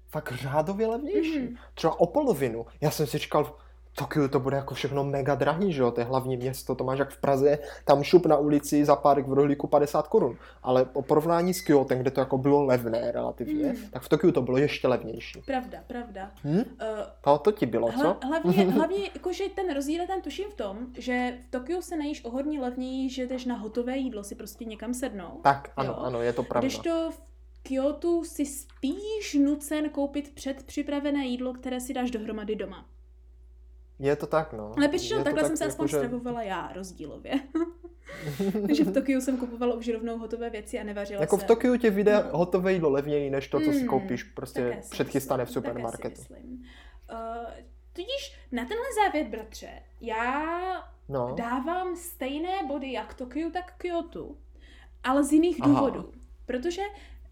fakt 0.10 0.32
řádově 0.32 0.88
levnější. 0.88 1.40
Mhm. 1.40 1.56
Třeba 1.74 2.00
o 2.00 2.06
polovinu. 2.08 2.66
Já 2.82 2.92
jsem 2.92 3.08
si 3.08 3.18
říkal, 3.18 3.58
Tokiu 3.96 4.28
to 4.28 4.40
bude 4.40 4.56
jako 4.58 4.74
všechno 4.74 5.04
mega 5.04 5.36
drahý, 5.36 5.74
že 5.74 5.82
jo, 5.82 5.92
to 5.92 6.02
je 6.02 6.06
hlavní 6.06 6.38
město, 6.38 6.76
to 6.76 6.84
máš 6.84 7.00
jak 7.00 7.10
v 7.10 7.22
Praze, 7.22 7.60
tam 7.86 8.04
šup 8.04 8.26
na 8.26 8.38
ulici 8.38 8.86
za 8.86 8.96
párek 8.96 9.28
v 9.28 9.34
rohlíku 9.34 9.68
50 9.68 10.08
korun. 10.08 10.38
Ale 10.64 10.86
po 10.86 11.02
porovnání 11.02 11.54
s 11.54 11.62
Kyotem, 11.62 12.00
kde 12.00 12.12
to 12.12 12.20
jako 12.20 12.38
bylo 12.38 12.64
levné 12.66 13.12
relativně, 13.12 13.66
Mhm. 13.66 13.90
tak 13.92 14.02
v 14.02 14.10
Tokiu 14.10 14.32
to 14.32 14.42
bylo 14.42 14.58
ještě 14.58 14.88
levnější. 14.88 15.42
Pravda, 15.46 15.78
pravda. 15.88 16.32
Hm? 16.44 16.58
Uh, 16.58 16.64
To, 17.24 17.38
to 17.38 17.52
ti 17.52 17.66
bylo, 17.66 17.92
co? 17.92 17.98
Hla, 18.00 18.18
hlavně, 18.24 18.66
hlavně 18.72 19.10
jakože 19.14 19.44
ten 19.56 19.74
rozdíl 19.74 20.02
je 20.02 20.08
tam 20.08 20.22
tuším 20.22 20.50
v 20.50 20.54
tom, 20.56 20.78
že 20.98 21.34
v 21.48 21.52
Tokiu 21.52 21.82
se 21.82 21.98
najíš 21.98 22.26
o 22.26 22.30
hodně 22.30 22.60
levněji, 22.62 23.10
že 23.10 23.28
jdeš 23.28 23.46
na 23.46 23.56
hotové 23.56 23.98
jídlo 23.98 24.24
si 24.24 24.36
prostě 24.36 24.66
někam 24.66 24.94
sednout. 24.94 25.40
Tak, 25.44 25.70
ano, 25.78 25.94
Jo. 25.98 26.04
ano, 26.04 26.22
je 26.22 26.34
to 26.34 26.44
pravda. 26.44 26.68
Když 26.68 26.78
to 26.78 27.10
v 27.12 27.22
Kyoto 27.64 28.24
si 28.24 28.46
spíš 28.46 29.34
nucen 29.46 29.90
koupit 29.90 30.32
předpřipravené 30.36 31.26
jídlo, 31.26 31.54
které 31.54 31.80
si 31.80 31.94
dáš 31.94 32.12
dohromady 32.12 32.56
doma. 32.56 32.86
Je 34.02 34.16
to 34.16 34.28
tak, 34.28 34.54
no. 34.54 34.72
Ale 34.78 34.88
to 34.88 34.98
takhle 35.24 35.34
tak, 35.34 35.46
jsem 35.48 35.58
se 35.58 35.66
aspoň 35.66 35.84
jakože- 35.86 35.98
stravovala 35.98 36.44
já 36.44 36.72
rozdílově. 36.76 37.32
Takže 38.68 38.84
v 38.84 38.94
Tokiu 38.94 39.22
jsem 39.22 39.38
kupovala 39.38 39.76
už 39.76 39.88
rovnou 39.88 40.18
hotové 40.18 40.50
věci 40.50 40.80
a 40.80 40.84
nevařila 40.84 41.22
Jako 41.22 41.38
se. 41.38 41.44
v 41.44 41.48
Tokiu 41.48 41.76
tě 41.78 41.90
vyjde 41.90 42.24
No. 42.32 42.38
hotové 42.38 42.74
jídlo 42.74 42.90
levněji, 42.90 43.30
než 43.30 43.48
to, 43.48 43.60
co 43.60 43.72
si 43.72 43.82
Mm, 43.82 43.88
koupíš 43.88 44.24
prostě 44.24 44.82
předchystané 44.90 45.46
v 45.46 45.52
supermarketu. 45.52 46.22
myslím. 46.22 46.64
Uh, 47.12 47.18
tudíž 47.94 48.36
na 48.52 48.66
tenhle 48.66 48.86
závěr, 49.06 49.28
bratře, 49.28 49.70
já 50.02 50.52
No, 51.10 51.34
dávám 51.38 51.96
stejné 51.96 52.64
body 52.68 52.92
jak 52.92 53.14
Tokiu, 53.14 53.52
tak 53.52 53.74
Kyoto, 53.78 54.36
ale 55.04 55.24
z 55.24 55.32
jiných 55.32 55.58
Aha. 55.62 55.74
důvodů. 55.74 56.12
Protože 56.46 56.82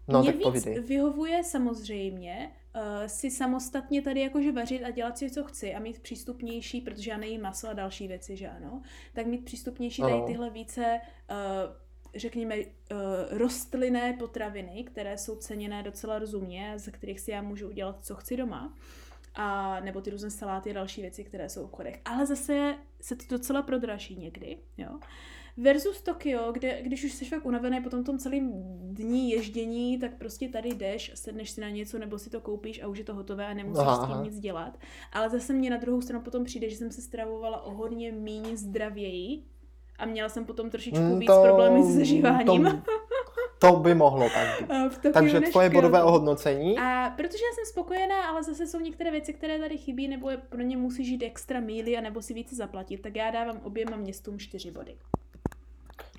no 0.08 0.20
mě 0.22 0.32
víc 0.32 0.42
povídej. 0.42 0.80
vyhovuje 0.80 1.44
samozřejmě 1.44 2.52
uh, 2.74 2.82
si 3.06 3.30
samostatně 3.30 4.02
tady 4.02 4.20
jakože 4.20 4.52
vařit 4.52 4.84
a 4.84 4.90
dělat 4.90 5.18
si, 5.18 5.30
co 5.30 5.44
chci 5.44 5.74
a 5.74 5.78
mít 5.78 5.98
přístupnější, 5.98 6.80
protože 6.80 7.10
já 7.10 7.16
nejím 7.16 7.42
maso 7.42 7.68
a 7.68 7.72
další 7.72 8.08
věci, 8.08 8.36
že 8.36 8.48
ano, 8.48 8.82
tak 9.12 9.26
mít 9.26 9.44
přístupnější 9.44 10.02
tady 10.02 10.22
tyhle 10.26 10.50
více 10.50 11.00
uh, 11.30 11.36
řekněme, 12.14 12.56
uh, 12.56 12.64
rostlinné 13.30 14.12
potraviny, 14.12 14.84
které 14.84 15.18
jsou 15.18 15.36
ceněné 15.36 15.82
docela 15.82 16.18
rozumně, 16.18 16.72
ze 16.76 16.90
kterých 16.90 17.20
si 17.20 17.30
já 17.30 17.42
můžu 17.42 17.68
udělat, 17.68 18.04
co 18.04 18.14
chci 18.14 18.36
doma. 18.36 18.74
A, 19.34 19.80
nebo 19.80 20.00
ty 20.00 20.10
různé 20.10 20.30
saláty 20.30 20.70
a 20.70 20.72
další 20.72 21.00
věci, 21.00 21.24
které 21.24 21.48
jsou 21.48 21.62
v 21.62 21.64
obchodech. 21.64 22.00
Ale 22.04 22.26
zase 22.26 22.74
se 23.00 23.16
to 23.16 23.24
docela 23.30 23.62
prodraží 23.62 24.16
někdy, 24.16 24.58
jo. 24.78 24.98
Versus 25.56 26.02
Tokio, 26.02 26.52
kde 26.52 26.82
když 26.82 27.04
už 27.04 27.12
jsi 27.12 27.24
fakt 27.24 27.46
unavený 27.46 27.80
po 27.80 27.90
tom, 27.90 28.04
tom 28.04 28.18
celém 28.18 28.50
dní 28.94 29.30
ježdění, 29.30 29.98
tak 29.98 30.18
prostě 30.18 30.48
tady 30.48 30.68
jdeš, 30.68 31.12
sedneš 31.14 31.50
si 31.50 31.60
na 31.60 31.68
něco, 31.68 31.98
nebo 31.98 32.18
si 32.18 32.30
to 32.30 32.40
koupíš 32.40 32.82
a 32.82 32.86
už 32.86 32.98
je 32.98 33.04
to 33.04 33.14
hotové 33.14 33.46
a 33.46 33.54
nemusíš 33.54 33.86
aha, 33.86 34.06
s 34.06 34.08
tím 34.08 34.22
nic 34.24 34.40
dělat. 34.40 34.78
Ale 35.12 35.30
zase 35.30 35.52
mě 35.52 35.70
na 35.70 35.76
druhou 35.76 36.00
stranu 36.00 36.24
potom 36.24 36.44
přijde, 36.44 36.70
že 36.70 36.76
jsem 36.76 36.90
se 36.90 37.02
stravovala 37.02 37.62
o 37.62 37.74
hodně 37.74 38.12
méně 38.12 38.56
zdravěji 38.56 39.42
a 39.98 40.06
měla 40.06 40.28
jsem 40.28 40.44
potom 40.44 40.70
trošičku 40.70 41.00
mm, 41.00 41.18
víc 41.18 41.26
to, 41.26 41.42
problémy 41.42 41.82
s 41.82 41.96
zažíváním. 41.96 42.64
To, 42.64 43.72
to 43.72 43.76
by 43.76 43.94
mohlo 43.94 44.28
tak 44.30 44.62
být. 44.62 45.12
Takže 45.12 45.40
tvoje 45.40 45.70
bodové 45.70 46.02
ohodnocení? 46.02 46.78
A 46.78 47.10
protože 47.16 47.44
já 47.44 47.54
jsem 47.54 47.64
spokojená, 47.66 48.28
ale 48.28 48.42
zase 48.42 48.66
jsou 48.66 48.80
některé 48.80 49.10
věci, 49.10 49.32
které 49.32 49.58
tady 49.58 49.78
chybí, 49.78 50.08
nebo 50.08 50.30
pro 50.48 50.62
ně 50.62 50.76
musí 50.76 51.04
žít 51.04 51.22
extra 51.22 51.60
míly, 51.60 51.96
a 51.96 52.00
nebo 52.00 52.22
si 52.22 52.34
více 52.34 52.54
zaplatit, 52.54 53.02
tak 53.02 53.16
já 53.16 53.30
dávám 53.30 53.60
oběma 53.64 53.96
městům 53.96 54.38
čtyři 54.38 54.70
body. 54.70 54.96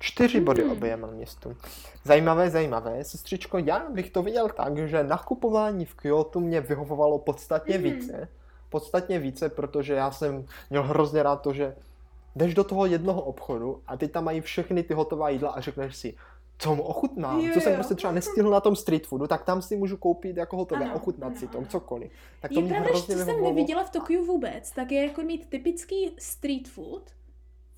Čtyři 0.02 0.40
body 0.40 0.62
hmm. 0.62 0.72
oběma 0.72 1.06
městům. 1.06 1.56
Zajímavé, 2.04 2.50
zajímavé. 2.50 3.04
Sestřičko, 3.04 3.58
já 3.58 3.90
bych 3.90 4.10
to 4.10 4.22
viděl 4.22 4.48
tak, 4.48 4.78
že 4.78 5.04
nakupování 5.04 5.84
v 5.84 5.94
Kyoto 5.94 6.40
mě 6.40 6.60
vyhovovalo 6.60 7.18
podstatně 7.18 7.78
mm. 7.78 7.84
více. 7.84 8.28
Podstatně 8.68 9.18
více, 9.18 9.48
protože 9.48 9.94
já 9.94 10.10
jsem 10.10 10.46
měl 10.70 10.82
hrozně 10.82 11.22
rád 11.22 11.36
to, 11.36 11.52
že 11.52 11.74
jdeš 12.36 12.54
do 12.54 12.64
toho 12.64 12.86
jednoho 12.86 13.22
obchodu 13.22 13.82
a 13.86 13.96
ty 13.96 14.08
tam 14.08 14.24
mají 14.24 14.40
všechny 14.40 14.82
ty 14.82 14.94
hotová 14.94 15.28
jídla 15.28 15.50
a 15.50 15.60
řekneš 15.60 15.96
si, 15.96 16.14
co 16.58 16.74
mu 16.74 16.82
ochutnám, 16.82 17.40
jo, 17.40 17.54
co 17.54 17.60
jsem 17.60 17.74
prostě 17.74 17.94
třeba 17.94 18.12
nestihl 18.20 18.50
na 18.50 18.60
tom 18.60 18.76
street 18.76 19.06
foodu, 19.06 19.26
tak 19.26 19.44
tam 19.44 19.62
si 19.62 19.76
můžu 19.76 19.96
koupit 19.96 20.36
jako 20.36 20.56
hotové, 20.56 20.84
ano, 20.84 20.94
ochutnat 20.94 21.30
ano, 21.30 21.40
si 21.40 21.48
to, 21.48 21.64
cokoliv. 21.68 22.10
Tak 22.40 22.52
to 22.52 22.58
je 22.58 22.64
mě 22.64 22.74
pravda, 22.74 23.00
že 23.00 23.24
jsem 23.24 23.42
neviděla 23.42 23.84
v 23.84 23.90
Tokiu 23.90 24.24
vůbec, 24.24 24.70
tak 24.70 24.92
je 24.92 25.02
jako 25.02 25.22
mít 25.22 25.46
typický 25.48 26.14
street 26.18 26.68
food, 26.68 27.10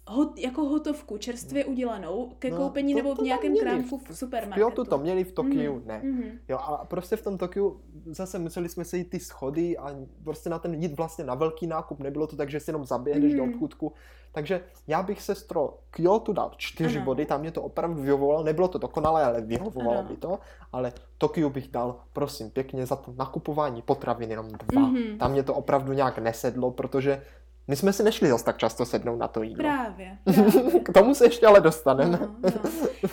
hot, 0.07 0.39
jako 0.39 0.65
hotovku, 0.65 1.19
čerstvě 1.19 1.65
udělanou, 1.65 2.33
ke 2.39 2.51
no, 2.51 2.57
koupení 2.57 2.93
to, 2.93 2.99
nebo 2.99 3.15
v 3.15 3.19
nějakém 3.19 3.57
krámku 3.57 3.99
v, 3.99 4.11
v 4.11 4.19
supermarketu. 4.19 4.61
Jo, 4.61 4.71
to 4.71 4.85
to 4.85 4.99
měli 4.99 5.25
v 5.25 5.33
Tokiu, 5.33 5.75
mm, 5.75 5.83
ne. 5.87 6.03
Mm-hmm. 6.05 6.39
Jo, 6.49 6.59
a 6.59 6.85
prostě 6.85 7.17
v 7.17 7.23
tom 7.23 7.39
Tokiu 7.39 7.81
zase 8.07 8.39
museli 8.39 8.69
jsme 8.69 8.85
se 8.85 8.97
jít 8.97 9.11
ty 9.11 9.21
schody 9.21 9.79
a 9.79 9.97
prostě 10.25 10.51
na 10.51 10.59
ten 10.59 10.75
jít 10.75 10.97
vlastně 10.97 11.25
na 11.25 11.35
velký 11.35 11.67
nákup, 11.67 12.01
nebylo 12.01 12.27
to 12.27 12.37
tak, 12.37 12.51
že 12.51 12.61
si 12.61 12.71
jenom 12.71 12.85
zaběhneš 12.85 13.33
mm-hmm. 13.33 13.37
do 13.37 13.45
mhm. 13.45 13.55
obchůdku. 13.55 13.93
Takže 14.33 14.61
já 14.87 15.03
bych 15.03 15.23
sestro 15.23 15.79
Kyoto 15.91 16.33
dal 16.33 16.53
čtyři 16.57 16.97
ano. 16.97 17.05
body, 17.05 17.27
tam 17.27 17.41
mě 17.41 17.51
to 17.51 17.63
opravdu 17.63 18.03
vyhovovalo, 18.03 18.43
nebylo 18.45 18.69
to 18.69 18.79
dokonalé, 18.79 19.25
ale 19.25 19.41
vyhovovalo 19.41 19.99
ano. 19.99 20.09
mi 20.11 20.17
to, 20.17 20.39
ale 20.73 20.93
Tokiu 21.19 21.51
bych 21.51 21.69
dal, 21.69 21.97
prosím, 22.13 22.51
pěkně 22.51 22.87
za 22.87 22.97
to 22.97 23.15
nakupování 23.17 23.83
potravin 23.83 24.31
jenom 24.31 24.49
dva. 24.49 24.83
Mm-hmm. 24.83 25.19
Tam 25.19 25.33
mě 25.33 25.43
to 25.43 25.55
opravdu 25.55 25.93
nějak 25.93 26.19
nesedlo, 26.19 26.71
protože 26.71 27.23
my 27.69 27.77
jsme 27.77 27.93
si 27.93 28.03
nešli 28.03 28.29
zase 28.29 28.45
tak 28.45 28.59
často 28.59 28.87
sednout 28.87 29.17
na 29.17 29.29
to 29.29 29.43
jídlo. 29.43 29.63
Právě. 29.63 30.19
právě. 30.25 30.81
K 30.81 30.93
tomu 30.93 31.15
se 31.15 31.25
ještě 31.25 31.47
ale 31.47 31.61
dostaneme. 31.61 32.19
No, 32.21 32.37
no. 32.43 32.51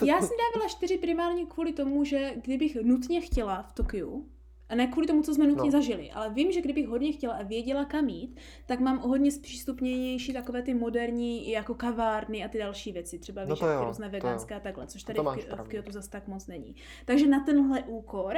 Já 0.06 0.20
jsem 0.20 0.36
dávala 0.54 0.68
čtyři 0.68 0.98
primárně 0.98 1.46
kvůli 1.46 1.72
tomu, 1.72 2.04
že 2.04 2.32
kdybych 2.44 2.76
nutně 2.82 3.20
chtěla 3.20 3.62
v 3.62 3.72
Tokiu, 3.72 4.26
a 4.72 4.74
ne 4.74 4.86
kvůli 4.86 5.06
tomu, 5.06 5.22
co 5.22 5.34
jsme 5.34 5.46
nutně 5.46 5.64
no. 5.64 5.70
zažili, 5.70 6.10
ale 6.10 6.30
vím, 6.30 6.52
že 6.52 6.60
kdybych 6.60 6.88
hodně 6.88 7.12
chtěla 7.12 7.34
a 7.34 7.42
věděla, 7.42 7.84
kam 7.84 8.08
jít, 8.08 8.40
tak 8.66 8.80
mám 8.80 8.98
hodně 8.98 9.32
zpřístupnější 9.32 10.32
takové 10.32 10.62
ty 10.62 10.74
moderní 10.74 11.50
jako 11.50 11.74
kavárny 11.74 12.44
a 12.44 12.48
ty 12.48 12.58
další 12.58 12.92
věci. 12.92 13.18
Třeba 13.18 13.44
no 13.44 13.84
různé 13.86 14.08
veganské 14.08 14.54
a 14.54 14.60
takhle, 14.60 14.86
což 14.86 15.02
tady 15.02 15.20
v, 15.20 15.64
v 15.64 15.68
Kyoto 15.68 15.92
zase 15.92 16.10
tak 16.10 16.28
moc 16.28 16.46
není. 16.46 16.74
Takže 17.04 17.26
na 17.26 17.40
tenhle 17.40 17.82
úkor 17.82 18.36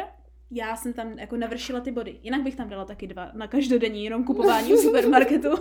já 0.50 0.76
jsem 0.76 0.92
tam 0.92 1.18
jako 1.18 1.36
navršila 1.36 1.80
ty 1.80 1.92
body. 1.92 2.18
Jinak 2.22 2.42
bych 2.42 2.56
tam 2.56 2.68
dala 2.68 2.84
taky 2.84 3.06
dva 3.06 3.30
na 3.34 3.46
každodenní 3.46 4.04
jenom 4.04 4.24
kupování 4.24 4.72
v 4.72 4.78
supermarketu. 4.78 5.48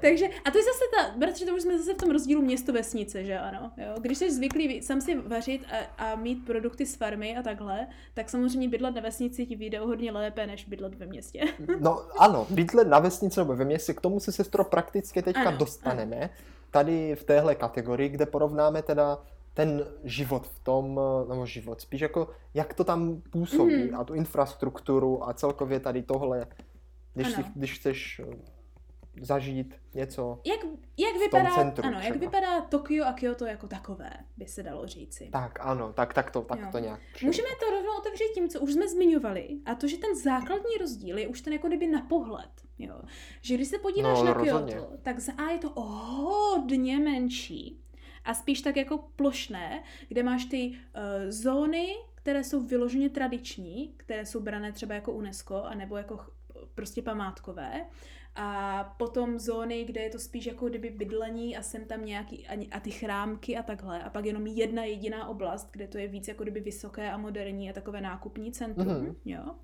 Takže, 0.00 0.26
a 0.44 0.50
to 0.50 0.58
je 0.58 0.64
zase 0.64 0.84
ta, 0.96 1.18
bratře, 1.18 1.44
to 1.44 1.54
už 1.54 1.62
jsme 1.62 1.78
zase 1.78 1.94
v 1.94 1.96
tom 1.96 2.10
rozdílu 2.10 2.42
město 2.42 2.72
vesnice, 2.72 3.24
že 3.24 3.38
ano. 3.38 3.72
Jo? 3.76 3.94
Když 4.00 4.18
jsi 4.18 4.34
zvyklý 4.34 4.82
sám 4.82 5.00
si 5.00 5.14
vařit 5.14 5.62
a, 5.72 6.04
a, 6.04 6.14
mít 6.16 6.46
produkty 6.46 6.86
z 6.86 6.96
farmy 6.96 7.36
a 7.36 7.42
takhle, 7.42 7.86
tak 8.14 8.30
samozřejmě 8.30 8.68
bydlet 8.68 8.94
na 8.94 9.00
vesnici 9.00 9.46
ti 9.46 9.56
vyjde 9.56 9.78
hodně 9.78 10.12
lépe, 10.12 10.46
než 10.46 10.64
bydlet 10.64 10.94
ve 10.94 11.06
městě. 11.06 11.44
no 11.80 12.02
ano, 12.18 12.46
bydlet 12.50 12.88
na 12.88 12.98
vesnici 12.98 13.40
nebo 13.40 13.56
ve 13.56 13.64
městě, 13.64 13.94
k 13.94 14.00
tomu 14.00 14.20
se 14.20 14.32
sestro 14.32 14.64
prakticky 14.64 15.22
teďka 15.22 15.48
ano, 15.48 15.58
dostaneme. 15.58 16.16
Ano. 16.16 16.28
Tady 16.70 17.14
v 17.14 17.24
téhle 17.24 17.54
kategorii, 17.54 18.08
kde 18.08 18.26
porovnáme 18.26 18.82
teda 18.82 19.18
ten 19.58 19.86
život 20.04 20.46
v 20.46 20.58
tom, 20.58 21.00
nebo 21.28 21.46
život, 21.46 21.80
spíš 21.80 22.00
jako 22.00 22.30
jak 22.54 22.74
to 22.74 22.84
tam 22.84 23.22
působí 23.30 23.84
mm. 23.84 23.94
a 23.94 24.04
tu 24.04 24.14
infrastrukturu 24.14 25.28
a 25.28 25.34
celkově 25.34 25.80
tady 25.80 26.02
tohle, 26.02 26.46
když, 27.14 27.32
si, 27.32 27.44
když 27.54 27.74
chceš 27.74 28.20
eh, 28.20 28.36
zažít 29.20 29.74
něco 29.94 30.40
jak, 30.46 30.60
jak 30.96 31.16
v 31.16 31.18
vypadá, 31.18 31.44
tom 31.44 31.54
centru 31.54 31.86
Ano, 31.86 31.98
třeba. 31.98 32.14
jak 32.14 32.20
vypadá 32.20 32.60
Tokio 32.60 33.04
a 33.04 33.12
Kyoto 33.12 33.46
jako 33.46 33.66
takové, 33.68 34.10
by 34.36 34.46
se 34.46 34.62
dalo 34.62 34.86
říci. 34.86 35.28
Tak, 35.32 35.58
ano, 35.60 35.92
tak, 35.92 36.14
tak 36.14 36.30
to, 36.30 36.42
tak 36.42 36.60
jo. 36.60 36.68
to 36.72 36.78
nějak. 36.78 37.00
Můžeme 37.22 37.48
to 37.60 37.70
rovnou 37.70 37.98
otevřít 37.98 38.32
tím, 38.34 38.48
co 38.48 38.60
už 38.60 38.72
jsme 38.72 38.88
zmiňovali, 38.88 39.48
a 39.66 39.74
to, 39.74 39.88
že 39.88 39.98
ten 39.98 40.16
základní 40.16 40.76
rozdíl 40.80 41.18
je 41.18 41.28
už 41.28 41.40
ten 41.40 41.52
jako 41.52 41.66
kdyby 41.68 41.86
na 41.86 42.00
pohled. 42.00 42.50
Jo. 42.78 43.00
Že 43.40 43.54
když 43.54 43.68
se 43.68 43.78
podíváš 43.78 44.18
no, 44.18 44.24
na 44.24 44.32
rozhodně. 44.32 44.74
Kyoto, 44.74 44.96
tak 45.02 45.18
za 45.18 45.32
A 45.32 45.50
je 45.50 45.58
to 45.58 45.68
hodně 45.80 46.98
menší 46.98 47.82
a 48.28 48.34
spíš 48.34 48.62
tak 48.62 48.76
jako 48.76 48.98
plošné, 49.16 49.82
kde 50.08 50.22
máš 50.22 50.44
ty 50.44 50.68
uh, 50.68 50.74
zóny, 51.30 51.86
které 52.14 52.44
jsou 52.44 52.60
vyloženě 52.60 53.08
tradiční, 53.08 53.94
které 53.96 54.26
jsou 54.26 54.40
brané 54.40 54.72
třeba 54.72 54.94
jako 54.94 55.12
UNESCO, 55.12 55.62
anebo 55.62 55.96
jako 55.96 56.20
prostě 56.74 57.02
památkové 57.02 57.86
a 58.40 58.84
potom 58.96 59.38
zóny, 59.38 59.84
kde 59.84 60.00
je 60.00 60.10
to 60.10 60.18
spíš 60.18 60.46
jako 60.46 60.68
kdyby 60.68 60.90
bydlení 60.90 61.56
a 61.56 61.62
sem 61.62 61.84
tam 61.84 62.04
nějaký 62.04 62.46
a, 62.72 62.80
ty 62.80 62.90
chrámky 62.90 63.56
a 63.56 63.62
takhle 63.62 64.02
a 64.02 64.10
pak 64.10 64.24
jenom 64.24 64.46
jedna 64.46 64.84
jediná 64.84 65.28
oblast, 65.28 65.68
kde 65.72 65.86
to 65.88 65.98
je 65.98 66.08
víc 66.08 66.28
jako 66.28 66.42
kdyby 66.42 66.60
vysoké 66.60 67.10
a 67.10 67.16
moderní 67.16 67.70
a 67.70 67.72
takové 67.72 68.00
nákupní 68.00 68.52
centrum, 68.52 68.86
mm-hmm. 68.86 69.14
jo. 69.24 69.54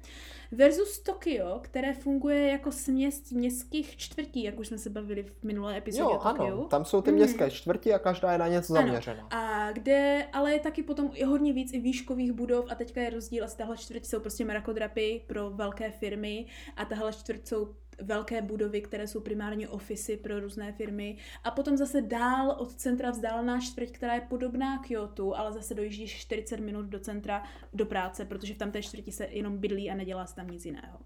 Versus 0.52 0.98
Tokio, 0.98 1.60
které 1.62 1.94
funguje 1.94 2.48
jako 2.48 2.72
směs 2.72 3.30
městských 3.30 3.96
čtvrtí, 3.96 4.42
jak 4.42 4.58
už 4.58 4.68
jsme 4.68 4.78
se 4.78 4.90
bavili 4.90 5.22
v 5.22 5.42
minulé 5.42 5.78
epizodě 5.78 6.14
jo, 6.14 6.20
Tokiu. 6.22 6.44
ano, 6.44 6.64
tam 6.64 6.84
jsou 6.84 7.02
ty 7.02 7.12
městské 7.12 7.44
mm. 7.44 7.50
čtvrtí 7.50 7.92
a 7.92 7.98
každá 7.98 8.32
je 8.32 8.38
na 8.38 8.48
něco 8.48 8.72
zaměřena. 8.72 9.28
A 9.30 9.72
kde, 9.72 10.26
ale 10.32 10.52
je 10.52 10.60
taky 10.60 10.82
potom 10.82 11.10
i 11.14 11.24
hodně 11.24 11.52
víc 11.52 11.72
i 11.72 11.78
výškových 11.78 12.32
budov 12.32 12.64
a 12.68 12.74
teďka 12.74 13.00
je 13.00 13.10
rozdíl, 13.10 13.44
asi 13.44 13.56
tahle 13.56 13.76
čtvrť 13.76 14.04
jsou 14.04 14.20
prostě 14.20 14.44
mrakodrapy 14.44 15.24
pro 15.26 15.50
velké 15.50 15.90
firmy 15.90 16.46
a 16.76 16.84
tahle 16.84 17.12
čtvrť 17.12 17.46
jsou 17.46 17.74
velké 18.02 18.42
budovy, 18.42 18.80
které 18.80 19.06
jsou 19.06 19.20
primárně 19.20 19.68
ofisy 19.68 20.16
pro 20.16 20.40
různé 20.40 20.72
firmy. 20.72 21.16
A 21.44 21.50
potom 21.50 21.76
zase 21.76 22.00
dál 22.00 22.50
od 22.50 22.74
centra 22.74 23.10
vzdálená 23.10 23.60
čtvrť, 23.60 23.90
která 23.90 24.14
je 24.14 24.20
podobná 24.20 24.78
Kyoto, 24.78 25.38
ale 25.38 25.52
zase 25.52 25.74
dojíždíš 25.74 26.20
40 26.20 26.60
minut 26.60 26.86
do 26.86 26.98
centra 26.98 27.42
do 27.72 27.86
práce, 27.86 28.24
protože 28.24 28.54
v 28.54 28.58
tamté 28.58 28.82
čtvrti 28.82 29.12
se 29.12 29.24
jenom 29.30 29.58
bydlí 29.58 29.90
a 29.90 29.94
nedělá 29.94 30.26
se 30.26 30.34
tam 30.34 30.46
nic 30.46 30.64
jiného. 30.64 30.98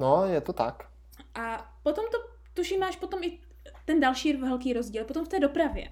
No, 0.00 0.26
je 0.26 0.40
to 0.40 0.52
tak. 0.52 0.88
A 1.34 1.74
potom 1.82 2.04
to, 2.12 2.18
tuším, 2.54 2.80
máš 2.80 2.96
potom 2.96 3.22
i 3.22 3.38
ten 3.84 4.00
další 4.00 4.32
velký 4.32 4.72
rozdíl, 4.72 5.04
potom 5.04 5.24
v 5.24 5.28
té 5.28 5.40
dopravě 5.40 5.88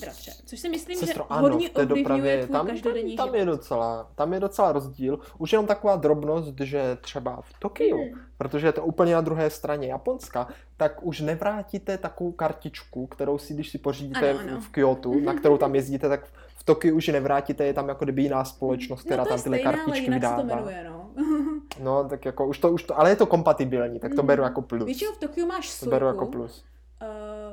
bratře. 0.00 0.32
Což 0.44 0.60
si 0.60 0.68
myslím, 0.68 0.98
Sestro, 0.98 1.24
že 1.24 1.28
ano, 1.28 1.48
hodně 1.48 1.68
v 1.68 1.72
té 1.72 1.86
dopravě, 1.86 2.46
tam, 2.46 2.66
každodenní 2.66 3.16
tam, 3.16 3.26
tam 3.26 3.34
je 3.34 3.44
docela, 3.44 4.10
tam 4.14 4.32
je 4.32 4.40
docela 4.40 4.72
rozdíl. 4.72 5.18
Už 5.38 5.52
jenom 5.52 5.66
taková 5.66 5.96
drobnost, 5.96 6.60
že 6.60 6.98
třeba 7.00 7.40
v 7.40 7.58
Tokiu, 7.58 7.96
hmm. 7.96 8.20
protože 8.38 8.66
je 8.66 8.72
to 8.72 8.84
úplně 8.84 9.14
na 9.14 9.20
druhé 9.20 9.50
straně 9.50 9.88
Japonska, 9.88 10.48
tak 10.76 11.02
už 11.02 11.20
nevrátíte 11.20 11.98
takovou 11.98 12.32
kartičku, 12.32 13.06
kterou 13.06 13.38
si, 13.38 13.54
když 13.54 13.70
si 13.70 13.78
pořídíte 13.78 14.30
ano, 14.30 14.40
ano. 14.40 14.60
v 14.60 14.68
Kyoto, 14.68 15.12
na 15.24 15.34
kterou 15.34 15.58
tam 15.58 15.74
jezdíte, 15.74 16.08
tak 16.08 16.26
v 16.56 16.64
Tokiu 16.64 16.96
už 16.96 17.08
nevrátíte, 17.08 17.64
je 17.64 17.74
tam 17.74 17.88
jako 17.88 18.04
kdyby 18.04 18.22
jiná 18.22 18.44
společnost, 18.44 19.02
která 19.02 19.22
no 19.22 19.28
tam 19.28 19.42
tyhle 19.42 19.58
stejná, 19.58 19.72
kartičky 19.72 20.06
ale 20.06 20.16
vydává. 20.16 20.36
Se 20.36 20.48
to 20.48 20.54
jmenuje, 20.54 20.84
no. 20.90 21.10
no, 21.80 22.08
tak 22.08 22.24
jako 22.24 22.46
už 22.46 22.58
to, 22.58 22.72
už 22.72 22.82
to, 22.82 22.98
ale 22.98 23.10
je 23.10 23.16
to 23.16 23.26
kompatibilní, 23.26 24.00
tak 24.00 24.14
to 24.14 24.20
hmm. 24.20 24.26
beru 24.26 24.42
jako 24.42 24.62
plus. 24.62 24.84
Většinou 24.84 25.12
v 25.12 25.18
Tokiu 25.18 25.46
máš. 25.46 25.80
To 25.80 25.86
beru 25.86 26.06
jako 26.06 26.26
plus. 26.26 26.64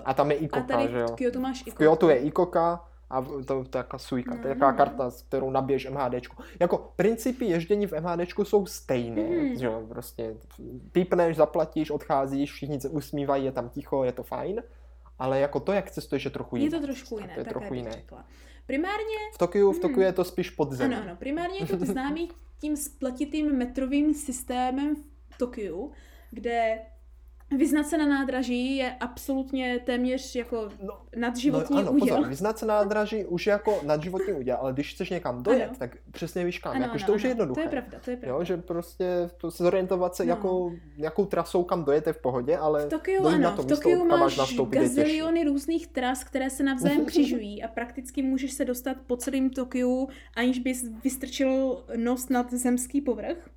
A 0.06 0.14
tam 0.14 0.32
je 0.32 0.38
Ikoka, 0.38 0.64
a 0.64 0.78
tady 0.78 0.92
že 0.92 1.00
jo? 1.00 1.08
v 1.08 1.16
Kyoto 1.16 1.40
máš 1.40 1.62
Ikoka. 1.62 1.76
V 1.76 1.78
Kyoto 1.78 2.10
je 2.10 2.18
Ikoka 2.18 2.86
a 3.10 3.22
to, 3.22 3.44
to 3.46 3.60
je 3.60 3.64
taková 3.64 4.00
suika, 4.00 4.36
mm. 4.36 4.42
to 4.42 4.48
je 4.48 4.54
taková 4.54 4.74
karta, 4.74 5.12
s 5.12 5.22
kterou 5.22 5.52
nabiješ 5.52 5.90
MHDčku. 5.90 6.44
Jako 6.60 6.94
principy 6.96 7.46
ježdění 7.46 7.88
v 7.88 7.94
MHDčku 8.00 8.46
jsou 8.46 8.66
stejné, 8.66 9.22
mm. 9.22 9.58
že 9.58 9.66
jo, 9.66 9.86
prostě 9.90 10.36
pípneš, 10.92 11.36
zaplatíš, 11.36 11.92
odcházíš, 11.92 12.52
všichni 12.52 12.82
se 12.82 12.90
usmívají, 12.90 13.46
je 13.46 13.52
tam 13.52 13.70
ticho, 13.70 14.04
je 14.04 14.12
to 14.12 14.24
fajn, 14.24 14.64
ale 15.20 15.40
jako 15.40 15.60
to, 15.60 15.72
jak 15.72 15.92
cestuješ, 15.92 16.26
je 16.26 16.32
trochu 16.32 16.56
jiné. 16.56 16.68
Je 16.68 16.80
to 16.80 16.86
trošku 16.86 17.20
jiné, 17.20 17.34
to 17.34 17.40
je 17.40 17.46
trochu 17.46 17.74
jiné. 17.74 17.92
Řekla. 17.92 18.26
Primárně... 18.66 19.18
V 19.34 19.38
Tokiu, 19.38 19.72
v 19.72 19.80
Tokiu 19.80 20.00
mm. 20.00 20.06
je 20.06 20.14
to 20.14 20.24
spíš 20.24 20.50
podzemí. 20.50 20.96
Ano, 20.96 21.04
ano, 21.04 21.16
primárně 21.16 21.58
je 21.60 21.78
to 21.78 21.86
známý 21.86 22.30
tím 22.60 22.78
spletitým 22.78 23.58
metrovým 23.58 24.14
systémem 24.14 24.96
v 25.30 25.38
Tokiu, 25.38 25.92
kde 26.32 26.80
Vyznat 27.58 27.84
se 27.88 27.98
na 27.98 28.06
nádraží 28.06 28.76
je 28.78 28.96
absolutně 29.00 29.80
téměř 29.86 30.36
jako 30.36 30.70
No, 30.84 30.94
nadživotní 31.16 31.76
no, 31.76 31.82
ano, 31.82 31.92
úděl. 31.92 32.16
pozor, 32.16 32.30
vyznat 32.30 32.60
se 32.60 32.66
na 32.66 32.74
nádraží 32.74 33.26
už 33.26 33.48
je 33.48 33.52
jako 33.52 33.80
nadživotní 33.86 34.34
úděl, 34.34 34.58
ale 34.62 34.74
když 34.74 34.94
chceš 34.94 35.10
někam 35.10 35.44
dojet, 35.44 35.64
Ano. 35.68 35.76
tak 35.80 35.98
přesně 36.12 36.46
víš 36.46 36.60
kam, 36.60 36.76
Ano, 36.76 36.82
jakož 36.86 37.02
ano, 37.04 37.08
to 37.08 37.14
už 37.16 37.22
je 37.24 37.28
ano, 37.32 37.32
jednoduché. 37.32 37.62
To 37.62 37.68
je 37.68 37.70
pravda, 37.82 38.00
to 38.06 38.12
je 38.12 38.18
pravda. 38.18 38.38
Jo, 38.38 38.44
že 38.44 38.58
prostě 38.58 39.30
to 39.38 39.52
se 39.52 39.64
zorientovat 39.64 40.16
se, 40.16 40.26
No. 40.26 40.30
jakou, 40.30 40.72
jakou 40.98 41.26
trasou 41.26 41.64
kam 41.64 41.84
dojete 41.84 42.14
v 42.14 42.22
pohodě, 42.22 42.58
ale 42.58 42.86
V 42.86 42.90
Tokiu 42.90 43.28
ano, 43.28 43.38
na 43.38 43.52
to 43.56 43.62
v 43.62 43.66
Tokiu 43.66 44.06
máš 44.06 44.38
je 44.52 44.66
gaziliony 44.70 45.44
různých 45.44 45.88
tras, 45.88 46.24
které 46.24 46.50
se 46.50 46.64
navzájem 46.64 47.06
křižují 47.06 47.64
a 47.64 47.68
prakticky 47.68 48.22
můžeš 48.22 48.54
se 48.54 48.66
dostat 48.66 48.98
po 49.08 49.18
celém 49.18 49.50
Tokiu, 49.50 50.08
aniž 50.36 50.60
bys 50.60 50.86
vystrčil 51.04 51.84
nos 51.96 52.30
nad 52.30 52.54
zemský 52.54 53.02
povrch. 53.02 53.50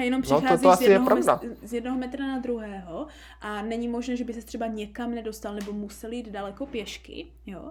A 0.00 0.02
jenom 0.02 0.20
No, 0.20 0.28
to- 0.28 0.34
to 0.34 0.40
přicházíš 0.56 0.78
z, 0.78 0.80
je 0.80 0.88
jednoho, 0.90 1.06
pravda. 1.06 1.40
z 1.62 1.72
jednoho 1.72 1.98
metra 1.98 2.26
na 2.26 2.38
druhého 2.38 3.06
a 3.40 3.62
není 3.62 3.88
možné, 3.88 4.16
že 4.16 4.24
by 4.24 4.32
se 4.32 4.42
třeba 4.42 4.66
někam 4.66 5.14
nedostal 5.14 5.54
nebo 5.54 5.72
musel 5.72 6.12
jít 6.12 6.28
daleko 6.28 6.66
pěšky. 6.66 7.26
Jo? 7.46 7.70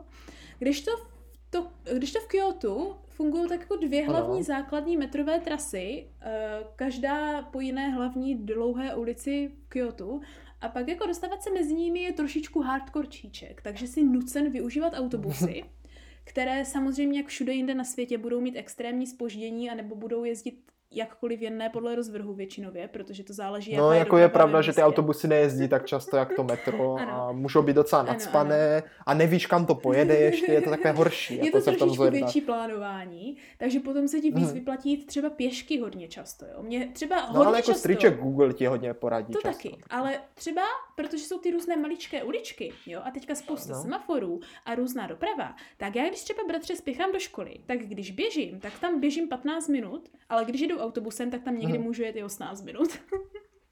Když 0.59 0.81
to, 0.81 0.91
v 0.97 1.07
to, 1.49 1.67
když 1.97 2.11
to 2.11 2.19
v 2.19 2.27
Kyoto 2.27 2.97
fungují 3.07 3.49
tak 3.49 3.59
jako 3.59 3.75
dvě 3.75 4.03
Ano. 4.05 4.13
hlavní 4.13 4.43
základní 4.43 4.97
metrové 4.97 5.39
trasy, 5.39 6.07
eh, 6.21 6.59
každá 6.75 7.41
po 7.41 7.59
jiné 7.59 7.89
hlavní 7.89 8.35
dlouhé 8.35 8.95
ulici 8.95 9.51
v 9.65 9.69
Kyoto, 9.69 10.19
a 10.61 10.69
pak 10.69 10.87
jako 10.87 11.07
dostávat 11.07 11.43
se 11.43 11.49
mezi 11.51 11.73
nimi 11.73 11.99
je 11.99 12.13
trošičku 12.13 12.61
hardcore 12.61 13.07
číček, 13.07 13.61
takže 13.61 13.87
si 13.87 14.03
nucen 14.03 14.51
využívat 14.51 14.93
autobusy, 14.95 15.63
které 16.23 16.65
samozřejmě 16.65 17.19
jak 17.19 17.27
všude 17.27 17.53
jinde 17.53 17.73
na 17.75 17.83
světě 17.83 18.17
budou 18.17 18.41
mít 18.41 18.55
extrémní 18.57 19.07
spoždění 19.07 19.69
anebo 19.69 19.95
budou 19.95 20.23
jezdit 20.23 20.59
jakkoliv 20.91 21.41
jen 21.41 21.57
ne 21.57 21.69
podle 21.69 21.95
rozvrhu 21.95 22.33
většinově, 22.33 22.87
protože 22.87 23.23
to 23.23 23.33
záleží, 23.33 23.75
No, 23.75 23.91
jako 23.93 24.17
je 24.17 24.29
pravda, 24.29 24.61
že 24.61 24.73
ty 24.73 24.83
autobusy 24.83 25.27
nejezdí 25.27 25.67
tak 25.67 25.85
často, 25.85 26.17
jak 26.17 26.33
to 26.35 26.43
metro 26.43 26.95
Ano. 26.99 27.11
a 27.11 27.31
můžou 27.31 27.61
být 27.61 27.73
docela 27.75 28.01
Ano, 28.01 28.09
nadspané 28.11 28.83
a 29.05 29.13
nevíš, 29.13 29.45
kam 29.45 29.65
to 29.65 29.75
pojede 29.75 30.15
ještě, 30.15 30.51
je 30.51 30.61
to 30.61 30.69
takové 30.69 30.91
horší. 30.91 31.33
Je 31.39 31.45
jako 31.45 31.57
to 31.61 31.63
trošičku 31.71 32.03
větší 32.09 32.41
plánování, 32.41 33.37
takže 33.57 33.79
potom 33.79 34.07
se 34.07 34.19
ti 34.21 34.31
víc 34.31 34.45
Mhm. 34.45 34.53
vyplatí 34.53 35.05
třeba 35.05 35.29
pěšky 35.29 35.79
hodně 35.79 36.07
často. 36.07 36.45
Jo? 36.45 36.63
Mě 36.63 36.89
třeba 36.93 37.15
No 37.15 37.27
hodně 37.27 37.45
ale 37.45 37.57
jako 37.57 37.65
často, 37.65 37.79
striček 37.79 38.19
Google 38.19 38.53
ti 38.53 38.65
hodně 38.65 38.93
poradí 38.93 39.33
To 39.33 39.39
často. 39.41 39.69
taky, 39.69 39.77
ale 39.89 40.19
třeba, 40.33 40.61
protože 40.95 41.23
jsou 41.25 41.37
ty 41.39 41.51
různé 41.51 41.77
maličké 41.77 42.23
uličky, 42.23 42.73
jo, 42.85 43.01
a 43.05 43.11
teďka 43.11 43.35
spousta 43.35 43.73
no. 43.73 43.81
semaforů 43.81 44.39
a 44.65 44.75
různá 44.75 45.07
doprava, 45.07 45.55
tak 45.77 45.95
já 45.95 46.07
když 46.07 46.21
třeba 46.23 46.43
bratře 46.47 46.75
spěchám 46.75 47.11
do 47.11 47.19
školy, 47.19 47.53
tak 47.65 47.79
když 47.79 48.11
běžím, 48.11 48.59
tak 48.59 48.79
tam 48.79 48.99
běžím 48.99 49.27
15 49.29 49.67
minut, 49.67 50.09
ale 50.29 50.45
když 50.45 50.61
jdu 50.61 50.78
autobusem, 50.79 51.31
tak 51.31 51.43
tam 51.43 51.57
někdy 51.59 51.77
Mhm. 51.77 51.87
můžu 51.87 52.03
jet 52.03 52.15
i 52.15 52.23
18 52.23 52.61
minut. 52.61 52.89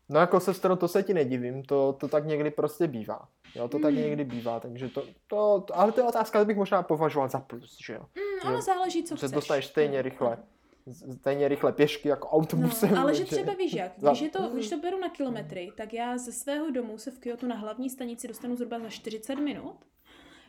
No 0.10 0.20
jako 0.20 0.39
sestro, 0.39 0.76
to 0.76 0.88
se 0.88 1.03
ti 1.03 1.14
nedivím, 1.14 1.64
to, 1.64 1.93
to 1.99 2.08
tak 2.08 2.26
někdy 2.26 2.51
prostě 2.51 2.88
bývá. 2.88 3.28
Jo, 3.55 3.68
to 3.68 3.80
tak 3.80 3.93
Mm. 3.93 3.99
někdy 3.99 4.26
bývá, 4.26 4.60
takže 4.60 4.89
to, 4.89 5.01
to, 5.28 5.64
to 5.68 5.78
ale 5.80 5.91
to 5.91 5.99
je 6.01 6.08
otázka, 6.08 6.45
bych 6.45 6.58
možná 6.58 6.84
považoval 6.84 7.30
za 7.30 7.39
plus, 7.39 7.78
že 7.86 7.93
jo. 7.93 7.99
Mm, 8.16 8.47
ono 8.49 8.58
Že- 8.58 8.62
záleží, 8.62 9.03
co 9.03 9.16
že 9.16 9.18
chceš. 9.18 9.32
dostaneš 9.32 9.66
stejně 9.66 10.01
rychle. 10.01 10.38
Z- 10.86 11.16
Stejně 11.20 11.47
rychle 11.47 11.72
pěšky 11.74 12.08
jako 12.10 12.30
autobusem. 12.30 12.95
No, 12.95 13.01
ale 13.01 13.16
že 13.16 13.26
třeba 13.26 13.53
víš 13.53 13.74
jak, 13.74 13.91
když, 13.97 14.22
je 14.22 14.30
to, 14.30 14.49
když 14.53 14.70
to 14.70 14.78
beru 14.78 14.99
na 14.99 15.10
kilometry, 15.10 15.72
tak 15.78 15.93
já 15.93 16.18
ze 16.18 16.32
svého 16.32 16.70
domu 16.72 16.97
se 16.97 17.12
v 17.12 17.20
Kyoto 17.20 17.47
na 17.47 17.55
hlavní 17.55 17.89
stanici 17.89 18.28
dostanu 18.28 18.55
zhruba 18.55 18.80
za 18.80 18.89
40 18.89 19.36
minut, 19.36 19.76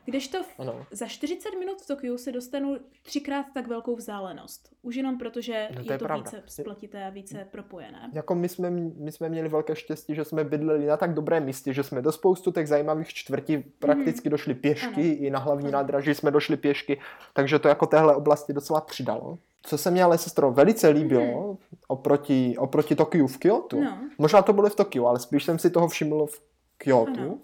kdežto 0.09 0.43
v, 0.43 0.47
Ano. 0.61 0.87
za 0.91 1.07
40 1.07 1.51
minut 1.59 1.83
v 1.83 1.87
Tokiu 1.87 2.19
se 2.19 2.33
dostanu 2.33 2.77
třikrát 3.03 3.47
tak 3.55 3.67
velkou 3.67 3.97
vzdálenost. 3.97 4.69
Už 4.83 4.95
jenom 4.97 5.19
proto, 5.19 5.41
že 5.41 5.69
No, 5.71 5.75
to 5.85 5.91
je 5.91 5.95
je 5.95 5.99
to 5.99 6.05
pravda. 6.05 6.31
více 6.31 6.43
spletité 6.63 7.05
a 7.07 7.11
více 7.11 7.47
propojené. 7.51 8.11
Jako 8.13 8.35
my 8.35 8.49
jsme, 8.49 8.71
my 8.71 9.13
jsme 9.13 9.29
měli 9.29 9.49
velké 9.49 9.77
štěstí, 9.77 10.15
že 10.15 10.25
jsme 10.25 10.45
bydleli 10.45 10.87
na 10.87 10.97
tak 10.97 11.15
dobrém 11.15 11.45
místě, 11.45 11.73
že 11.73 11.83
jsme 11.83 12.03
do 12.03 12.13
spoustu 12.13 12.53
těch 12.53 12.69
zajímavých 12.69 13.09
čtvrtí 13.09 13.59
prakticky 13.79 14.31
došli 14.31 14.55
pěšky, 14.55 14.87
Mhm. 15.01 15.11
Ano. 15.11 15.27
i 15.27 15.31
na 15.31 15.39
hlavní 15.39 15.65
Ano. 15.69 15.73
nádraží 15.73 16.15
jsme 16.15 16.31
došli 16.31 16.57
pěšky, 16.57 17.01
takže 17.35 17.59
to 17.59 17.69
jako 17.69 17.87
téhle 17.87 18.15
oblasti 18.17 18.53
docela 18.53 18.81
přidalo. 18.81 19.39
Co 19.63 19.79
se 19.79 19.91
mě 19.91 20.03
ale 20.05 20.19
sestro 20.19 20.51
velice 20.53 20.89
líbilo 20.89 21.59
oproti, 21.89 22.55
oproti 22.59 22.95
Tokiu 22.97 23.27
v 23.27 23.39
Kyoto, 23.39 23.77
Mhm. 23.77 23.87
No. 23.87 24.09
možná 24.19 24.43
to 24.43 24.53
bylo 24.53 24.69
v 24.69 24.77
Tokiu, 24.77 25.07
ale 25.07 25.19
spíš 25.19 25.45
jsem 25.45 25.59
si 25.59 25.71
toho 25.71 25.89
všiml 25.89 26.27
v 26.27 26.41
Kyoto, 26.79 27.21
Ano. 27.21 27.39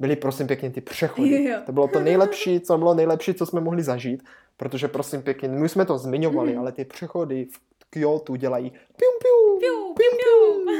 Byly 0.00 0.16
prosím 0.16 0.46
pěkně 0.46 0.70
ty 0.70 0.80
přechody. 0.80 1.44
Jo. 1.44 1.58
To 1.66 1.72
bylo 1.72 1.88
to 1.88 2.00
nejlepší, 2.00 2.60
co 2.60 2.78
bylo 2.78 2.94
nejlepší, 2.94 3.34
co 3.34 3.46
jsme 3.46 3.60
mohli 3.60 3.82
zažít, 3.82 4.22
protože 4.56 4.88
prosím 4.88 5.22
pěkně, 5.22 5.48
my 5.48 5.68
jsme 5.68 5.84
to 5.84 5.98
zmiňovali, 5.98 6.50
Mhm. 6.50 6.60
ale 6.60 6.72
ty 6.72 6.84
přechody 6.84 7.46
v 7.80 7.90
Kyoto 7.90 8.36
dělají 8.36 8.70
pium, 8.70 9.14
pium, 9.22 9.60
Piu, 9.60 9.94
piu, 9.94 10.10
piu. 10.18 10.74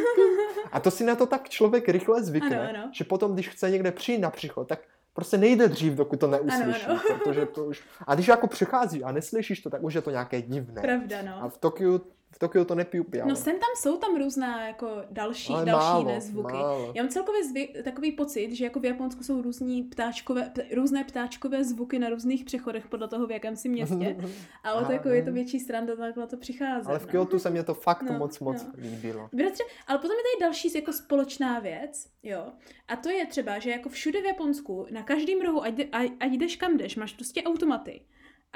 a 0.73 0.81
to 0.81 0.91
si 0.91 1.05
na 1.05 1.15
to 1.15 1.27
tak 1.27 1.49
člověk 1.49 1.89
rychle 1.89 2.23
zvykne, 2.25 2.61
Ano, 2.69 2.79
ano. 2.81 2.91
že 2.95 3.05
potom, 3.05 3.35
když 3.35 3.49
chce 3.49 3.71
někde 3.71 3.93
přijít 3.93 4.19
na 4.19 4.31
příchod, 4.31 4.69
tak 4.69 4.79
prostě 5.15 5.37
nejde 5.39 5.69
dřív, 5.69 5.93
dokud 5.93 6.21
to 6.21 6.27
neuslyší, 6.27 6.87
ano. 6.87 7.01
protože 7.07 7.47
to 7.47 7.65
už... 7.65 7.83
A 8.07 8.15
když 8.15 8.29
jako 8.29 8.47
přichází 8.47 9.05
a 9.05 9.13
neslyšíš 9.13 9.61
to, 9.61 9.71
tak 9.71 9.83
už 9.83 9.95
je 9.95 10.01
to 10.03 10.11
nějaké 10.11 10.43
divné. 10.43 10.83
Pravda, 10.83 11.19
A 11.21 11.41
no. 11.43 11.51
v 11.51 11.59
Tokiu, 11.59 12.01
v 12.35 12.39
Tokiu 12.39 12.65
to 12.65 12.75
nepiju 12.75 13.05
piano. 13.05 13.29
No 13.31 13.37
sem 13.37 13.55
tam 13.55 13.69
jsou 13.77 13.97
tam 13.97 14.17
různá 14.17 14.67
jako 14.67 14.89
další, 15.11 15.53
Ale 15.53 15.65
další 15.65 15.87
málo, 15.87 16.01
jiné 16.09 16.21
zvuky. 16.21 16.53
málo. 16.53 16.93
Já 16.95 17.03
mám 17.03 17.11
celkově 17.11 17.45
zvy, 17.45 17.69
takový 17.85 18.13
pocit, 18.13 18.53
že 18.53 18.65
jako 18.65 18.81
v 18.81 18.85
Japonsku 18.85 19.23
jsou 19.25 19.43
různí 19.43 19.83
ptáčkové, 19.83 20.51
p, 20.55 20.67
různé 20.75 21.05
ptáčkové 21.05 21.65
zvuky 21.65 21.99
na 21.99 22.09
různých 22.09 22.45
přechodech 22.45 22.89
podle 22.89 23.09
toho, 23.09 23.27
v 23.27 23.31
jakém 23.31 23.57
si 23.57 23.69
městě. 23.69 24.17
Ale 24.65 24.85
to 24.85 24.93
jako 24.93 25.09
je 25.09 25.23
to 25.23 25.33
větší 25.33 25.61
sranda 25.61 25.97
takhle 25.97 26.27
to 26.27 26.37
přichází. 26.37 26.87
Ale 26.87 26.99
v 26.99 27.07
no. 27.07 27.11
Kyoto 27.11 27.39
se 27.39 27.51
mě 27.51 27.63
to 27.63 27.75
fakt 27.75 28.03
No, 28.03 28.19
moc, 28.19 28.39
moc 28.41 28.63
no. 28.63 28.73
líbilo. 28.77 29.29
Bratře, 29.33 29.63
ale 29.87 29.99
potom 29.99 30.17
je 30.17 30.23
tady 30.23 30.41
další 30.47 30.75
jako 30.75 30.93
společná 30.93 31.59
věc, 31.59 32.07
jo. 32.23 32.53
A 32.89 32.97
to 32.97 33.11
je 33.11 33.27
třeba, 33.27 33.59
že 33.59 33.71
jako 33.71 33.89
všude 33.89 34.23
v 34.23 34.25
Japonsku, 34.25 34.87
na 34.91 35.03
každém 35.03 35.41
rohu, 35.41 35.63
ať, 35.65 35.75
ať 36.21 36.31
jdeš 36.33 36.57
kam 36.57 36.77
jdeš, 36.77 36.97
máš 36.97 37.13
prostě 37.13 37.43
automaty. 37.43 38.01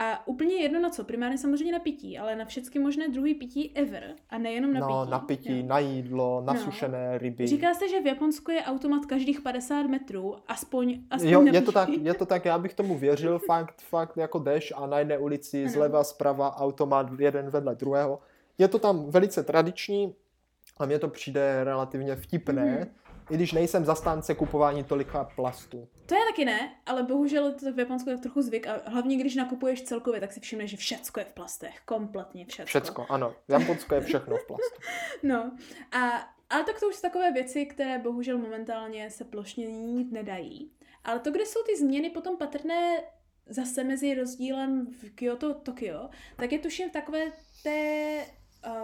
A 0.01 0.27
úplně 0.29 0.55
jedno 0.55 0.81
na 0.81 0.91
co, 0.91 1.05
primárně 1.05 1.39
samozřejmě 1.39 1.73
na 1.73 1.79
pití, 1.79 2.19
ale 2.19 2.37
na 2.37 2.45
všechny 2.45 2.81
možné 2.81 3.09
druhý 3.09 3.35
pití 3.35 3.73
ever. 3.77 4.15
A 4.31 4.39
nejenom 4.39 4.73
na 4.73 4.81
no, 4.81 4.87
pití. 5.01 5.11
na 5.11 5.19
pití, 5.19 5.59
jo. 5.61 5.67
na 5.67 5.79
jídlo, 5.79 6.43
na 6.47 6.53
No. 6.53 6.61
sušené 6.61 7.19
ryby. 7.19 7.47
Říká 7.47 7.75
se, 7.75 7.89
že 7.89 8.01
v 8.01 8.07
Japonsku 8.07 8.51
je 8.51 8.63
automat 8.63 9.07
každých 9.07 9.41
50 9.41 9.83
metrů, 9.87 10.37
aspoň, 10.49 10.99
aspoň 11.11 11.31
Jo, 11.31 11.43
na 11.43 11.53
je 11.53 11.63
to, 11.63 11.73
tak, 11.73 11.89
je 11.89 12.15
to 12.15 12.27
tak, 12.33 12.45
já 12.45 12.59
bych 12.59 12.75
tomu 12.75 12.99
věřil, 12.99 13.39
fakt, 13.39 13.83
fakt 13.83 14.17
jako 14.17 14.39
jdeš 14.39 14.73
a 14.77 14.87
na 14.87 14.99
jedné 14.99 15.19
ulici 15.19 15.63
Ano. 15.63 15.73
zleva, 15.73 16.05
zprava 16.05 16.57
automat 16.57 17.07
jeden 17.21 17.51
vedle 17.51 17.75
druhého. 17.75 18.21
Je 18.59 18.69
to 18.69 18.79
tam 18.79 19.11
velice 19.11 19.43
tradiční 19.43 20.15
a 20.79 20.87
mně 20.87 20.99
to 20.99 21.09
přijde 21.09 21.65
relativně 21.65 22.17
vtipné, 22.17 22.65
Mhm. 22.79 22.89
I 23.31 23.35
když 23.35 23.53
nejsem 23.53 23.85
zastánce 23.85 24.35
kupování 24.35 24.85
tolika 24.85 25.25
plastu. 25.25 25.89
To 26.07 26.15
je 26.15 26.21
taky 26.31 26.45
ne, 26.45 26.73
ale 26.87 27.03
bohužel 27.03 27.47
je 27.47 27.53
to 27.53 27.73
v 27.73 27.79
Japonsku 27.79 28.11
tak 28.11 28.21
trochu 28.21 28.43
zvyk 28.43 28.67
a 28.67 28.81
hlavně 28.87 29.17
když 29.17 29.35
nakupuješ 29.35 29.83
celkově, 29.83 30.21
tak 30.21 30.33
si 30.33 30.41
všimneš, 30.41 30.71
že 30.71 30.77
všecko 30.77 31.21
je 31.21 31.27
v 31.27 31.33
plastech, 31.33 31.81
kompletně 31.85 32.47
všecko. 32.47 32.67
Všecko, 32.67 33.07
ano. 33.09 33.35
V 33.49 33.53
Japonsku 33.53 33.95
je 33.95 34.01
všechno 34.01 34.37
v 34.37 34.47
plastu. 34.47 34.81
No, 35.23 35.51
a, 35.93 36.11
ale 36.51 36.65
tak 36.65 36.81
to 36.81 36.89
už 36.89 36.95
jsou 36.95 37.03
takové 37.03 37.33
věci, 37.33 37.67
které 37.67 37.99
bohužel 37.99 38.39
momentálně 38.39 39.11
se 39.11 39.25
plošně 39.25 39.69
měnit 39.69 40.13
nedají. 40.13 40.73
Ale 41.05 41.19
to, 41.21 41.31
kde 41.31 41.47
jsou 41.47 41.61
ty 41.63 41.77
změny 41.77 42.11
potom 42.11 42.37
patrné 42.37 43.03
zase 43.47 43.85
mezi 43.85 44.15
rozdílem 44.15 44.87
v 44.87 45.11
Kyoto 45.11 45.51
a 45.51 45.55
Tokio, 45.55 46.09
tak 46.37 46.53
je 46.53 46.59
tuším 46.59 46.89
v 46.89 46.93
takové 46.93 47.33
té, 47.63 48.25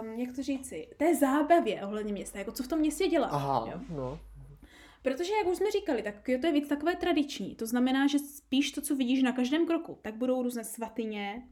um, 0.01 0.19
jak 0.19 0.35
to 0.35 0.43
říci, 0.43 0.87
té 0.97 1.15
zábavě 1.15 1.85
ohledně 1.85 2.13
města, 2.13 2.39
jako 2.39 2.51
co 2.51 2.63
v 2.63 2.67
tom 2.67 2.79
městě 2.79 3.07
dělat. 3.07 3.29
Aha, 3.31 3.67
Jo? 3.71 3.79
no. 3.89 4.19
Protože, 5.05 5.33
jak 5.33 5.47
už 5.47 5.57
jsme 5.57 5.71
říkali, 5.71 6.01
tak 6.01 6.21
Kyoto 6.21 6.47
je 6.47 6.53
víc 6.53 6.67
takové 6.67 6.95
tradiční. 6.95 7.55
To 7.55 7.65
znamená, 7.65 8.07
že 8.07 8.19
spíš 8.19 8.71
to, 8.71 8.81
co 8.81 8.95
vidíš 8.95 9.23
na 9.23 9.31
každém 9.31 9.65
kroku, 9.65 9.99
tak 10.01 10.15
budou 10.15 10.43
různé 10.43 10.63
svatyně 10.63 11.47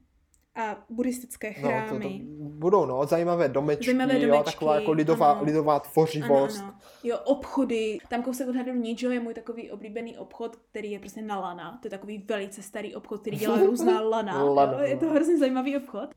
a 0.55 0.85
buddhistické 0.89 1.47
No, 1.61 1.69
chrámy. 1.69 1.99
to, 1.99 2.43
to 2.43 2.49
budou, 2.49 2.85
no, 2.85 3.05
zajímavé 3.05 3.49
domečky, 3.49 3.85
Zajímavé 3.85 4.19
jo, 4.19 4.27
domečky, 4.27 4.51
taková 4.51 4.75
jako 4.75 4.91
lidová, 4.91 5.31
ano. 5.31 5.43
lidová 5.43 5.79
tvořivost. 5.79 6.57
Ano, 6.57 6.67
ano. 6.67 6.79
Jo, 7.03 7.19
obchody. 7.23 7.97
Tam 8.09 8.23
kousek 8.23 8.47
od 8.47 8.55
hradu 8.55 8.73
Nijo 8.73 9.11
je 9.11 9.19
můj 9.19 9.33
takový 9.33 9.71
oblíbený 9.71 10.17
obchod, 10.17 10.55
který 10.55 10.91
je 10.91 10.99
prostě 10.99 11.21
na 11.21 11.39
lana. 11.39 11.79
To 11.81 11.87
je 11.87 11.89
takový 11.89 12.17
velice 12.27 12.61
starý 12.61 12.95
obchod, 12.95 13.21
který 13.21 13.37
dělá 13.37 13.57
různá 13.65 14.01
lana. 14.01 14.43
Lana, 14.43 14.73
jo, 14.73 14.79
je 14.79 14.97
to 14.97 15.05
no. 15.05 15.11
hrozně 15.11 15.37
zajímavý 15.37 15.77
obchod. 15.77 16.09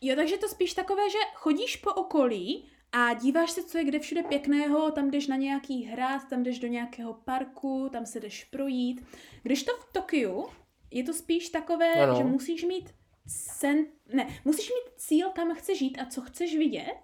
Jo, 0.00 0.16
takže 0.16 0.36
to 0.38 0.48
spíš 0.48 0.74
takové, 0.74 1.10
že 1.10 1.18
chodíš 1.34 1.76
po 1.76 1.92
okolí 1.92 2.68
a 2.96 3.14
díváš 3.14 3.50
se, 3.50 3.62
co 3.62 3.78
je 3.78 3.84
kde 3.84 3.98
všude 3.98 4.22
pěkného, 4.22 4.90
tam 4.90 5.10
jdeš 5.10 5.26
na 5.26 5.36
nějaký 5.36 5.84
hrad, 5.84 6.28
tam 6.30 6.42
jdeš 6.42 6.58
do 6.58 6.68
nějakého 6.68 7.14
parku, 7.14 7.88
tam 7.92 8.06
se 8.06 8.20
jdeš 8.20 8.44
projít. 8.44 9.04
Když 9.42 9.62
to 9.62 9.72
v 9.76 9.92
Tokiu, 9.92 10.46
je 10.90 11.04
to 11.04 11.12
spíš 11.12 11.48
takové, 11.48 11.92
Ano. 11.92 12.14
že 12.16 12.24
musíš 12.24 12.64
mít 12.64 12.90
sen, 13.26 13.86
ne, 14.14 14.26
musíš 14.44 14.68
mít 14.68 14.94
cíl, 14.96 15.30
kam 15.30 15.54
chceš 15.54 15.80
jít 15.80 15.98
a 15.98 16.06
co 16.06 16.20
chceš 16.20 16.56
vidět. 16.56 16.94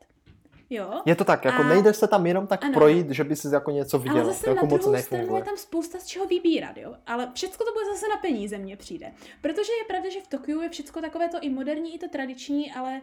Jo. 0.73 1.01
Je 1.07 1.15
to 1.17 1.25
tak, 1.25 1.45
jako 1.45 1.63
A- 1.63 1.69
nejdeš 1.69 1.97
se 1.97 2.09
tam 2.09 2.27
jenom 2.27 2.47
tak 2.47 2.65
Ano. 2.65 2.75
projít, 2.75 3.11
že 3.11 3.25
by 3.25 3.37
si 3.37 3.49
jako 3.53 3.71
něco 3.71 3.97
Ale 3.97 4.05
viděl. 4.05 4.25
zase 4.25 4.45
to 4.45 4.51
jako 4.51 4.67
na 4.67 4.71
moc 4.71 4.83
druhou 4.85 5.03
stranu 5.03 5.37
je 5.37 5.43
tam 5.45 5.57
spousta 5.57 5.99
z 5.99 6.07
čeho 6.07 6.27
vybírat, 6.27 6.77
jo. 6.77 6.95
Ale 7.07 7.31
všechno 7.35 7.67
to 7.67 7.73
bude 7.73 7.85
zase 7.95 8.09
na 8.09 8.17
peníze, 8.17 8.59
mně 8.59 8.77
přijde. 8.77 9.13
Protože 9.41 9.73
je 9.73 9.85
pravda, 9.89 10.11
že 10.11 10.21
v 10.21 10.27
Tokiu 10.27 10.61
je 10.61 10.69
všechno 10.69 11.03
takové 11.03 11.29
to 11.29 11.39
i 11.41 11.49
moderní, 11.51 11.95
i 11.95 11.99
to 11.99 12.09
tradiční, 12.09 12.73
ale 12.73 13.01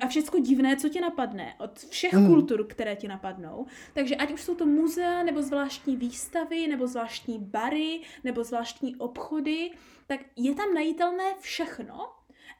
a 0.00 0.06
všechno 0.06 0.40
divné, 0.40 0.76
co 0.76 0.88
tě 0.88 1.00
napadne, 1.00 1.54
od 1.58 1.78
všech 1.78 2.12
Mm. 2.12 2.26
kultur, 2.26 2.66
které 2.66 2.96
ti 2.96 3.08
napadnou. 3.08 3.66
Takže 3.94 4.16
ať 4.16 4.32
už 4.32 4.42
jsou 4.42 4.54
to 4.54 4.66
muzea, 4.66 5.22
nebo 5.22 5.42
zvláštní 5.42 5.96
výstavy, 5.96 6.66
nebo 6.68 6.86
zvláštní 6.86 7.38
bary, 7.38 8.00
nebo 8.24 8.44
zvláštní 8.44 8.96
obchody, 8.96 9.70
tak 10.06 10.20
je 10.36 10.54
tam 10.54 10.74
najitelné 10.74 11.24
všechno, 11.40 12.08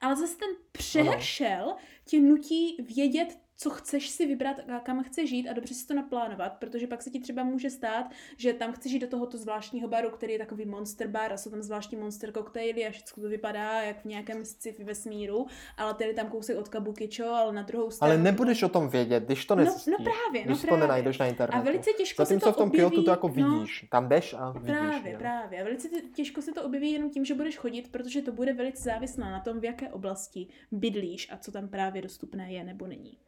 ale 0.01 0.16
zase 0.16 0.37
ten 0.37 0.49
přehršel 0.73 1.75
tě 2.05 2.20
nutí 2.20 2.77
vědět, 2.97 3.39
co 3.62 3.70
chceš 3.70 4.08
si 4.08 4.26
vybrat 4.26 4.56
a 4.76 4.80
kam 4.80 5.02
chceš 5.02 5.30
žít 5.30 5.48
a 5.48 5.52
dobře 5.52 5.74
si 5.74 5.86
to 5.86 5.94
naplánovat, 5.94 6.52
protože 6.52 6.86
pak 6.86 7.02
se 7.02 7.10
ti 7.10 7.20
třeba 7.20 7.42
může 7.42 7.70
stát, 7.70 8.06
že 8.36 8.52
tam 8.52 8.72
chceš 8.72 8.92
jít 8.92 8.98
do 8.98 9.06
tohoto 9.06 9.38
zvláštního 9.38 9.88
baru, 9.88 10.10
který 10.10 10.32
je 10.32 10.38
takový 10.38 10.64
monster 10.64 11.08
bar 11.08 11.32
a 11.32 11.36
jsou 11.36 11.50
tam 11.50 11.62
zvláštní 11.62 11.98
monster 11.98 12.32
koktejly 12.32 12.86
a 12.86 12.90
všechno 12.90 13.22
to 13.22 13.28
vypadá 13.28 13.82
jak 13.82 14.02
v 14.02 14.04
nějakém 14.04 14.44
sci-fi 14.44 14.84
vesmíru, 14.84 15.46
ale 15.76 15.94
tedy 15.94 16.14
tam 16.14 16.26
kousek 16.26 16.58
od 16.58 16.68
Kabukicho, 16.68 17.24
ale 17.24 17.52
na 17.52 17.62
druhou 17.62 17.90
stranu... 17.90 18.12
Ale 18.12 18.22
nebudeš 18.22 18.62
o 18.62 18.68
tom 18.68 18.88
vědět, 18.88 19.22
když 19.24 19.44
to 19.46 19.54
No, 19.56 19.64
nezjistíš. 19.64 19.94
no 19.98 20.04
právě, 20.04 20.40
no 20.40 20.46
když 20.46 20.60
to 20.60 20.66
právě. 20.66 20.82
nenajdeš 20.82 21.18
na 21.18 21.26
internetu. 21.26 21.58
A 21.58 21.64
velice 21.64 21.90
těžko 21.92 22.22
Zatímco 22.24 22.46
se 22.46 22.50
to 22.50 22.52
v 22.52 22.56
tom 22.56 22.68
objeví, 22.68 22.90
Kyoto 22.90 23.02
to 23.04 23.10
jako 23.10 23.28
no. 23.28 23.34
vidíš. 23.34 23.86
Tam 23.90 24.08
jdeš 24.08 24.34
a 24.38 24.50
vidíš. 24.50 24.70
Právě, 24.70 25.12
jo. 25.12 25.18
právě. 25.18 25.60
A 25.60 25.64
velice 25.64 25.88
těžko 26.14 26.42
se 26.42 26.52
to 26.52 26.62
objeví 26.64 26.92
jenom 26.92 27.10
tím, 27.10 27.24
že 27.24 27.34
budeš 27.34 27.56
chodit, 27.56 27.92
protože 27.92 28.22
to 28.22 28.32
bude 28.32 28.52
velice 28.52 28.82
závislé 28.82 29.30
na 29.30 29.40
tom, 29.40 29.60
v 29.60 29.64
jaké 29.64 29.88
oblasti 29.88 30.46
bydlíš 30.72 31.28
a 31.32 31.36
co 31.36 31.52
tam 31.52 31.68
právě 31.68 32.02
dostupné 32.02 32.52
je 32.52 32.64
nebo 32.64 32.86
není. 32.86 33.18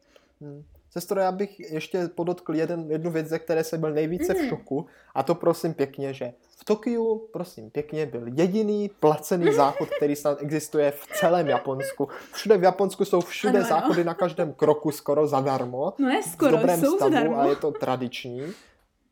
Hmm. 0.41 0.63
Sestro, 0.89 1.19
já 1.19 1.31
bych 1.31 1.59
ještě 1.59 2.07
podotkl 2.15 2.55
jeden, 2.55 2.91
jednu 2.91 3.11
věc, 3.11 3.27
ze 3.27 3.39
které 3.39 3.63
jsem 3.63 3.81
byl 3.81 3.91
nejvíce 3.93 4.33
v 4.33 4.41
Mm. 4.41 4.49
šoku, 4.49 4.85
a 5.15 5.23
to 5.23 5.35
prosím 5.35 5.73
pěkně, 5.73 6.13
že 6.13 6.33
v 6.57 6.65
Tokiu, 6.65 7.27
prosím 7.33 7.69
pěkně, 7.69 8.05
byl 8.05 8.21
jediný 8.35 8.89
placený 8.99 9.53
záchod, 9.53 9.89
který 9.97 10.15
snad 10.15 10.41
existuje 10.41 10.91
v 10.91 11.07
celém 11.19 11.47
Japonsku. 11.47 12.07
Všude 12.33 12.57
v 12.57 12.63
Japonsku 12.63 13.05
jsou 13.05 13.21
všude 13.21 13.59
Ano, 13.59 13.67
ano. 13.67 13.69
záchody 13.69 14.03
na 14.03 14.13
každém 14.13 14.53
kroku 14.53 14.91
skoro 14.91 15.27
zadarmo. 15.27 15.93
No 15.99 16.09
v 16.21 16.23
skoro, 16.23 16.51
dobrém 16.51 16.79
jsou 16.79 16.95
stavu 16.95 17.11
zadarmo. 17.13 17.39
a 17.39 17.45
je 17.45 17.55
to 17.55 17.71
tradiční. 17.71 18.41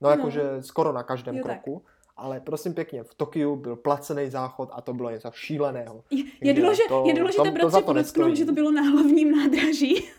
No, 0.02 0.10
jakože 0.10 0.42
skoro 0.60 0.92
na 0.92 1.04
každém 1.04 1.36
Jo, 1.38 1.44
tak. 1.48 1.52
kroku. 1.64 1.82
Ale 2.18 2.40
prosím 2.40 2.74
pěkně, 2.74 3.04
v 3.04 3.14
Tokiu 3.14 3.56
byl 3.56 3.76
placený 3.76 4.30
záchod 4.30 4.70
a 4.74 4.82
to 4.82 4.94
bylo 4.94 5.10
něco 5.10 5.32
šíleného. 5.34 6.04
Je, 6.12 6.24
je, 6.42 6.54
důležité, 6.54 6.88
to- 6.90 7.04
je 7.08 7.14
důležité 7.14 7.44
to- 7.44 7.52
bratře 7.52 7.78
to 7.78 7.82
podotknout, 7.86 8.36
že 8.38 8.46
to 8.46 8.52
bylo 8.52 8.72
na 8.72 8.82
hlavním 8.82 9.32
nádraží. 9.32 10.10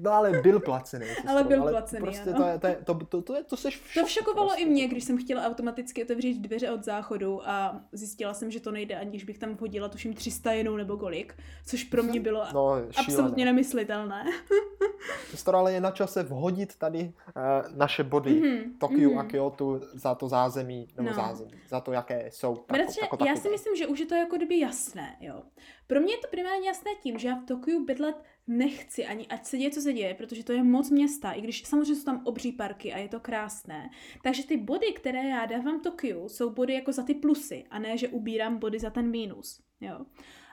No 0.00 0.12
ale 0.12 0.40
byl 0.42 0.60
placený. 0.60 1.06
sestro, 1.06 1.30
Ale 1.30 1.44
byl 1.44 1.62
placený, 1.62 2.02
Prostě 2.02 2.30
ano. 2.30 2.58
to, 2.84 2.94
to, 2.94 3.04
to, 3.04 3.22
to, 3.22 3.44
to, 3.44 3.56
seš 3.56 3.76
v 3.76 3.80
To 3.80 3.88
šoku 3.92 4.06
všakovalo 4.06 4.48
prostě. 4.48 4.62
i 4.62 4.66
mě, 4.66 4.88
když 4.88 5.04
jsem 5.04 5.18
chtěla 5.18 5.42
automaticky 5.46 6.04
otevřít 6.04 6.38
dveře 6.38 6.70
od 6.70 6.84
záchodu 6.84 7.48
a 7.48 7.80
zjistila 7.92 8.34
jsem, 8.34 8.50
že 8.50 8.60
to 8.60 8.70
nejde, 8.70 8.96
aniž 8.98 9.24
bych 9.24 9.38
tam 9.38 9.54
vhodila 9.54 9.88
tuším 9.88 10.14
300 10.14 10.52
jenou 10.52 10.76
nebo 10.76 10.96
kolik, 10.96 11.34
což 11.66 11.84
pro 11.84 12.02
mě 12.02 12.20
bylo 12.20 12.44
No, 12.54 12.72
absolutně 12.96 13.44
nemyslitelné. 13.44 14.24
Sestro, 15.30 15.58
ale 15.58 15.72
je 15.72 15.80
na 15.80 15.90
čase 15.90 16.22
vhodit 16.22 16.76
tady 16.76 17.12
uh, 17.36 17.76
naše 17.76 18.04
body. 18.04 18.30
Mhm, 18.34 18.78
Tokiu 18.78 19.10
mhm. 19.10 19.18
a 19.18 19.24
Kyoto 19.24 19.80
za 19.94 20.14
to 20.14 20.28
zázemí, 20.28 20.88
nebo 20.96 21.08
No. 21.08 21.14
zázemí, 21.16 21.50
za 21.68 21.80
to, 21.80 21.92
jaké 21.92 22.30
jsou. 22.32 22.54
Tako, 22.56 22.66
Bratře, 22.72 23.00
tako, 23.00 23.16
já 23.20 23.26
takové. 23.34 23.36
si 23.42 23.48
myslím, 23.50 23.76
že 23.76 23.86
už 23.86 24.00
je 24.00 24.06
to 24.06 24.14
jako 24.14 24.36
kdyby 24.36 24.58
jasné, 24.60 25.16
jo. 25.20 25.42
Pro 25.86 26.00
mě 26.00 26.14
je 26.14 26.18
to 26.18 26.28
primárně 26.30 26.68
jasné 26.68 26.90
tím, 27.02 27.18
že 27.18 27.28
já 27.28 27.34
v 27.34 27.44
Tokiu 27.44 27.84
bydlet 27.84 28.24
nechci 28.46 29.06
ani 29.06 29.26
ať 29.26 29.44
se 29.44 29.58
děje, 29.58 29.70
co 29.70 29.80
se 29.80 29.92
děje, 29.92 30.14
protože 30.14 30.44
to 30.44 30.52
je 30.52 30.62
moc 30.62 30.90
města, 30.90 31.32
i 31.32 31.40
když 31.40 31.64
samozřejmě 31.64 31.94
jsou 31.94 32.04
tam 32.04 32.22
obří 32.24 32.52
parky 32.52 32.92
a 32.92 32.98
je 32.98 33.08
to 33.08 33.20
krásné. 33.20 33.90
Takže 34.22 34.46
ty 34.46 34.56
body, 34.56 34.92
které 34.92 35.28
já 35.28 35.46
dávám 35.46 35.80
Tokiu, 35.80 36.28
jsou 36.28 36.50
body 36.50 36.74
jako 36.74 36.92
za 36.92 37.02
ty 37.02 37.14
plusy 37.14 37.64
a 37.70 37.78
ne, 37.78 37.98
že 37.98 38.08
ubírám 38.08 38.58
body 38.58 38.78
za 38.78 38.90
ten 38.90 39.10
mínus, 39.10 39.60
jo. 39.80 40.06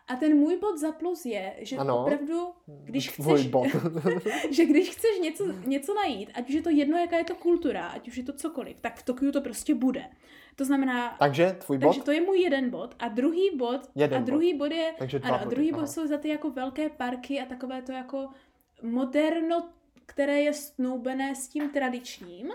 A 0.08 0.16
ten 0.16 0.38
můj 0.38 0.58
bod 0.60 0.78
za 0.78 0.92
plus 0.92 1.26
je, 1.26 1.56
že 1.60 1.78
Ano. 1.78 2.02
opravdu, 2.02 2.48
když 2.84 3.10
chceš, 3.10 3.48
bod. 3.48 3.68
že 4.52 4.66
když 4.66 4.90
chceš 4.90 5.20
něco, 5.22 5.46
něco 5.66 5.94
najít, 5.94 6.30
ať 6.34 6.50
už 6.50 6.56
je 6.56 6.62
to 6.62 6.70
jedno, 6.70 6.98
jaká 6.98 7.18
je 7.18 7.24
to 7.24 7.36
kultura, 7.36 7.88
ať 7.88 8.08
už 8.08 8.18
je 8.18 8.24
to 8.24 8.34
cokoliv, 8.34 8.78
tak 8.82 9.00
v 9.00 9.04
Tokiu 9.06 9.32
to 9.32 9.42
prostě 9.42 9.76
bude. 9.76 10.06
To 10.56 10.66
znamená, 10.66 11.16
Takže 11.20 11.58
tvůj 11.66 11.78
bod? 11.78 11.88
takže 11.88 12.02
to 12.02 12.12
je 12.12 12.22
můj 12.22 12.40
jeden 12.40 12.70
bod. 12.70 12.96
A 13.00 13.08
druhý 13.08 13.50
bod, 13.58 13.82
Jeden 13.96 14.18
a 14.18 14.20
bod. 14.22 14.26
druhý 14.26 14.58
bod 14.58 14.72
je, 14.72 14.94
Takže 15.00 15.20
ano, 15.20 15.36
a 15.36 15.38
body, 15.38 15.50
druhý 15.56 15.72
aha. 15.72 15.82
bod 15.82 15.88
jsou 15.88 16.08
za 16.08 16.18
ty 16.18 16.28
jako 16.30 16.50
velké 16.50 16.90
parky 16.90 17.42
a 17.42 17.46
takové 17.46 17.82
to 17.82 17.92
jako 17.92 18.28
moderno, 18.82 19.70
které 20.06 20.42
je 20.42 20.54
snoubené 20.54 21.36
s 21.36 21.48
tím 21.48 21.70
tradičním, 21.70 22.52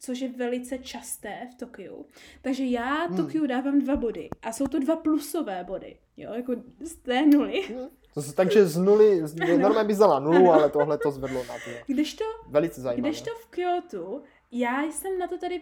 což 0.00 0.20
je 0.20 0.28
velice 0.28 0.78
časté 0.78 1.48
v 1.52 1.54
Tokiu. 1.54 2.06
Takže 2.42 2.64
já 2.64 3.04
Hmm. 3.04 3.16
Tokiu 3.16 3.46
dávám 3.46 3.78
dva 3.80 3.96
body. 3.96 4.28
A 4.42 4.52
jsou 4.52 4.66
to 4.66 4.78
dva 4.78 4.96
plusové 4.96 5.64
body. 5.64 5.96
Jo, 6.16 6.32
jako 6.34 6.52
z 6.80 6.94
té 6.94 7.26
nuly. 7.26 7.76
To 8.14 8.22
se- 8.22 8.34
Takže 8.34 8.66
z 8.66 8.76
nuly, 8.78 9.26
z, 9.26 9.34
normálně 9.58 9.86
bys 9.88 9.98
dala 9.98 10.18
nulu, 10.20 10.36
Ano. 10.36 10.52
ale 10.52 10.70
tohle 10.70 10.98
to 10.98 11.10
zvedlo 11.10 11.44
na 11.44 11.54
dvě. 11.64 11.82
Když 11.86 12.14
to 12.14 12.24
Velice 12.48 12.80
zajímavé. 12.80 13.08
Když 13.10 13.22
to 13.22 13.30
v 13.30 13.46
Kyoto, 13.46 14.22
já 14.52 14.82
jsem 14.84 15.18
na 15.18 15.26
to 15.28 15.38
tady 15.38 15.60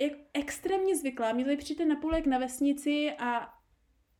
jak 0.00 0.12
extrémně 0.34 0.96
zvyklá. 0.96 1.32
Mě 1.32 1.44
tady 1.44 1.56
přijde 1.56 1.84
na 1.84 1.96
půl 1.96 2.14
jak 2.14 2.26
na 2.26 2.38
vesnici 2.38 3.12
a 3.18 3.48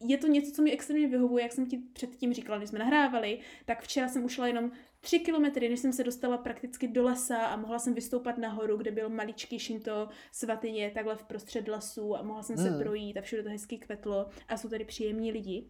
je 0.00 0.18
to 0.18 0.26
něco, 0.26 0.50
co 0.52 0.62
mi 0.62 0.72
extrémně 0.72 1.08
vyhovuje, 1.08 1.42
jak 1.42 1.52
jsem 1.52 1.66
ti 1.66 1.78
předtím 1.92 2.32
říkala, 2.32 2.58
když 2.58 2.70
jsme 2.70 2.78
nahrávali, 2.78 3.38
tak 3.64 3.82
včera 3.82 4.08
jsem 4.08 4.24
ušla 4.24 4.46
jenom 4.46 4.70
tři 5.00 5.18
kilometry, 5.18 5.68
než 5.68 5.80
jsem 5.80 5.92
se 5.92 6.04
dostala 6.04 6.38
prakticky 6.38 6.88
do 6.88 7.02
lesa 7.04 7.36
a 7.46 7.56
mohla 7.56 7.78
jsem 7.78 7.94
vystoupat 7.94 8.38
nahoru, 8.38 8.76
kde 8.76 8.90
byl 8.90 9.08
maličký 9.08 9.58
šinto 9.58 10.08
svatyně, 10.32 10.90
takhle 10.94 11.16
v 11.16 11.24
prostřed 11.24 11.68
lesů 11.68 12.16
a 12.16 12.22
mohla 12.22 12.42
jsem 12.42 12.56
se 12.56 12.68
Hmm. 12.70 12.80
projít 12.82 13.16
a 13.16 13.20
všude 13.20 13.42
to 13.42 13.48
hezky 13.50 13.78
kvetlo 13.78 14.28
a 14.48 14.56
jsou 14.56 14.68
tady 14.68 14.84
příjemní 14.84 15.32
lidi. 15.32 15.66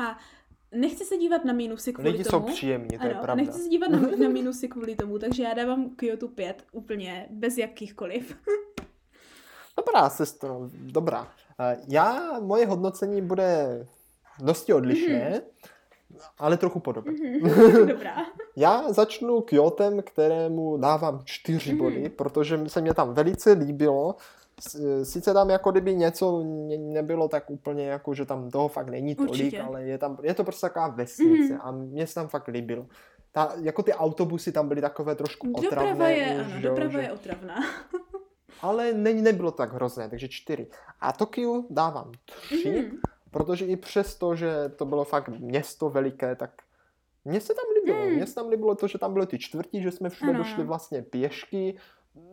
A 0.00 0.18
nechci 0.74 1.04
se 1.04 1.16
dívat 1.16 1.44
na 1.44 1.52
mínusy 1.52 1.92
kvůli 1.92 2.10
Lidi 2.10 2.24
jsou 2.24 2.30
tomu. 2.30 2.46
příjemní, 2.46 2.98
to 2.98 3.06
je 3.06 3.12
Ano, 3.12 3.22
pravda. 3.22 3.44
nechci 3.44 3.58
se 3.62 3.68
dívat 3.68 3.88
na, 3.88 3.98
na 4.00 4.28
minusy 4.32 4.68
kvůli 4.68 4.96
tomu, 4.96 5.18
takže 5.18 5.42
já 5.42 5.54
dávám 5.54 5.90
Kyoto 5.96 6.28
5 6.28 6.64
úplně 6.72 7.26
bez 7.30 7.58
jakýchkoliv. 7.58 8.36
Dobrá, 9.76 10.10
sestro, 10.10 10.60
dobrá. 10.72 11.28
Eh, 11.60 11.76
Já, 11.88 12.40
moje 12.40 12.66
hodnocení 12.66 13.22
bude 13.22 13.66
dosti 14.42 14.72
odlišné, 14.72 15.42
ale 16.38 16.56
trochu 16.56 16.80
podobné. 16.80 17.12
Mhm, 17.42 17.86
Dobrá. 17.86 18.16
Já 18.56 18.92
začnu 18.92 19.40
Kyotem, 19.40 20.02
kterému 20.02 20.76
dávám 20.76 21.20
čtyři 21.24 21.70
Mhm. 21.72 21.78
body, 21.78 22.08
protože 22.08 22.60
se 22.68 22.80
mě 22.80 22.94
tam 22.94 23.14
velice 23.14 23.52
líbilo. 23.52 24.14
S- 24.60 25.02
Sice 25.04 25.32
tam 25.34 25.50
jako 25.50 25.70
kdyby 25.70 25.94
něco 25.94 26.42
ne- 26.44 26.78
nebylo 26.78 27.28
tak 27.28 27.50
úplně 27.50 27.86
jako, 27.86 28.14
že 28.14 28.24
tam 28.24 28.50
toho 28.50 28.68
fakt 28.68 28.88
není 28.88 29.14
tolik, 29.14 29.30
Určitě. 29.30 29.60
ale 29.62 29.82
je 29.82 29.98
tam, 29.98 30.18
je 30.22 30.34
to 30.34 30.44
prostě 30.44 30.66
taková 30.66 30.88
vesnice 30.88 31.52
Mhm. 31.52 31.60
a 31.62 31.70
mě 31.70 32.06
se 32.06 32.14
tam 32.14 32.28
fakt 32.28 32.48
líbilo. 32.48 32.86
Ta, 33.32 33.52
jako 33.60 33.82
ty 33.82 33.92
autobusy 33.92 34.52
tam 34.52 34.68
byly 34.68 34.80
takové 34.80 35.14
trošku 35.14 35.52
otravné. 35.52 35.90
Doprava 35.92 36.08
je, 36.08 36.40
už, 36.40 36.52
ano, 36.52 36.54
jo, 36.60 36.68
doprava 36.68 36.90
že- 36.90 36.98
je 37.00 37.12
otravná. 37.12 37.54
ale 38.62 38.92
ne, 38.92 39.12
nebylo 39.14 39.50
tak 39.50 39.72
hrozné, 39.72 40.08
takže 40.10 40.28
čtyři. 40.28 40.66
A 41.00 41.12
Tokiu 41.12 41.66
dávám 41.70 42.12
tři, 42.24 42.70
Mhm. 42.88 42.98
protože 43.30 43.66
i 43.66 43.76
přesto, 43.76 44.36
že 44.36 44.52
to 44.76 44.84
bylo 44.84 45.04
fakt 45.04 45.28
město 45.28 45.90
veliké, 45.90 46.36
tak 46.36 46.50
mně 47.24 47.40
se 47.40 47.54
tam 47.54 47.64
líbilo. 47.80 48.06
Mm. 48.06 48.12
Mně 48.12 48.26
se 48.26 48.34
tam 48.34 48.48
líbilo 48.48 48.74
to, 48.74 48.86
že 48.88 48.98
tam 48.98 49.12
byly 49.12 49.26
ty 49.26 49.38
čtvrtí, 49.38 49.82
že 49.82 49.90
jsme 49.90 50.08
všude 50.10 50.30
Ano, 50.30 50.38
došli 50.38 50.64
vlastně 50.64 51.02
pěšky. 51.02 51.76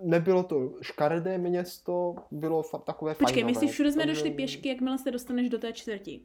Nebylo 0.02 0.44
to 0.44 0.74
škaredé 0.82 1.38
město, 1.38 2.16
bylo 2.32 2.62
fa- 2.62 2.84
takové 2.84 3.16
Počkej, 3.16 3.34
fajnové. 3.44 3.52
myslíš, 3.52 3.72
všude 3.72 3.92
jsme 3.92 4.02
Takže- 4.04 4.14
došli 4.14 4.32
pěšky, 4.32 4.70
jakmile 4.70 4.98
se 4.98 5.12
dostaneš 5.12 5.50
do 5.50 5.58
té 5.60 5.74
čtvrti. 5.74 6.22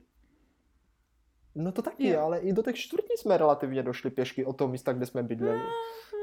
No 1.61 1.73
to 1.73 1.83
taky, 1.83 2.09
Jo. 2.09 2.21
ale 2.21 2.39
i 2.39 2.53
do 2.53 2.63
těch 2.63 2.77
čtvrtí 2.77 3.13
jsme 3.17 3.37
relativně 3.37 3.83
došli 3.83 4.11
pěšky 4.11 4.45
od 4.45 4.57
toho 4.57 4.69
místa, 4.69 4.93
kde 4.93 5.07
jsme 5.07 5.23
bydleli. 5.23 5.61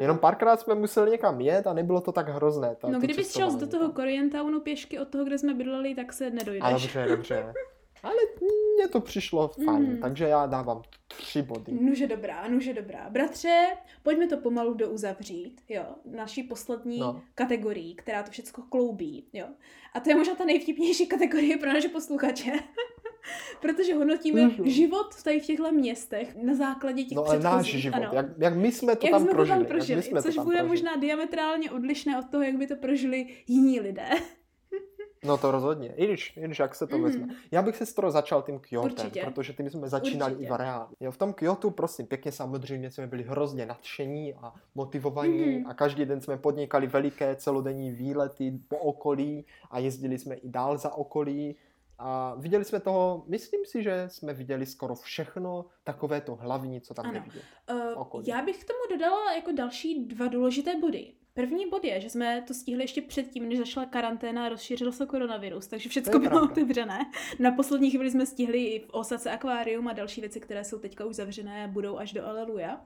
Jenom 0.02 0.18
párkrát 0.18 0.60
jsme 0.60 0.76
museli 0.76 1.12
někam 1.12 1.42
jet 1.42 1.68
a 1.68 1.74
nebylo 1.74 2.02
to 2.02 2.12
tak 2.12 2.30
hrozné. 2.30 2.76
Ta, 2.76 2.88
No, 2.88 2.94
to 2.94 3.06
kdybys 3.06 3.34
šel 3.34 3.52
do 3.58 3.68
toho 3.68 3.84
tam. 3.84 3.92
Koreantownu 3.92 4.60
pěšky 4.62 5.00
od 5.00 5.08
toho, 5.08 5.24
kde 5.26 5.38
jsme 5.38 5.54
bydleli, 5.54 5.96
tak 5.96 6.14
se 6.14 6.26
A 6.28 6.30
nedojdeš. 6.30 6.72
dobře, 6.82 7.06
dobře. 7.10 7.54
Ale 8.04 8.16
mně 8.76 8.88
to 8.88 9.02
přišlo 9.02 9.48
fajn, 9.66 9.84
Mm. 9.86 9.98
takže 9.98 10.26
já 10.28 10.46
dávám 10.46 10.82
tři 11.08 11.42
body. 11.42 11.72
Nuže 11.72 12.08
dobrá, 12.08 12.48
nuže 12.48 12.74
dobrá. 12.74 13.10
Bratře, 13.10 13.66
pojďme 14.04 14.28
to 14.28 14.38
pomalu 14.38 14.74
douzavřít, 14.74 15.62
jo, 15.70 15.84
naší 16.06 16.44
poslední 16.44 17.00
No. 17.00 17.06
no. 17.14 17.22
kategorii, 17.36 17.96
která 17.96 18.24
to 18.24 18.32
všechno 18.32 18.64
kloubí, 18.70 19.28
jo. 19.34 19.46
A 19.94 20.00
to 20.00 20.10
je 20.10 20.16
možná 20.16 20.36
ta 20.36 20.46
nejvtipnější 20.46 21.08
kategorie 21.16 21.58
pro 21.58 21.74
naše 21.74 21.90
posluchače, 21.90 22.52
protože 23.62 23.94
hodnotíme 23.96 24.42
Mhm. 24.42 24.70
život 24.70 25.24
tady 25.24 25.40
v 25.40 25.46
těchto 25.46 25.72
městech 25.72 26.36
na 26.44 26.56
základě 26.56 27.04
těch 27.04 27.16
No 27.16 27.26
ale 27.26 27.40
náš 27.40 27.66
život, 27.66 27.96
ano. 27.98 28.10
jak, 28.14 28.26
jak 28.38 28.56
my 28.56 28.72
jsme 28.72 28.96
to 28.96 29.06
jak 29.06 29.12
tam 29.12 29.22
jsme 29.22 29.32
prožili. 29.32 29.48
to 29.48 29.54
tam 29.54 29.60
jak 29.62 29.70
my 29.70 29.78
prožili, 29.78 30.02
jsme 30.04 30.22
to 30.22 30.28
což 30.28 30.36
tam 30.36 30.46
bude 30.46 30.58
prožili. 30.58 30.70
možná 30.70 30.96
diametrálně 30.96 31.72
odlišné 31.72 32.20
od 32.20 32.26
toho, 32.32 32.44
jak 32.44 32.56
by 32.58 32.68
to 32.68 32.76
prožili 32.76 33.28
jiní 33.48 33.80
lidé. 33.80 34.10
No 35.26 35.38
to 35.38 35.52
rozhodně, 35.52 35.94
i 35.96 36.06
když, 36.06 36.38
i 36.38 36.42
když 36.42 36.60
jak 36.60 36.76
se 36.76 36.88
to 36.88 36.96
Mhm. 36.98 37.04
vezme. 37.06 37.28
Já 37.52 37.62
bych 37.62 37.76
se 37.76 37.86
skoro 37.86 38.12
začal 38.12 38.42
tím 38.42 38.60
Kyotem, 38.60 39.12
protože 39.24 39.54
tím 39.54 39.70
jsme 39.70 39.90
začínali 39.90 40.32
Určitě. 40.34 40.48
i 40.48 40.50
v 40.50 40.54
areálu. 40.54 40.88
Jo, 41.00 41.12
v 41.12 41.18
tom 41.18 41.34
Kyotu, 41.34 41.70
prosím, 41.72 42.06
pěkně 42.08 42.32
samozřejmě 42.32 42.92
jsme 42.92 43.08
byli 43.08 43.24
hrozně 43.24 43.66
nadšení 43.66 44.34
a 44.34 44.54
motivovaní 44.76 45.46
Mhm. 45.58 45.68
a 45.68 45.74
každý 45.74 46.06
den 46.06 46.22
jsme 46.22 46.38
podnikali 46.38 46.88
veliké 46.88 47.36
celodenní 47.36 47.92
výlety 47.92 48.60
po 48.68 48.78
okolí 48.78 49.46
a 49.72 49.80
jezdili 49.80 50.18
jsme 50.20 50.36
i 50.36 50.50
dál 50.50 50.78
za 50.78 50.94
okolí. 50.94 51.56
A 52.00 52.36
viděli 52.38 52.66
jsme 52.66 52.80
toho, 52.80 53.24
myslím 53.28 53.62
si, 53.66 53.84
že 53.84 54.04
jsme 54.08 54.34
viděli 54.34 54.66
skoro 54.66 54.96
všechno, 54.96 55.66
takové 55.84 56.22
to 56.22 56.36
hlavní, 56.36 56.82
co 56.82 56.94
tam 56.94 57.06
Ano. 57.06 57.24
je. 57.36 57.42
Uh, 58.14 58.24
já 58.28 58.42
bych 58.42 58.58
k 58.64 58.68
tomu 58.68 58.80
dodala 59.00 59.34
jako 59.34 59.52
další 59.52 60.06
dva 60.06 60.28
důležité 60.28 60.76
body. 60.80 61.12
První 61.34 61.70
bod 61.70 61.84
je, 61.86 62.02
že 62.02 62.10
jsme 62.10 62.44
to 62.48 62.54
stihli 62.54 62.84
ještě 62.84 63.02
předtím, 63.02 63.50
než 63.50 63.58
zašla 63.60 63.86
karanténa 63.86 64.46
a 64.46 64.50
rozšířil 64.50 64.92
se 64.92 65.06
koronavirus, 65.06 65.68
takže 65.68 65.90
všechno 65.90 66.20
bylo 66.20 66.30
pravda. 66.30 66.52
otevřené. 66.52 67.00
Na 67.40 67.52
poslední 67.52 67.90
chvíli 67.92 68.12
jsme 68.12 68.26
stihli 68.26 68.64
i 68.66 68.80
v 68.80 68.90
Osace 68.90 69.32
akvárium 69.32 69.88
a 69.88 69.94
další 69.94 70.22
věci, 70.22 70.40
které 70.40 70.64
jsou 70.64 70.80
teďka 70.80 71.06
už 71.06 71.16
zavřené 71.16 71.68
budou 71.68 71.98
až 71.98 72.14
do 72.14 72.26
Aleluja. 72.28 72.82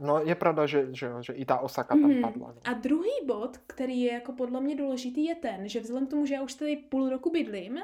Uh, 0.00 0.06
No 0.06 0.18
je 0.24 0.34
pravda, 0.34 0.66
že, 0.66 0.88
že, 0.92 1.08
že 1.20 1.32
i 1.32 1.44
ta 1.44 1.58
Osaka 1.58 1.94
tam 1.94 2.10
Mhm. 2.10 2.22
padla. 2.22 2.52
No. 2.52 2.60
A 2.64 2.72
druhý 2.72 3.10
bod, 3.26 3.56
který 3.66 4.00
je 4.00 4.12
jako 4.12 4.32
podle 4.32 4.60
mě 4.60 4.76
důležitý, 4.76 5.24
je 5.24 5.34
ten, 5.34 5.68
že 5.68 5.80
vzhledem 5.80 6.06
k 6.06 6.10
tomu, 6.10 6.26
že 6.26 6.34
já 6.34 6.42
už 6.42 6.54
tady 6.54 6.76
půl 6.76 7.10
roku 7.10 7.30
bydlím, 7.30 7.78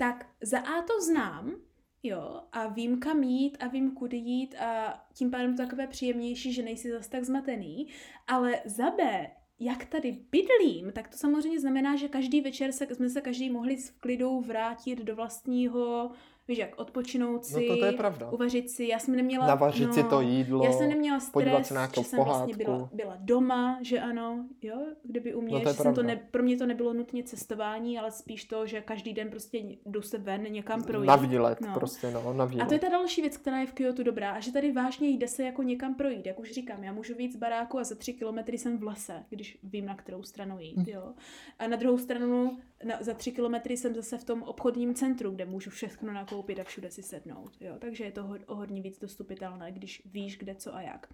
tak 0.00 0.26
za 0.42 0.58
A 0.58 0.82
to 0.82 1.00
znám, 1.00 1.54
jo, 2.02 2.40
a 2.52 2.66
vím 2.66 3.00
kam 3.00 3.22
jít 3.22 3.56
a 3.60 3.68
vím 3.68 3.90
kudy 3.90 4.16
jít 4.16 4.54
a 4.54 5.02
tím 5.14 5.30
pádem 5.30 5.56
to 5.56 5.62
takové 5.62 5.86
příjemnější, 5.86 6.52
že 6.52 6.62
nejsi 6.62 6.90
zas 6.90 7.08
tak 7.08 7.24
zmatený, 7.24 7.86
ale 8.26 8.60
za 8.64 8.90
B, 8.90 9.30
jak 9.58 9.84
tady 9.84 10.18
bydlím, 10.30 10.92
tak 10.92 11.08
to 11.08 11.16
samozřejmě 11.16 11.60
znamená, 11.60 11.96
že 11.96 12.08
každý 12.08 12.40
večer 12.40 12.72
se, 12.72 12.94
jsme 12.94 13.10
se 13.10 13.20
každý 13.20 13.50
mohli 13.50 13.78
s 13.78 13.90
klidou 13.90 14.40
vrátit 14.40 14.98
do 14.98 15.16
vlastního, 15.16 16.10
víš 16.50 16.58
jak, 16.58 16.78
odpočinout 16.80 17.44
si, 17.44 17.54
No 17.68 17.74
to, 17.74 17.80
to 17.80 17.84
je 17.84 17.92
pravda. 17.92 18.30
uvařit 18.30 18.70
si, 18.70 18.84
já 18.84 18.98
jsem 18.98 19.16
neměla... 19.16 19.46
Navařit 19.46 19.86
no, 19.86 19.92
si 19.92 20.04
to 20.04 20.20
jídlo. 20.20 20.64
já 20.64 20.72
jsem 20.72 20.88
neměla 20.88 21.18
podívat 21.32 21.54
stres, 21.54 21.68
se 21.68 21.74
na 21.74 21.88
že 21.96 22.04
jsem 22.04 22.24
vlastně 22.24 22.56
byla, 22.56 22.88
byla 22.92 23.16
doma, 23.20 23.78
že 23.82 24.00
ano, 24.00 24.44
jo, 24.62 24.76
kdyby 25.02 25.34
u 25.34 25.40
mě, 25.40 25.54
No 25.54 25.60
to 25.60 25.68
že 25.68 25.74
jsem 25.74 25.94
to 25.94 26.02
ne, 26.02 26.16
pro 26.30 26.42
mě 26.42 26.56
to 26.56 26.66
nebylo 26.66 26.92
nutně 26.92 27.22
cestování, 27.22 27.98
ale 27.98 28.10
spíš 28.10 28.44
to, 28.44 28.66
že 28.66 28.80
každý 28.80 29.12
den 29.12 29.30
prostě 29.30 29.58
jdu 29.86 30.02
se 30.02 30.18
ven 30.18 30.42
někam 30.42 30.82
projít. 30.82 31.06
Na 31.06 31.16
výlet, 31.16 31.60
No. 31.60 31.74
prostě, 31.74 32.10
no, 32.10 32.32
na 32.32 32.44
výlet. 32.44 32.64
A 32.64 32.66
to 32.68 32.74
je 32.74 32.80
ta 32.80 32.88
další 32.88 33.20
věc, 33.20 33.36
která 33.36 33.58
je 33.60 33.66
v 33.66 33.72
Kyoto 33.72 34.02
dobrá, 34.02 34.30
a 34.32 34.40
že 34.40 34.52
tady 34.52 34.72
vážně 34.72 35.08
jde 35.08 35.28
se 35.28 35.42
jako 35.42 35.62
někam 35.62 35.94
projít. 35.94 36.26
Jak 36.26 36.40
už 36.40 36.50
říkám, 36.52 36.84
já 36.84 36.92
můžu 36.92 37.14
víc 37.14 37.32
z 37.32 37.36
baráku 37.36 37.78
a 37.78 37.84
za 37.84 37.94
tři 37.94 38.12
kilometry 38.12 38.58
jsem 38.58 38.78
v 38.78 38.82
lese, 38.82 39.24
když 39.30 39.58
vím, 39.62 39.86
na 39.86 39.94
kterou 39.94 40.22
stranu 40.22 40.58
jít. 40.60 40.76
Hm. 40.78 40.84
Jo. 40.86 41.12
A 41.58 41.66
na 41.66 41.76
druhou 41.76 41.98
stranu, 41.98 42.58
na, 42.84 42.96
za 43.00 43.14
tři 43.14 43.32
kilometry 43.32 43.76
jsem 43.76 43.94
zase 43.94 44.18
v 44.18 44.24
tom 44.24 44.42
obchodním 44.42 44.94
centru, 44.94 45.30
kde 45.30 45.44
můžu 45.44 45.70
všechno 45.70 46.12
nakoupit 46.12 46.58
a 46.58 46.64
všude 46.64 46.90
si 46.90 47.02
sednout. 47.02 47.56
Jo. 47.60 47.74
Takže 47.78 48.04
je 48.04 48.12
to 48.12 48.22
ho, 48.22 48.36
o 48.46 48.54
hodně 48.54 48.82
víc 48.82 48.98
dostupitelné, 48.98 49.72
když 49.72 50.02
víš, 50.06 50.38
kde 50.38 50.54
co 50.54 50.74
a 50.74 50.80
jak. 50.80 51.08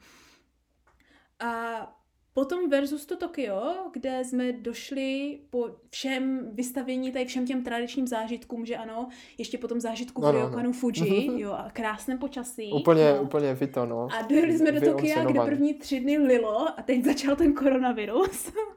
A 1.39 1.93
Potom 2.37 2.69
versus 2.69 3.07
to 3.07 3.17
Tokio, 3.17 3.75
kde 3.93 4.25
jsme 4.25 4.53
došli 4.53 5.39
po 5.51 5.71
všem 5.91 6.51
vystavění, 6.53 7.13
tady 7.13 7.25
všem 7.25 7.47
těm 7.47 7.65
tradičním 7.65 8.07
zážitkům, 8.07 8.67
že 8.67 8.77
ano, 8.77 9.09
ještě 9.39 9.59
po 9.59 9.69
tom 9.69 9.81
zážitku 9.81 10.23
No, 10.23 10.33
no, 10.33 10.63
no. 10.63 10.73
Fuji, 10.73 11.41
jo, 11.41 11.53
a 11.53 11.71
krásném 11.73 12.19
počasí. 12.19 12.73
Úplně, 12.73 13.15
no. 13.15 13.23
úplně 13.23 13.55
vito, 13.55 13.87
no. 13.87 14.09
A 14.19 14.23
dojeli 14.23 14.59
jsme 14.59 14.73
do 14.73 14.81
Tokia, 14.81 15.25
kde 15.25 15.41
první 15.41 15.75
tři 15.75 16.01
dny 16.01 16.19
lilo 16.19 16.79
a 16.79 16.83
teď 16.83 17.05
začal 17.05 17.37
ten 17.37 17.55
koronavirus. 17.55 18.53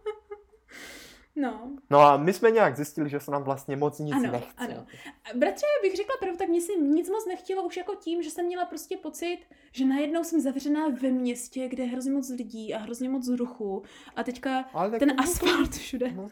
no. 1.41 1.71
No 1.89 1.99
a 1.99 2.17
my 2.17 2.33
jsme 2.33 2.51
nějak 2.51 2.75
zjistili, 2.75 3.09
že 3.09 3.19
se 3.19 3.31
nám 3.31 3.43
vlastně 3.43 3.75
moc 3.75 3.99
nic 3.99 4.13
Ano, 4.15 4.31
nechce. 4.31 4.53
ano. 4.57 4.85
Bratře, 5.35 5.65
bych 5.81 5.95
řekla 5.95 6.15
pravdu, 6.19 6.37
tak 6.37 6.47
mě 6.47 6.61
si 6.61 6.75
nic 6.81 7.09
moc 7.09 7.25
nechtělo 7.27 7.63
už 7.63 7.77
jako 7.77 7.95
tím, 7.95 8.23
že 8.23 8.29
jsem 8.31 8.45
měla 8.45 8.65
prostě 8.65 8.97
pocit, 8.97 9.39
že 9.71 9.85
najednou 9.85 10.23
jsem 10.23 10.39
zavřená 10.41 10.87
ve 11.01 11.09
městě, 11.09 11.67
kde 11.67 11.83
je 11.83 11.89
hrozně 11.89 12.11
moc 12.11 12.29
lidí 12.29 12.73
a 12.73 12.77
hrozně 12.77 13.09
moc 13.09 13.27
ruchu 13.29 13.83
a 14.15 14.23
teďka 14.23 14.65
Ale 14.73 14.99
ten 14.99 15.09
to- 15.15 15.23
asfalt 15.23 15.71
všude. 15.75 16.11
No. 16.11 16.27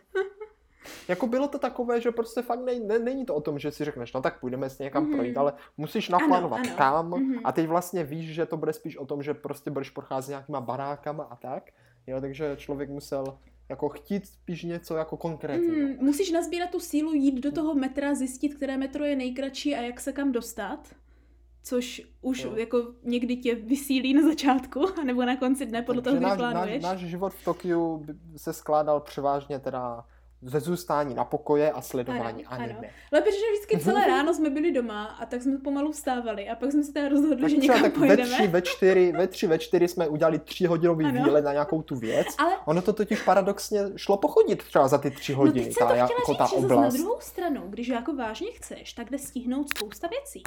Jako 1.07 1.27
bylo 1.27 1.47
to 1.47 1.59
takové, 1.59 2.01
že 2.01 2.11
prostě 2.11 2.41
fakt 2.41 2.59
ne, 2.65 2.79
ne, 2.79 2.99
není 2.99 3.25
to 3.25 3.35
o 3.35 3.41
tom, 3.41 3.59
že 3.59 3.71
si 3.71 3.85
řekneš, 3.85 4.13
no 4.13 4.21
tak 4.21 4.39
půjdeme 4.39 4.69
si 4.69 4.83
někam 4.83 5.03
Mhm. 5.03 5.13
projít, 5.15 5.37
ale 5.37 5.53
musíš 5.77 6.09
naplánovat 6.09 6.59
Ano, 6.59 6.69
ano. 6.69 6.77
kam 6.77 7.09
Mhm. 7.09 7.39
a 7.43 7.51
teď 7.51 7.67
vlastně 7.67 8.03
víš, 8.03 8.33
že 8.33 8.45
to 8.45 8.57
bude 8.57 8.73
spíš 8.73 8.97
o 8.97 9.05
tom, 9.05 9.23
že 9.23 9.33
prostě 9.33 9.71
budeš 9.71 9.89
procházet 9.89 10.29
nějakýma 10.31 10.61
barákama 10.61 11.23
a 11.23 11.35
tak. 11.35 11.63
Jo, 12.07 12.21
takže 12.21 12.55
člověk 12.57 12.89
musel 12.89 13.37
jako 13.69 13.89
chtít 13.89 14.27
spíš 14.27 14.63
něco 14.63 14.95
jako 14.95 15.17
konkrétního. 15.17 15.87
Mm, 15.87 15.95
musíš 16.05 16.31
nazbírat 16.31 16.69
tu 16.69 16.79
sílu, 16.79 17.13
jít 17.13 17.41
do 17.41 17.51
toho 17.51 17.75
metra, 17.75 18.15
zjistit, 18.15 18.55
které 18.55 18.77
metro 18.77 19.05
je 19.05 19.15
nejkratší 19.15 19.75
a 19.75 19.81
jak 19.81 19.99
se 19.99 20.13
kam 20.13 20.31
dostat. 20.31 20.95
Což 21.63 22.01
už 22.21 22.43
Jo. 22.43 22.55
jako 22.55 22.93
někdy 23.03 23.37
tě 23.37 23.55
vysílí 23.55 24.13
na 24.13 24.21
začátku, 24.21 24.85
nebo 25.05 25.25
na 25.25 25.37
konci 25.37 25.65
dne, 25.65 25.81
podle 25.81 26.01
toho, 26.01 26.13
Takže 26.15 26.19
kdy 26.19 26.29
náš, 26.29 26.37
plánuješ. 26.37 26.83
náš, 26.83 27.01
náš 27.01 27.09
život 27.09 27.33
v 27.33 27.43
Tokiu 27.45 28.05
se 28.37 28.53
skládal 28.53 28.99
převážně 28.99 29.59
teda 29.59 30.05
ze 30.41 30.59
zůstání 30.59 31.15
na 31.15 31.23
pokoje 31.25 31.71
a 31.71 31.81
sledování 31.81 32.45
Ano, 32.45 32.61
ano. 32.61 32.63
anime. 32.73 32.89
Ale 33.11 33.21
protože 33.21 33.37
vždycky 33.53 33.79
celé 33.79 34.07
ráno 34.07 34.33
jsme 34.33 34.49
byli 34.49 34.71
doma 34.71 35.05
a 35.05 35.25
tak 35.25 35.41
jsme 35.41 35.57
pomalu 35.57 35.91
vstávali 35.91 36.49
a 36.49 36.55
pak 36.55 36.71
jsme 36.71 36.83
se 36.83 36.93
teda 36.93 37.09
rozhodli, 37.09 37.41
Tak 37.41 37.49
že 37.49 37.57
někam 37.57 37.81
tak 37.81 37.97
ve 37.97 37.99
pojedeme. 38.07 38.29
tři, 38.29 38.47
ve 38.47 38.61
čtyři, 38.61 39.11
ve 39.11 39.27
tři, 39.27 39.47
ve 39.47 39.59
čtyři 39.59 39.87
jsme 39.87 40.07
udělali 40.07 40.39
tříhodinový 40.39 41.05
Ano. 41.05 41.23
výlet 41.23 41.41
na 41.45 41.51
nějakou 41.51 41.81
tu 41.81 41.95
věc. 41.95 42.27
Ale 42.37 42.51
Ono 42.65 42.81
to 42.81 42.93
totiž 42.93 43.21
paradoxně 43.21 43.81
šlo 43.95 44.17
pochodit 44.17 44.63
třeba 44.63 44.87
za 44.87 44.97
ty 44.97 45.11
tři 45.11 45.31
no 45.31 45.37
hodiny, 45.37 45.65
teď 45.65 45.73
jsem 45.73 45.87
ta, 45.87 45.93
to 45.93 45.97
jako 45.99 46.13
chtěla 46.33 46.37
ta 46.37 46.45
říct, 46.45 46.55
že 46.55 46.61
zase 46.61 46.67
na 46.73 46.77
oblast. 46.77 46.93
druhou 46.93 47.17
stranu, 47.19 47.61
když 47.69 47.87
jako 47.87 48.13
vážně 48.15 48.51
chceš, 48.51 48.93
tak 48.93 49.09
jde 49.09 49.17
stihnout 49.19 49.69
spousta 49.69 50.07
věcí. 50.07 50.43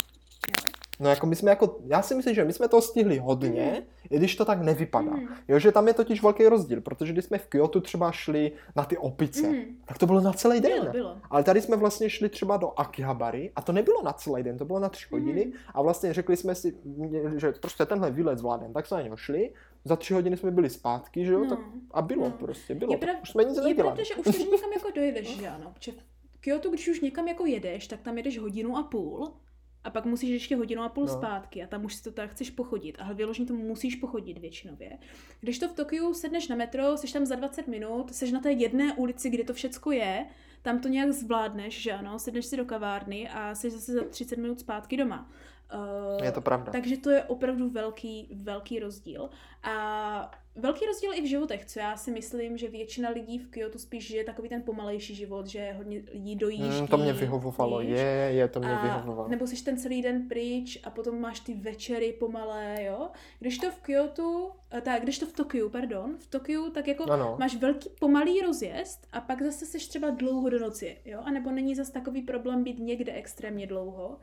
Jo. 0.47 0.71
No 1.01 1.09
jako 1.09 1.25
my 1.27 1.35
jsme 1.35 1.49
jako, 1.49 1.79
já 1.85 2.01
si 2.01 2.15
myslím, 2.15 2.35
že 2.35 2.45
my 2.45 2.53
jsme 2.53 2.67
toho 2.67 2.81
stihli 2.81 3.17
hodně, 3.17 3.83
i 4.09 4.17
když 4.17 4.35
to 4.35 4.45
tak 4.45 4.61
nevypadá. 4.61 5.11
Mhm. 5.11 5.27
Jo, 5.47 5.59
že 5.59 5.71
tam 5.71 5.87
je 5.87 5.93
totiž 5.93 6.23
velký 6.23 6.47
rozdíl, 6.47 6.81
protože 6.81 7.13
když 7.13 7.25
jsme 7.25 7.37
v 7.37 7.47
Kyoto 7.47 7.81
třeba 7.81 8.11
šli 8.11 8.51
na 8.75 8.85
ty 8.85 8.97
opice, 8.97 9.47
Mhm. 9.47 9.61
tak 9.85 9.97
to 9.97 10.05
bylo 10.05 10.21
na 10.21 10.33
celý 10.33 10.59
den. 10.61 10.79
Bylo, 10.81 10.91
bylo. 10.91 11.17
Ale 11.29 11.43
tady 11.43 11.61
jsme 11.61 11.75
vlastně 11.75 12.09
šli 12.09 12.29
třeba 12.29 12.57
do 12.57 12.79
Akihabary 12.79 13.51
a 13.55 13.61
to 13.61 13.71
nebylo 13.71 14.03
na 14.03 14.13
celý 14.13 14.43
den, 14.43 14.57
to 14.57 14.65
bylo 14.65 14.79
na 14.79 14.89
tři 14.89 15.05
Mhm. 15.11 15.21
hodiny 15.21 15.51
a 15.73 15.81
vlastně 15.81 16.13
řekli 16.13 16.37
jsme 16.37 16.55
si, 16.55 16.75
že 17.37 17.51
prostě 17.51 17.85
tenhle 17.85 18.11
výlet 18.11 18.37
zvládneme, 18.39 18.73
tak 18.73 18.85
jsme 18.87 18.97
na 18.97 19.03
něho 19.03 19.17
šli, 19.17 19.53
za 19.85 19.95
tři 19.95 20.13
hodiny 20.13 20.37
jsme 20.37 20.51
byli 20.51 20.69
zpátky, 20.69 21.25
že 21.25 21.33
jo, 21.33 21.39
No. 21.43 21.49
tak 21.49 21.59
a 21.91 22.01
bylo 22.01 22.25
No. 22.25 22.31
prostě, 22.31 22.75
bylo, 22.75 22.91
Je 22.91 22.97
to. 22.97 23.05
prav- 23.05 23.21
už 23.21 23.29
jsme 23.29 23.43
nic 23.43 23.57
Je 23.57 23.63
nedělali. 23.63 23.95
pravda, 23.95 24.03
že 24.03 24.15
už 24.15 24.37
to, 24.37 24.43
někam 24.51 24.71
jako 24.73 24.89
dojedeš, 24.95 25.37
že 25.39 25.47
ano. 25.47 25.73
Kyoto, 26.39 26.69
když 26.69 26.87
už 26.87 27.01
někam 27.01 27.27
jako 27.27 27.45
jedeš, 27.45 27.87
tak 27.87 28.01
tam 28.01 28.17
jedeš 28.17 28.39
hodinu 28.39 28.77
a 28.77 28.83
půl 28.83 29.31
a 29.83 29.89
pak 29.89 30.05
musíš 30.05 30.29
ještě 30.29 30.55
hodinu 30.55 30.81
a 30.81 30.89
půl 30.89 31.05
No. 31.05 31.13
zpátky 31.13 31.63
a 31.63 31.67
tam 31.67 31.85
už 31.85 31.95
si 31.95 32.03
to 32.03 32.11
tak 32.11 32.29
chceš 32.29 32.49
pochodit. 32.49 32.97
Ale 32.99 33.13
vyloženě 33.13 33.47
to 33.47 33.53
musíš 33.53 33.95
pochodit 33.95 34.37
většinově. 34.37 34.97
Když 35.41 35.59
to 35.59 35.67
v 35.67 35.73
Tokiu 35.73 36.13
sedneš 36.13 36.47
na 36.47 36.55
metro, 36.55 36.97
jsi 36.97 37.13
tam 37.13 37.25
za 37.25 37.35
20 37.35 37.67
minut, 37.67 38.15
jsi 38.15 38.31
na 38.31 38.39
té 38.39 38.51
jedné 38.51 38.93
ulici, 38.93 39.29
kde 39.29 39.43
to 39.43 39.53
všecko 39.53 39.91
je, 39.91 40.25
tam 40.61 40.79
to 40.79 40.87
nějak 40.87 41.11
zvládneš, 41.11 41.81
že 41.81 41.91
ano, 41.91 42.19
sedneš 42.19 42.45
si 42.45 42.57
do 42.57 42.65
kavárny 42.65 43.29
a 43.29 43.55
jsi 43.55 43.69
zase 43.69 43.93
za 43.93 44.03
30 44.03 44.37
minut 44.37 44.59
zpátky 44.59 44.97
doma. 44.97 45.31
Uh, 45.73 46.23
Je 46.23 46.31
to 46.31 46.41
pravda. 46.41 46.71
takže 46.71 46.97
to 46.97 47.09
je 47.09 47.23
opravdu 47.23 47.69
velký, 47.69 48.29
velký 48.33 48.79
rozdíl. 48.79 49.29
A 49.63 50.31
velký 50.55 50.85
rozdíl 50.85 51.11
i 51.13 51.21
v 51.21 51.25
životech, 51.29 51.65
co 51.65 51.79
já 51.79 51.97
si 51.97 52.11
myslím, 52.11 52.57
že 52.57 52.67
většina 52.67 53.09
lidí 53.09 53.37
v 53.39 53.47
Kyoto 53.47 53.79
spíš 53.79 54.07
žije 54.07 54.23
takový 54.23 54.49
ten 54.49 54.61
pomalejší 54.61 55.15
život, 55.15 55.47
že 55.47 55.73
hodně 55.77 56.03
lidí 56.13 56.35
dojíždí. 56.35 56.81
Mm, 56.81 56.87
to 56.87 56.97
mě 56.97 57.13
vyhovovalo, 57.13 57.81
je, 57.81 58.29
je, 58.31 58.47
to 58.47 58.59
mě 58.59 58.69
a, 58.79 58.83
vyhovovalo. 58.83 59.29
Nebo 59.29 59.47
jsi 59.47 59.63
ten 59.63 59.77
celý 59.77 60.01
den 60.01 60.27
pryč 60.27 60.79
a 60.83 60.89
potom 60.89 61.21
máš 61.21 61.39
ty 61.39 61.53
večery 61.53 62.13
pomalé, 62.19 62.83
jo. 62.83 63.09
Když 63.39 63.57
to 63.57 63.71
v 63.71 63.79
Kyoto, 63.79 64.51
eh, 64.71 64.81
tak, 64.81 65.03
když 65.03 65.19
to 65.19 65.25
v 65.25 65.33
Tokiu, 65.33 65.69
pardon, 65.69 66.15
v 66.19 66.27
Tokiu, 66.27 66.69
tak 66.69 66.87
jako 66.87 67.11
Ano. 67.11 67.35
máš 67.39 67.55
velký 67.55 67.89
pomalý 67.99 68.41
rozjezd 68.41 69.07
a 69.11 69.21
pak 69.21 69.41
zase 69.41 69.65
seš 69.65 69.87
třeba 69.87 70.09
dlouho 70.09 70.49
do 70.49 70.59
noci, 70.59 70.97
jo. 71.05 71.19
A 71.23 71.31
nebo 71.31 71.51
není 71.51 71.75
zase 71.75 71.91
takový 71.91 72.21
problém 72.21 72.63
být 72.63 72.79
někde 72.79 73.13
extrémně 73.13 73.67
dlouho. 73.67 74.17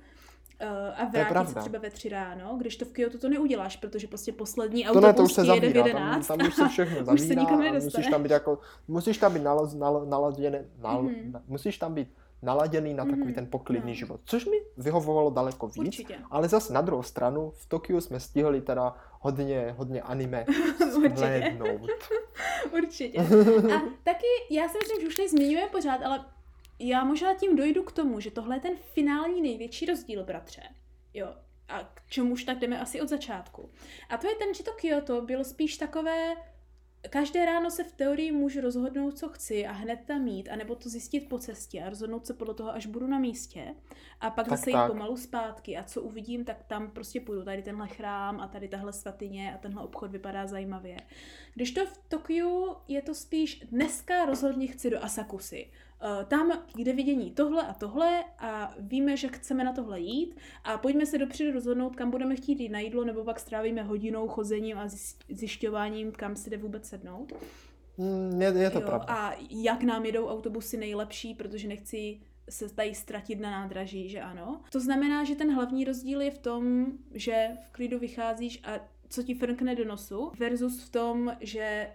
Uh, 0.63 1.01
a 1.01 1.05
vrátit 1.05 1.49
se 1.53 1.61
třeba 1.61 1.79
ve 1.79 1.91
tři 1.91 2.09
ráno, 2.09 2.57
když 2.59 2.77
to 2.77 2.85
v 2.85 2.93
Kyoto 2.93 3.19
to 3.19 3.29
neuděláš, 3.29 3.77
protože 3.77 4.07
prostě 4.09 4.33
poslední 4.33 4.83
To 4.85 4.89
autobus 4.89 5.07
ne, 5.07 5.15
to 5.15 5.23
už 5.23 5.33
se 5.33 5.47
jede 5.55 5.71
v 5.73 5.77
11 5.77 6.27
tam, 6.27 6.39
tam 6.39 6.49
už 6.49 6.55
se 6.55 6.69
všechno 6.69 7.05
zavírá 7.05 7.13
už 7.15 7.21
se 7.21 7.35
nikam 7.35 7.75
musíš 7.85 8.07
tam 8.07 8.23
být 8.23 8.31
jako, 8.33 8.59
musíš 8.89 9.19
tam 9.19 9.35
být 9.35 9.43
nalo, 9.43 9.71
nalo, 9.77 10.05
naladěný, 10.05 10.59
nal, 10.79 11.03
Mhm. 11.03 11.33
na, 11.33 11.43
musíš 11.47 11.79
tam 11.79 11.95
být 11.95 12.09
naladěný 12.43 12.95
na 12.95 13.05
takový 13.05 13.23
Mhm, 13.25 13.35
ten 13.35 13.47
poklidný 13.47 13.91
no. 13.91 13.95
život, 13.95 14.21
což 14.25 14.47
mi 14.47 14.57
vyhovovalo 14.77 15.31
daleko 15.31 15.67
víc, 15.67 15.79
Určitě. 15.87 16.15
ale 16.31 16.49
zase 16.49 16.73
na 16.73 16.81
druhou 16.81 17.03
stranu 17.03 17.53
v 17.57 17.69
Tokiu 17.69 18.01
jsme 18.01 18.21
stihli 18.21 18.61
teda 18.61 18.95
hodně, 19.21 19.75
hodně 19.79 20.03
anime 20.03 20.47
Určitě. 20.97 21.57
Určitě. 22.73 23.19
A 23.75 23.81
taky, 24.03 24.27
já 24.51 24.69
si 24.69 24.79
myslím, 24.79 25.01
že 25.01 25.07
už 25.07 25.17
tady 25.17 25.29
zmiňujeme 25.29 25.69
pořád, 25.71 26.01
ale 26.05 26.25
já 26.79 27.05
možná 27.05 27.35
tím 27.35 27.57
dojdu 27.57 27.83
k 27.83 27.93
tomu, 27.93 28.20
že 28.20 28.31
tohle 28.31 28.57
je 28.57 28.61
ten 28.61 28.76
finální 28.76 29.43
největší 29.43 29.87
rozdíl, 29.87 30.24
bratře. 30.24 30.62
Jo. 31.14 31.35
A 31.68 31.81
k 31.83 32.03
čemuž 32.09 32.45
tak 32.45 32.59
jdeme 32.59 32.81
asi 32.81 33.01
od 33.01 33.09
začátku. 33.09 33.70
A 34.09 34.16
to 34.16 34.29
je 34.29 34.35
ten, 34.35 34.55
že 34.55 34.64
to 34.64 34.72
Kyoto 34.72 35.22
bylo 35.22 35.45
spíš 35.45 35.76
takové, 35.76 36.37
každé 37.11 37.47
ráno 37.47 37.70
se 37.70 37.85
v 37.85 37.93
teorii 37.93 38.33
můžu 38.33 38.61
rozhodnout, 38.61 39.18
co 39.18 39.29
chci 39.29 39.66
a 39.66 39.72
hned 39.72 40.01
tam 40.07 40.22
mít, 40.22 40.49
anebo 40.49 40.74
to 40.74 40.89
zjistit 40.89 41.29
po 41.29 41.39
cestě 41.39 41.83
a 41.83 41.89
rozhodnout 41.89 42.26
se 42.26 42.35
podle 42.35 42.55
toho, 42.55 42.70
až 42.70 42.87
budu 42.87 43.07
na 43.07 43.18
místě. 43.18 43.74
A 44.20 44.31
pak 44.31 44.49
Tak, 44.49 44.59
zase 44.59 44.70
jít 44.70 44.74
tak. 44.74 44.91
pomalu 44.93 45.16
zpátky 45.16 45.76
a 45.76 45.85
co 45.85 46.03
uvidím, 46.03 46.45
tak 46.45 46.64
tam 46.64 46.91
prostě 46.91 47.20
půjdu. 47.20 47.45
Tady 47.45 47.62
tenhle 47.62 47.89
chrám 47.89 48.41
a 48.41 48.49
tady 48.49 48.68
tahle 48.68 48.93
svatyně 48.93 49.55
a 49.55 49.59
tenhle 49.59 49.83
obchod 49.83 50.11
vypadá 50.11 50.47
zajímavě. 50.47 50.97
Když 51.55 51.70
to 51.70 51.87
v 51.87 51.99
Tokiu 52.09 52.76
je 52.89 53.03
to 53.03 53.14
spíš 53.14 53.61
dneska 53.61 54.24
rozhodně 54.24 54.66
chci 54.66 54.91
do 54.91 55.05
Asakusy. 55.05 55.70
Uh, 56.03 56.25
tam 56.25 56.53
jde 56.77 56.93
vidění 56.93 57.31
tohle 57.31 57.67
a 57.67 57.75
tohle 57.75 58.25
a 58.39 58.75
víme, 58.79 59.17
že 59.17 59.29
chceme 59.29 59.65
na 59.65 59.73
tohle 59.73 60.01
jít 60.01 60.37
a 60.65 60.79
pojďme 60.79 61.07
se 61.07 61.19
dopředu 61.19 61.53
rozhodnout, 61.53 61.97
kam 61.97 62.11
budeme 62.11 62.37
chtít 62.37 62.61
jít 62.61 62.69
na 62.69 62.79
jídlo, 62.79 63.05
nebo 63.05 63.25
pak 63.25 63.41
strávíme 63.41 63.83
hodinou 63.83 64.29
chozením 64.29 64.79
a 64.79 64.89
zjišťováním, 65.29 66.13
kam 66.13 66.37
si 66.37 66.51
jde 66.51 66.57
vůbec 66.57 66.89
sednout. 66.89 67.33
Mm, 67.97 68.43
je, 68.43 68.49
je 68.49 68.71
to 68.71 68.81
jo, 68.81 68.87
pravda. 68.87 69.07
A 69.09 69.35
jak 69.51 69.83
nám 69.83 70.05
jedou 70.05 70.27
autobusy 70.27 70.77
nejlepší, 70.77 71.35
protože 71.35 71.69
nechci 71.69 72.21
se 72.51 72.75
tady 72.75 72.95
ztratit 72.95 73.41
na 73.41 73.51
nádraží, 73.51 74.09
že 74.09 74.21
ano. 74.21 74.61
To 74.73 74.81
znamená, 74.81 75.25
že 75.25 75.35
ten 75.35 75.55
hlavní 75.55 75.85
rozdíl 75.85 76.21
je 76.21 76.31
v 76.31 76.39
tom, 76.39 76.87
že 77.15 77.49
v 77.67 77.71
klidu 77.71 77.99
vycházíš 77.99 78.61
a 78.65 78.81
co 79.09 79.23
ti 79.23 79.35
frkne 79.35 79.75
do 79.75 79.85
nosu, 79.85 80.33
versus 80.39 80.85
v 80.85 80.91
tom, 80.91 81.37
že 81.41 81.91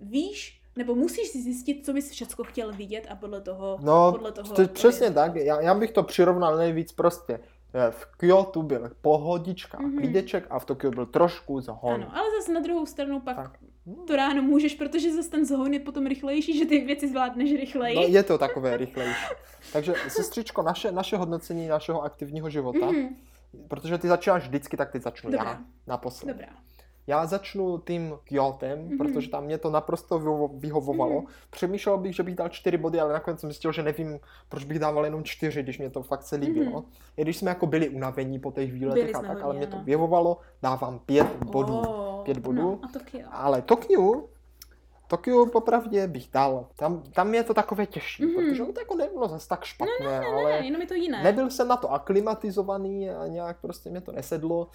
víš, 0.00 0.59
nebo 0.76 0.94
musíš 0.94 1.28
si 1.28 1.42
zjistit, 1.42 1.86
co 1.86 1.92
bys 1.92 2.10
všechno 2.10 2.44
chtěl 2.44 2.72
vidět 2.72 3.06
a 3.10 3.16
podle 3.16 3.40
toho... 3.40 3.78
No, 3.82 4.12
podle 4.12 4.32
toho 4.32 4.54
to, 4.54 4.68
přesně 4.68 5.10
tak. 5.10 5.36
Já, 5.36 5.60
já 5.60 5.74
bych 5.74 5.90
to 5.90 6.02
přirovnal 6.02 6.56
nejvíc 6.56 6.92
prostě. 6.92 7.40
Eh, 7.74 7.90
v 7.90 8.06
Kyoto 8.06 8.62
byl 8.62 8.90
pohodička, 9.00 9.78
mm-hmm. 9.78 9.98
klídeček 9.98 10.46
a 10.50 10.58
v 10.58 10.64
Tokiu 10.64 10.90
byl 10.90 11.06
trošku 11.06 11.60
zhon. 11.60 11.94
Ano, 11.94 12.16
ale 12.16 12.26
zase 12.40 12.52
na 12.52 12.60
druhou 12.60 12.86
stranu 12.86 13.20
pak 13.20 13.36
tak. 13.36 13.58
to 14.06 14.16
ráno 14.16 14.42
můžeš, 14.42 14.74
protože 14.74 15.14
zase 15.14 15.30
ten 15.30 15.46
zhon 15.46 15.74
je 15.74 15.80
potom 15.80 16.06
rychlejší, 16.06 16.58
že 16.58 16.66
ty 16.66 16.78
věci 16.78 17.08
zvládneš 17.08 17.50
rychleji. 17.50 17.96
No 17.96 18.02
je 18.02 18.22
to 18.22 18.38
takové 18.38 18.76
rychlejší. 18.76 19.26
Takže 19.72 19.94
sestřičko, 20.08 20.62
naše, 20.62 20.92
naše 20.92 21.16
hodnocení 21.16 21.68
našeho 21.68 22.02
aktivního 22.02 22.50
života, 22.50 22.78
mm-hmm. 22.78 23.08
protože 23.68 23.98
ty 23.98 24.08
začínáš 24.08 24.42
vždycky, 24.42 24.76
tak 24.76 24.92
teď 24.92 25.02
začnu 25.02 25.30
Dobrá. 25.30 25.50
já 25.50 25.60
naposled. 25.86 26.32
Dobrá. 26.32 26.48
Já 27.10 27.26
začnu 27.26 27.78
tím 27.78 28.18
Kyotem, 28.24 28.88
mm-hmm. 28.88 28.98
protože 28.98 29.30
tam 29.30 29.44
mě 29.44 29.58
to 29.58 29.70
naprosto 29.70 30.18
vyhovovalo. 30.54 31.20
Mm-hmm. 31.20 31.26
Přemýšlel 31.50 31.98
bych, 31.98 32.14
že 32.14 32.22
bych 32.22 32.34
dal 32.34 32.48
čtyři 32.48 32.76
body, 32.76 33.00
ale 33.00 33.12
nakonec 33.12 33.40
jsem 33.40 33.50
zjistil, 33.50 33.72
že 33.72 33.82
nevím, 33.82 34.20
proč 34.48 34.64
bych 34.64 34.78
dával 34.78 35.04
jenom 35.04 35.24
čtyři, 35.24 35.62
když 35.62 35.78
mě 35.78 35.90
to 35.90 36.02
fakt 36.02 36.22
se 36.22 36.36
líbilo. 36.36 36.80
Mm-hmm. 36.80 36.84
I 37.16 37.22
když 37.22 37.36
jsme 37.36 37.50
jako 37.50 37.66
byli 37.66 37.88
unavení 37.88 38.38
po 38.38 38.52
těch 38.52 38.72
výletech 38.72 39.14
a 39.14 39.22
tak, 39.22 39.42
ale 39.42 39.54
mě 39.54 39.66
to 39.66 39.76
vyhovovalo, 39.84 40.38
dávám 40.62 40.98
pět 40.98 41.36
bodů. 41.44 41.78
Oh, 41.78 42.24
pět 42.24 42.38
bodů. 42.38 42.62
No, 42.62 42.78
a 42.82 42.88
Tokio. 42.92 43.28
Ale 43.30 43.62
Tokio, 43.62 44.24
Tokio 45.06 45.46
popravdě 45.46 46.06
bych 46.06 46.28
dal. 46.32 46.66
Tam, 46.76 47.02
tam 47.02 47.34
je 47.34 47.42
to 47.42 47.54
takové 47.54 47.86
těžší, 47.86 48.24
mm-hmm. 48.24 48.34
protože 48.34 48.64
to 48.64 48.80
jako 48.80 48.94
nebylo 48.94 49.28
zase 49.28 49.48
tak 49.48 49.64
špatné, 49.64 49.94
no, 50.04 50.10
ne, 50.10 50.20
ne, 50.20 50.26
ale 50.26 50.44
ne, 50.44 50.66
jenom 50.66 50.80
je 50.80 50.86
to 50.86 50.94
jiné. 50.94 51.22
nebyl 51.22 51.50
jsem 51.50 51.68
na 51.68 51.76
to 51.76 51.92
aklimatizovaný 51.92 53.10
a 53.10 53.26
nějak 53.26 53.60
prostě 53.60 53.90
mě 53.90 54.00
to 54.00 54.12
nesedlo 54.12 54.68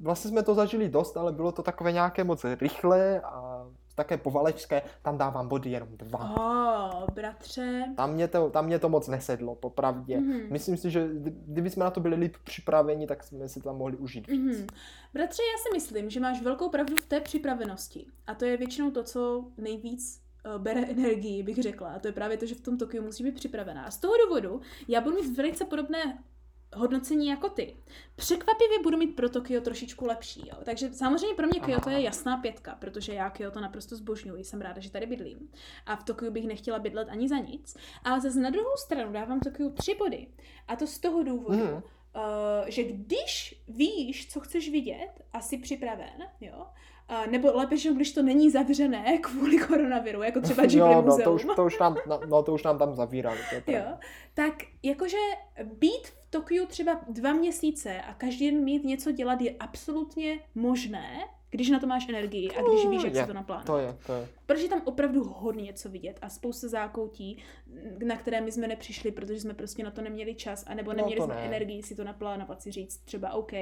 vlastně 0.00 0.30
jsme 0.30 0.42
to 0.42 0.54
zažili 0.54 0.88
dost, 0.88 1.16
ale 1.16 1.32
bylo 1.32 1.52
to 1.52 1.62
takové 1.62 1.92
nějaké 1.92 2.24
moc 2.24 2.44
rychlé 2.60 3.20
a 3.20 3.66
také 3.94 4.16
povalečské, 4.16 4.82
tam 5.02 5.18
dávám 5.18 5.48
body 5.48 5.70
jenom 5.70 5.88
dva. 5.96 6.34
Oh, 6.36 7.14
bratře. 7.14 7.84
Tam 7.96 8.12
mě 8.12 8.28
to, 8.28 8.50
tam 8.50 8.66
mě 8.66 8.78
to 8.78 8.88
moc 8.88 9.08
nesedlo, 9.08 9.54
popravdě. 9.54 10.18
Mm-hmm. 10.18 10.50
Myslím 10.50 10.76
si, 10.76 10.90
že 10.90 11.08
kdyby 11.46 11.70
jsme 11.70 11.84
na 11.84 11.90
to 11.90 12.00
byli 12.00 12.16
líp 12.16 12.36
připraveni, 12.44 13.06
tak 13.06 13.24
jsme 13.24 13.48
si 13.48 13.60
tam 13.60 13.76
mohli 13.76 13.96
užít 13.96 14.26
víc. 14.28 14.56
Mm-hmm. 14.58 14.66
Bratře, 15.14 15.42
já 15.42 15.62
si 15.62 15.74
myslím, 15.74 16.10
že 16.10 16.20
máš 16.20 16.42
velkou 16.42 16.68
pravdu 16.68 16.96
v 16.96 17.06
té 17.06 17.20
připravenosti. 17.20 18.06
A 18.26 18.34
to 18.34 18.44
je 18.44 18.56
většinou 18.56 18.90
to, 18.90 19.02
co 19.02 19.44
nejvíc 19.58 20.22
uh, 20.46 20.62
bere 20.62 20.80
energii, 20.80 21.42
bych 21.42 21.62
řekla. 21.62 21.88
A 21.88 21.98
to 21.98 22.08
je 22.08 22.12
právě 22.12 22.36
to, 22.36 22.46
že 22.46 22.54
v 22.54 22.60
tom 22.60 22.78
Tokiu 22.78 23.02
musí 23.02 23.24
být 23.24 23.34
připravená. 23.34 23.84
A 23.84 23.90
z 23.90 23.98
toho 23.98 24.14
důvodu 24.26 24.60
já 24.88 25.00
budu 25.00 25.16
mít 25.16 25.36
velice 25.36 25.64
podobné 25.64 26.18
hodnocení 26.76 27.26
jako 27.26 27.48
ty. 27.48 27.76
Překvapivě 28.16 28.78
budu 28.82 28.98
mít 28.98 29.16
pro 29.16 29.28
Tokio 29.28 29.60
trošičku 29.60 30.06
lepší. 30.06 30.48
Jo. 30.48 30.56
Takže 30.64 30.92
samozřejmě 30.92 31.34
pro 31.36 31.46
mě 31.46 31.60
Kyoto 31.60 31.90
je 31.90 32.00
jasná 32.00 32.36
pětka, 32.36 32.74
protože 32.80 33.14
já 33.14 33.30
Kyoto 33.30 33.60
naprosto 33.60 33.96
zbožňuji. 33.96 34.44
Jsem 34.44 34.60
ráda, 34.60 34.80
že 34.80 34.90
tady 34.90 35.06
bydlím. 35.06 35.48
A 35.86 35.96
v 35.96 36.04
Tokiu 36.04 36.30
bych 36.30 36.46
nechtěla 36.46 36.78
bydlet 36.78 37.08
ani 37.08 37.28
za 37.28 37.38
nic. 37.38 37.76
Ale 38.04 38.20
zase 38.20 38.40
na 38.40 38.50
druhou 38.50 38.76
stranu 38.76 39.12
dávám 39.12 39.40
Tokiu 39.40 39.70
tři 39.70 39.94
body. 39.94 40.26
A 40.68 40.76
to 40.76 40.86
z 40.86 40.98
toho 40.98 41.22
důvodu, 41.22 41.64
mm. 41.64 41.72
uh, 41.72 41.80
že 42.66 42.82
když 42.84 43.62
víš, 43.68 44.32
co 44.32 44.40
chceš 44.40 44.70
vidět 44.70 45.10
a 45.32 45.40
jsi 45.40 45.58
připraven, 45.58 46.22
jo, 46.40 46.66
Uh, 47.10 47.32
nebo 47.32 47.52
lépe, 47.52 47.76
že 47.76 47.92
když 47.92 48.12
to 48.12 48.22
není 48.22 48.50
zavřené 48.50 49.18
kvůli 49.18 49.58
koronaviru, 49.58 50.22
jako 50.22 50.40
třeba 50.40 50.62
Ghibli 50.66 50.78
jo, 50.78 51.02
no, 51.02 51.18
to 51.24 51.32
už, 51.32 51.46
to 51.56 51.64
už 51.64 51.78
nám, 51.78 51.96
no, 52.06 52.20
no, 52.26 52.42
to 52.42 52.54
už 52.54 52.62
nám 52.62 52.78
tam 52.78 52.94
zavírali. 52.94 53.38
To 53.64 53.70
jo, 53.72 53.98
tak 54.34 54.54
jakože 54.82 55.16
být 55.64 56.06
v 56.06 56.25
Tokiu 56.36 56.66
třeba 56.66 57.00
dva 57.08 57.32
měsíce 57.32 58.00
a 58.00 58.14
každý 58.14 58.50
den 58.50 58.64
mít 58.64 58.84
něco 58.84 59.12
dělat 59.12 59.40
je 59.40 59.56
absolutně 59.60 60.38
možné, 60.54 61.28
když 61.50 61.70
na 61.70 61.78
to 61.78 61.86
máš 61.86 62.08
energii 62.08 62.50
a 62.50 62.62
když 62.62 62.86
víš, 62.86 63.04
jak 63.04 63.14
je, 63.14 63.20
se 63.20 63.26
to 63.26 63.32
naplánuje. 63.32 63.66
To 63.66 63.78
je, 63.78 63.96
to 64.06 64.12
je. 64.12 64.28
Protože 64.46 64.68
tam 64.68 64.82
opravdu 64.84 65.24
hodně 65.24 65.62
něco 65.62 65.88
vidět 65.88 66.18
a 66.22 66.28
spousta 66.28 66.68
zákoutí, 66.68 67.42
na 68.04 68.16
které 68.16 68.40
my 68.40 68.52
jsme 68.52 68.66
nepřišli, 68.66 69.12
protože 69.12 69.40
jsme 69.40 69.54
prostě 69.54 69.84
na 69.84 69.90
to 69.90 70.02
neměli 70.02 70.34
čas, 70.34 70.64
anebo 70.66 70.92
no, 70.92 70.96
neměli 70.96 71.22
jsme 71.22 71.34
ne. 71.34 71.46
energii 71.46 71.82
si 71.82 71.94
to 71.94 72.04
naplánovat, 72.04 72.62
si 72.62 72.70
říct 72.70 72.98
třeba 72.98 73.32
OK, 73.32 73.52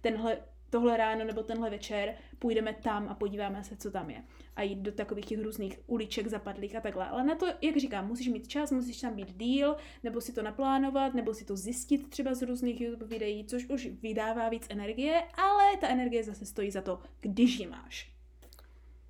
tenhle 0.00 0.38
tohle 0.70 0.96
ráno 0.96 1.24
nebo 1.24 1.42
tenhle 1.42 1.70
večer 1.70 2.14
půjdeme 2.38 2.72
tam 2.72 3.08
a 3.08 3.14
podíváme 3.14 3.64
se, 3.64 3.76
co 3.76 3.90
tam 3.90 4.10
je. 4.10 4.22
A 4.56 4.62
jít 4.62 4.78
do 4.78 4.92
takových 4.92 5.26
těch 5.26 5.42
různých 5.42 5.80
uliček 5.86 6.26
zapadlých 6.26 6.76
a 6.76 6.80
takhle. 6.80 7.08
Ale 7.08 7.24
na 7.24 7.34
to, 7.34 7.46
jak 7.62 7.76
říkám, 7.76 8.08
musíš 8.08 8.28
mít 8.28 8.48
čas, 8.48 8.70
musíš 8.70 9.00
tam 9.00 9.14
být 9.14 9.36
díl, 9.36 9.76
nebo 10.02 10.20
si 10.20 10.32
to 10.32 10.42
naplánovat, 10.42 11.14
nebo 11.14 11.34
si 11.34 11.44
to 11.44 11.56
zjistit 11.56 12.10
třeba 12.10 12.34
z 12.34 12.42
různých 12.42 12.80
YouTube 12.80 13.06
videí, 13.06 13.44
což 13.44 13.66
už 13.68 13.88
vydává 14.02 14.48
víc 14.48 14.66
energie, 14.68 15.22
ale 15.34 15.76
ta 15.80 15.88
energie 15.88 16.24
zase 16.24 16.46
stojí 16.46 16.70
za 16.70 16.82
to, 16.82 16.98
když 17.20 17.58
ji 17.58 17.66
máš. 17.66 18.16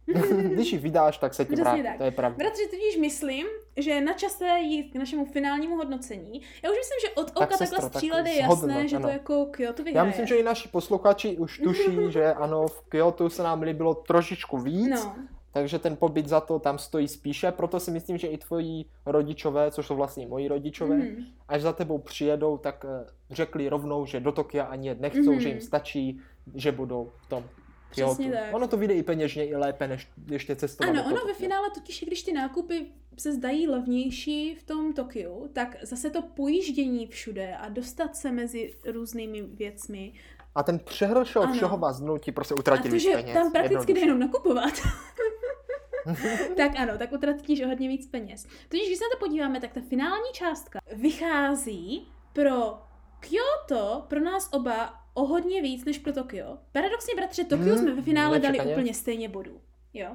Když 0.52 0.72
ji 0.72 0.78
vydáš, 0.78 1.18
tak 1.18 1.34
se 1.34 1.44
ti 1.44 1.56
vrátí, 1.56 1.82
to 1.98 2.04
je 2.04 2.10
pravda. 2.10 2.38
Bratře, 2.38 2.62
tudíž 2.70 2.96
myslím, 2.96 3.46
že 3.76 4.00
na 4.00 4.12
čase 4.12 4.44
jít 4.60 4.90
k 4.92 4.94
našemu 4.94 5.24
finálnímu 5.24 5.76
hodnocení. 5.76 6.40
Já 6.62 6.70
už 6.70 6.76
myslím, 6.76 6.98
že 7.00 7.14
od 7.14 7.30
oka 7.30 7.46
tak 7.46 7.58
takhle 7.58 7.80
střílet 7.90 8.26
je 8.26 8.40
jasné, 8.40 8.74
hodnot, 8.74 8.88
že 8.88 8.96
ano. 8.96 9.08
to 9.08 9.12
jako 9.12 9.46
Kyoto 9.46 9.84
vyhraje. 9.84 10.00
Já 10.00 10.04
myslím, 10.04 10.26
že 10.26 10.36
i 10.36 10.42
naši 10.42 10.68
posluchači 10.68 11.36
už 11.36 11.58
tuší, 11.58 11.98
že 12.08 12.34
ano, 12.34 12.66
v 12.66 12.82
Kyoto 12.88 13.30
se 13.30 13.42
nám 13.42 13.62
líbilo 13.62 13.94
trošičku 13.94 14.58
víc. 14.58 14.90
No. 14.90 15.16
Takže 15.56 15.78
ten 15.78 15.96
pobyt 15.96 16.28
za 16.28 16.40
to 16.40 16.58
tam 16.58 16.78
stojí 16.78 17.08
spíše, 17.08 17.52
proto 17.52 17.80
si 17.80 17.90
myslím, 17.90 18.18
že 18.18 18.26
i 18.26 18.38
tvoji 18.38 18.84
rodičové, 19.06 19.70
což 19.70 19.86
jsou 19.86 19.96
vlastně 19.96 20.26
moji 20.26 20.48
rodičové, 20.48 20.96
mm. 20.96 21.24
až 21.48 21.62
za 21.62 21.72
tebou 21.72 21.98
přijedou, 21.98 22.58
tak 22.58 22.86
eh, 22.88 23.06
řekli 23.30 23.68
rovnou, 23.68 24.06
že 24.06 24.20
do 24.20 24.32
Tokia 24.32 24.64
ani 24.64 24.94
nechcou, 24.94 25.32
mm. 25.32 25.40
že 25.40 25.48
jim 25.48 25.60
stačí, 25.60 26.20
že 26.54 26.72
budou 26.72 27.12
v 27.16 27.26
tom 27.26 27.44
Přesně 27.90 28.30
tak. 28.30 28.54
Ono 28.54 28.68
to 28.68 28.76
vyjde 28.76 28.94
i 28.94 29.02
peněžně 29.02 29.46
i 29.46 29.56
lépe, 29.56 29.88
než 29.88 30.08
ještě 30.30 30.56
cestovat 30.56 30.96
Ano, 30.96 31.04
ono 31.06 31.26
ve 31.26 31.34
finále 31.34 31.70
totiž, 31.70 32.04
když 32.06 32.22
ty 32.22 32.32
nákupy 32.32 32.86
se 33.18 33.32
zdají 33.32 33.68
levnější 33.68 34.54
v 34.54 34.62
tom 34.62 34.92
Tokiu, 34.92 35.48
tak 35.52 35.76
zase 35.82 36.10
to 36.10 36.22
pojíždění 36.22 37.06
všude 37.06 37.56
a 37.56 37.68
dostat 37.68 38.16
se 38.16 38.32
mezi 38.32 38.74
různými 38.84 39.42
věcmi. 39.42 40.12
A 40.56 40.62
ten 40.62 40.78
přehršel 40.78 41.52
všeho 41.52 41.78
vás 41.78 42.02
ti 42.20 42.32
prostě 42.32 42.54
utratil 42.54 42.92
víc 42.92 43.06
peněz. 43.12 43.34
tam 43.34 43.52
prakticky 43.52 43.94
jde 43.94 44.00
jenom 44.00 44.18
nakupovat. 44.18 44.72
tak 46.56 46.72
ano, 46.76 46.98
tak 46.98 47.12
utratíš 47.12 47.60
o 47.60 47.66
hodně 47.68 47.88
víc 47.88 48.06
peněz. 48.06 48.46
Totiž, 48.68 48.86
když 48.86 48.98
se 48.98 49.04
na 49.04 49.08
to 49.12 49.26
podíváme, 49.26 49.60
tak 49.60 49.72
ta 49.72 49.80
finální 49.88 50.32
částka 50.32 50.78
vychází 50.96 52.08
pro 52.32 52.78
Kyoto, 53.20 54.04
pro 54.08 54.20
nás 54.20 54.48
oba 54.52 54.94
o 55.14 55.26
hodně 55.26 55.62
víc 55.62 55.84
než 55.84 55.98
pro 55.98 56.12
Tokio. 56.12 56.58
Paradoxně, 56.72 57.14
bratře, 57.16 57.44
Tokio 57.44 57.74
hmm, 57.74 57.78
jsme 57.78 57.94
ve 57.94 58.02
finále 58.02 58.38
dali 58.38 58.60
úplně 58.60 58.94
stejně 58.94 59.28
bodů. 59.28 59.60
Jo. 59.94 60.08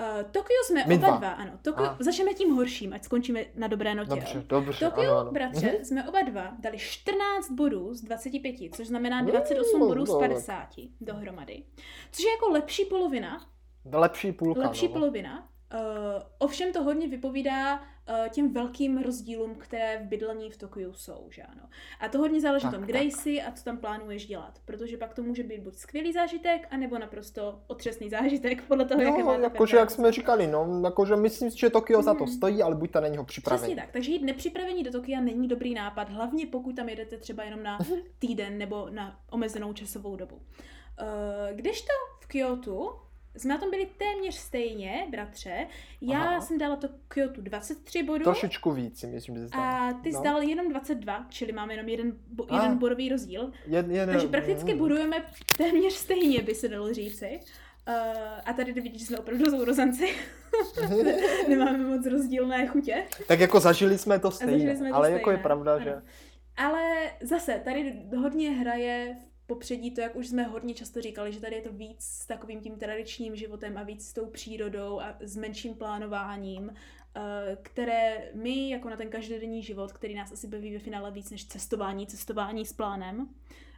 Uh, 0.00 0.22
Tokio 0.30 0.56
jsme 0.66 0.84
My 0.86 0.94
oba 0.94 1.06
dva, 1.06 1.16
dva 1.16 1.30
ano. 1.30 1.52
Tokio, 1.62 1.96
začneme 1.98 2.34
tím 2.34 2.54
horším, 2.54 2.92
ať 2.92 3.04
skončíme 3.04 3.44
na 3.54 3.66
dobré 3.66 3.94
notě. 3.94 4.10
Dobře, 4.10 4.44
dobře, 4.48 4.84
Tokio, 4.84 5.10
ano, 5.10 5.20
ano. 5.20 5.32
bratře, 5.32 5.66
mm-hmm. 5.66 5.82
jsme 5.82 6.08
oba 6.08 6.22
dva 6.22 6.52
dali 6.58 6.78
14 6.78 7.50
bodů 7.50 7.94
z 7.94 8.00
25, 8.00 8.74
což 8.74 8.86
znamená 8.86 9.22
28 9.22 9.82
uh, 9.82 9.88
bodů 9.88 10.06
z 10.06 10.18
50 10.18 10.68
dohromady. 11.00 11.62
Což 12.12 12.24
je 12.24 12.30
jako 12.30 12.48
lepší 12.48 12.84
polovina. 12.84 13.46
Lepší 13.92 14.32
půlka, 14.32 14.60
Lepší 14.60 14.86
no. 14.88 14.92
polovina. 14.92 15.48
Uh, 15.74 15.80
ovšem 16.38 16.72
to 16.72 16.82
hodně 16.82 17.08
vypovídá 17.08 17.80
uh, 17.80 18.28
těm 18.30 18.52
velkým 18.52 18.98
rozdílům, 18.98 19.54
které 19.54 19.98
v 19.98 20.08
bydlení 20.08 20.50
v 20.50 20.56
Tokiu 20.56 20.92
jsou, 20.92 21.26
že 21.30 21.42
ano. 21.42 21.62
A 22.00 22.08
to 22.08 22.18
hodně 22.18 22.40
záleží 22.40 22.66
na 22.66 22.72
tom, 22.72 22.82
kde 22.82 23.02
jsi 23.02 23.42
a 23.42 23.52
co 23.52 23.64
tam 23.64 23.78
plánuješ 23.78 24.26
dělat, 24.26 24.60
protože 24.64 24.96
pak 24.96 25.14
to 25.14 25.22
může 25.22 25.42
být 25.42 25.60
buď 25.60 25.74
skvělý 25.74 26.12
zážitek, 26.12 26.68
anebo 26.70 26.98
naprosto 26.98 27.60
otřesný 27.66 28.10
zážitek, 28.10 28.62
podle 28.68 28.84
toho, 28.84 29.00
no, 29.00 29.06
jaké 29.06 29.24
máte 29.24 29.42
jakože 29.42 29.76
jak 29.76 29.90
jsme 29.90 30.12
říkali, 30.12 30.46
no, 30.46 30.80
jakože 30.84 31.16
myslím 31.16 31.50
si, 31.50 31.58
že 31.58 31.70
Tokio 31.70 31.98
mm. 31.98 32.04
za 32.04 32.14
to 32.14 32.24
mhm. 32.24 32.32
stojí, 32.32 32.62
ale 32.62 32.74
buďte 32.74 33.00
na 33.00 33.08
něho 33.08 33.24
připraveni. 33.24 33.62
Přesně 33.62 33.82
tak, 33.82 33.92
takže 33.92 34.12
jít 34.12 34.22
nepřipravení 34.22 34.82
do 34.82 34.92
Tokia 34.92 35.20
není 35.20 35.48
dobrý 35.48 35.74
nápad, 35.74 36.10
hlavně 36.10 36.46
pokud 36.46 36.76
tam 36.76 36.88
jedete 36.88 37.16
třeba 37.16 37.42
jenom 37.42 37.62
na 37.62 37.78
týden 38.18 38.58
nebo 38.58 38.86
na 38.90 39.20
omezenou 39.30 39.72
časovou 39.72 40.16
dobu. 40.16 40.36
Uh, 40.36 41.56
kdežto 41.56 41.92
v 42.20 42.26
Kyoto 42.26 43.03
jsme 43.36 43.54
na 43.54 43.60
tom 43.60 43.70
byli 43.70 43.88
téměř 43.98 44.34
stejně, 44.34 45.06
bratře. 45.10 45.66
Já 46.00 46.22
Aha. 46.22 46.40
jsem 46.40 46.58
dala 46.58 46.76
to 46.76 46.88
Kyoto 47.08 47.40
23 47.40 48.02
bodů. 48.02 48.24
Trošičku 48.24 48.72
víc, 48.72 49.00
si 49.00 49.06
myslím, 49.06 49.36
že 49.36 49.48
jsi 49.48 49.54
A 49.54 49.92
ty 50.02 50.08
jsi 50.10 50.16
no. 50.16 50.22
dal 50.22 50.42
jenom 50.42 50.68
22, 50.68 51.26
čili 51.28 51.52
máme 51.52 51.72
jenom 51.72 51.88
jeden, 51.88 52.12
bo, 52.28 52.46
jeden 52.54 52.78
bodový 52.78 53.08
rozdíl. 53.08 53.52
Jen, 53.66 53.90
jen, 53.90 54.08
Takže 54.08 54.28
prakticky 54.28 54.70
jen, 54.70 54.78
bodujeme 54.78 55.24
téměř 55.56 55.92
stejně, 55.92 56.42
by 56.42 56.54
se 56.54 56.68
dalo 56.68 56.94
říci. 56.94 57.40
Uh, 57.88 57.94
a 58.44 58.52
tady 58.52 58.72
jde 58.72 58.80
vidět, 58.80 58.98
že 58.98 59.06
jsme 59.06 59.18
opravdu 59.18 59.50
sourozenci. 59.50 60.14
Nemáme 61.48 61.78
moc 61.78 62.06
rozdílné 62.06 62.66
chutě. 62.66 63.04
Tak 63.28 63.40
jako 63.40 63.60
zažili 63.60 63.98
jsme 63.98 64.18
to 64.18 64.30
stejně, 64.30 64.76
jsme 64.76 64.88
to 64.88 64.94
ale 64.94 65.06
stejné. 65.06 65.20
jako 65.20 65.30
je 65.30 65.38
pravda, 65.38 65.74
Ano. 65.74 65.84
že... 65.84 65.94
Ale 66.56 67.10
zase, 67.22 67.60
tady 67.64 68.02
hodně 68.16 68.50
hraje 68.50 69.16
v 69.30 69.33
popředí 69.46 69.90
to, 69.90 70.00
jak 70.00 70.16
už 70.16 70.28
jsme 70.28 70.42
hodně 70.42 70.74
často 70.74 71.00
říkali, 71.00 71.32
že 71.32 71.40
tady 71.40 71.56
je 71.56 71.62
to 71.62 71.72
víc 71.72 71.96
s 72.00 72.26
takovým 72.26 72.60
tím 72.60 72.76
tradičním 72.76 73.36
životem 73.36 73.78
a 73.78 73.82
víc 73.82 74.08
s 74.08 74.12
tou 74.12 74.26
přírodou 74.26 75.00
a 75.00 75.16
s 75.20 75.36
menším 75.36 75.74
plánováním, 75.74 76.74
eh, 77.16 77.56
které 77.62 78.30
my, 78.34 78.70
jako 78.70 78.90
na 78.90 78.96
ten 78.96 79.10
každodenní 79.10 79.62
život, 79.62 79.92
který 79.92 80.14
nás 80.14 80.32
asi 80.32 80.46
baví 80.46 80.72
ve 80.72 80.78
finále 80.78 81.10
víc 81.10 81.30
než 81.30 81.46
cestování, 81.46 82.06
cestování 82.06 82.66
s 82.66 82.72
plánem, 82.72 83.28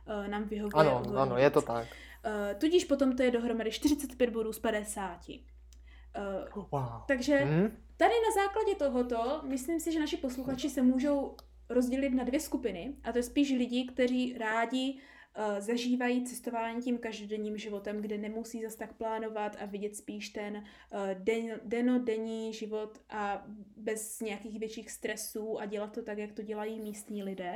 eh, 0.07 0.29
nám 0.29 0.45
vyhovuje. 0.45 0.87
Ano, 0.87 0.99
hodně 0.99 1.17
ano, 1.17 1.37
je 1.37 1.51
to 1.51 1.63
tak. 1.63 1.87
Eh, 2.25 2.55
Tudíž 2.55 2.85
potom 2.85 3.17
to 3.17 3.23
je 3.23 3.31
dohromady 3.31 3.71
45 3.71 4.31
bodů 4.31 4.53
z 4.53 4.59
50. 4.59 5.45
Eh, 6.15 6.21
Wow. 6.71 6.89
Takže 7.09 7.41
Hm? 7.45 7.77
Tady 7.99 8.13
na 8.15 8.43
základě 8.43 8.75
tohoto, 8.75 9.41
myslím 9.45 9.81
si, 9.81 9.93
že 9.93 10.01
naši 10.01 10.17
posluchači 10.17 10.71
se 10.71 10.83
můžou 10.83 11.37
rozdělit 11.69 12.11
na 12.11 12.25
dvě 12.25 12.41
skupiny, 12.41 12.95
a 13.05 13.13
to 13.13 13.19
je 13.19 13.23
spíš 13.23 13.51
lidi, 13.51 13.85
kteří 13.85 14.39
rádi 14.39 14.93
uh, 14.95 15.01
zažívají 15.59 16.25
cestování 16.25 16.83
tím 16.83 16.99
každodenním 16.99 17.59
životem, 17.59 18.01
kde 18.01 18.19
nemusí 18.19 18.63
zas 18.63 18.77
tak 18.77 18.93
plánovat 18.93 19.57
a 19.61 19.67
vidět 19.67 19.97
spíš 19.97 20.29
ten 20.29 20.57
uh, 20.57 21.01
den, 21.15 21.61
denodenní 21.65 22.53
život 22.53 23.01
a 23.11 23.47
bez 23.77 24.21
nějakých 24.21 24.59
větších 24.59 24.91
stresů 24.91 25.61
a 25.61 25.67
dělat 25.67 25.93
to 25.93 26.03
tak, 26.03 26.19
jak 26.19 26.33
to 26.33 26.43
dělají 26.43 26.81
místní 26.81 27.23
lidé. 27.23 27.55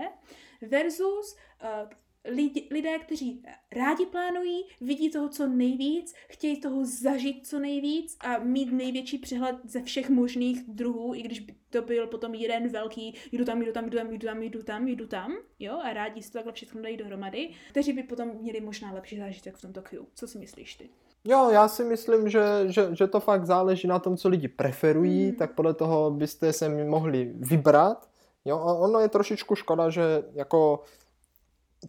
Versus 0.62 1.37
uh, 1.62 1.91
lidi, 2.25 2.68
lidé, 2.71 2.99
kteří 2.99 3.43
rádi 3.73 4.07
plánují, 4.07 4.64
vidí 4.81 5.11
toho 5.11 5.29
co 5.29 5.47
nejvíc, 5.47 6.14
chtějí 6.29 6.61
toho 6.61 6.85
zažít 6.85 7.47
co 7.47 7.59
nejvíc 7.59 8.16
a 8.21 8.39
mít 8.39 8.73
největší 8.73 9.18
přehled 9.18 9.57
ze 9.64 9.83
všech 9.83 10.11
možných 10.11 10.62
druhů, 10.68 11.14
i 11.14 11.23
když 11.23 11.41
by 11.41 11.55
to 11.71 11.83
byl 11.83 12.07
potom 12.07 12.35
jeden 12.35 12.68
velký, 12.68 13.14
jdu 13.33 13.45
tam, 13.45 13.62
jdu 13.62 13.73
tam, 13.73 13.91
jdu 13.91 13.99
tam, 13.99 14.12
jdu 14.12 14.27
tam, 14.27 14.43
jdu 14.43 14.62
tam, 14.62 14.89
jdu 14.89 15.07
tam, 15.07 15.33
jo, 15.59 15.79
a 15.83 15.93
rádi 15.93 16.23
si 16.23 16.33
to 16.33 16.39
takhle 16.39 16.53
všechno 16.53 16.83
dají 16.83 16.97
dohromady, 16.97 17.51
kteří 17.71 17.93
by 17.93 18.03
potom 18.03 18.29
měli 18.41 18.61
možná 18.61 18.93
lepší 18.93 19.18
zážitek 19.18 19.57
v 19.57 19.62
tom 19.62 19.73
Tokiu. 19.73 20.07
Co 20.14 20.27
si 20.27 20.39
myslíš 20.39 20.75
ty? 20.75 20.91
Jo, 21.25 21.51
já 21.51 21.68
si 21.68 21.85
myslím, 21.85 22.29
že, 22.29 22.43
že, 22.66 22.89
že 22.97 23.07
to 23.07 23.21
fakt 23.21 23.47
záleží 23.47 23.89
na 23.89 23.99
tom, 23.99 24.16
co 24.16 24.29
lidi 24.29 24.49
preferují, 24.49 25.27
Hmm. 25.27 25.37
tak 25.37 25.55
podle 25.55 25.75
toho 25.75 26.11
byste 26.11 26.53
se 26.53 26.85
mohli 26.85 27.33
vybrat. 27.35 28.09
Jo, 28.45 28.57
a 28.57 28.75
ono 28.75 29.01
je 29.01 29.09
trošičku 29.09 29.55
škoda, 29.55 29.91
že 29.91 30.03
jako 30.33 30.83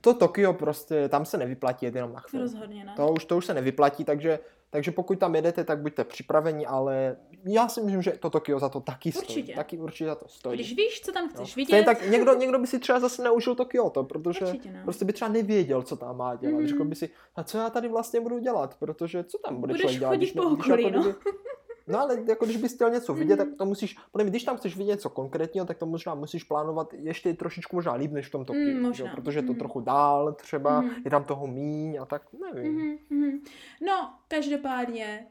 to 0.02 0.14
Tokio 0.14 0.54
prostě, 0.54 1.10
tam 1.10 1.26
se 1.26 1.38
nevyplatí 1.38 1.86
jet 1.86 1.96
jenom 1.96 2.14
na 2.14 2.20
chvíli. 2.20 2.44
Rozhodně, 2.44 2.86
ne? 2.86 2.94
To 2.96 3.12
už, 3.12 3.26
to 3.26 3.38
už 3.38 3.46
se 3.46 3.54
nevyplatí, 3.54 4.04
takže, 4.04 4.40
takže 4.70 4.92
pokud 4.92 5.20
tam 5.20 5.36
jedete, 5.36 5.64
tak 5.64 5.80
buďte 5.82 6.04
připraveni, 6.04 6.66
ale 6.66 7.18
já 7.46 7.68
si 7.68 7.82
myslím, 7.82 8.02
že 8.02 8.12
to 8.12 8.30
Tokio 8.30 8.60
za 8.60 8.70
to 8.70 8.80
taky 8.80 9.12
stojí. 9.12 9.28
Určitě. 9.28 9.54
Taky 9.54 9.78
určitě 9.78 10.06
za 10.06 10.16
to 10.16 10.28
stojí. 10.28 10.56
Když 10.58 10.76
víš, 10.76 11.02
co 11.02 11.12
tam 11.12 11.30
chceš 11.30 11.52
Stejně 11.52 11.66
vidět, 11.66 11.86
tak 11.86 12.10
někdo, 12.10 12.34
někdo 12.34 12.60
by 12.60 12.68
si 12.68 12.80
třeba 12.80 13.00
zase 13.00 13.24
neužil 13.24 13.56
to 13.56 13.66
Kyoto, 13.66 14.04
protože 14.04 14.46
Určitě 14.46 14.80
prostě 14.84 15.06
by 15.06 15.14
třeba 15.14 15.32
nevěděl, 15.32 15.82
co 15.82 15.96
tam 15.96 16.18
má 16.18 16.36
dělat. 16.36 16.58
Mhm. 16.58 16.68
Řekl 16.68 16.86
by 16.86 16.96
si, 16.96 17.10
a 17.36 17.44
co 17.44 17.58
já 17.58 17.70
tady 17.70 17.88
vlastně 17.88 18.22
budu 18.22 18.40
dělat, 18.40 18.76
protože 18.80 19.24
co 19.24 19.38
tam 19.38 19.56
bude 19.62 19.72
Budeš 19.72 19.82
člověk 19.82 20.00
dělat? 20.00 20.10
chodit 20.12 20.18
když, 20.18 20.32
po 20.32 20.50
když 20.50 20.66
okolí, 20.66 20.84
jako 20.84 20.98
no. 20.98 21.04
kdyby- 21.04 21.20
No 21.88 22.00
ale 22.00 22.18
jako 22.28 22.46
když 22.46 22.58
bys 22.58 22.74
chtěl 22.74 22.90
něco 22.90 23.14
vidět, 23.14 23.36
Mhm. 23.40 23.50
tak 23.50 23.58
to 23.58 23.66
musíš, 23.66 23.96
podle 24.12 24.24
mě, 24.24 24.30
když 24.30 24.44
tam 24.44 24.58
chceš 24.58 24.78
vidět 24.78 24.92
něco 24.92 25.10
konkrétního, 25.10 25.66
tak 25.66 25.78
to 25.78 25.86
možná 25.86 26.16
musíš 26.16 26.44
plánovat 26.44 26.94
ještě 26.94 27.34
trošičku 27.34 27.76
možná 27.76 27.94
líp 27.94 28.12
než 28.12 28.28
v 28.28 28.32
tom 28.32 28.46
Tokiu, 28.46 28.78
Mm, 28.78 28.94
jo, 28.98 29.08
protože 29.16 29.40
je 29.40 29.44
to 29.44 29.52
Mhm. 29.52 29.60
trochu 29.60 29.80
dál 29.82 30.34
třeba, 30.34 30.82
Mhm. 30.82 30.92
je 31.06 31.12
tam 31.12 31.24
toho 31.24 31.48
míň 31.48 31.98
a 32.02 32.06
tak, 32.06 32.22
nevím. 32.54 32.74
Mhm, 32.74 32.98
mhm. 33.10 33.40
No, 33.88 34.14
každopádně, 34.28 35.28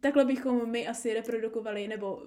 takhle 0.00 0.24
bychom 0.24 0.70
my 0.70 0.88
asi 0.88 1.14
reprodukovali 1.14 1.88
nebo 1.88 2.14
uh, 2.16 2.22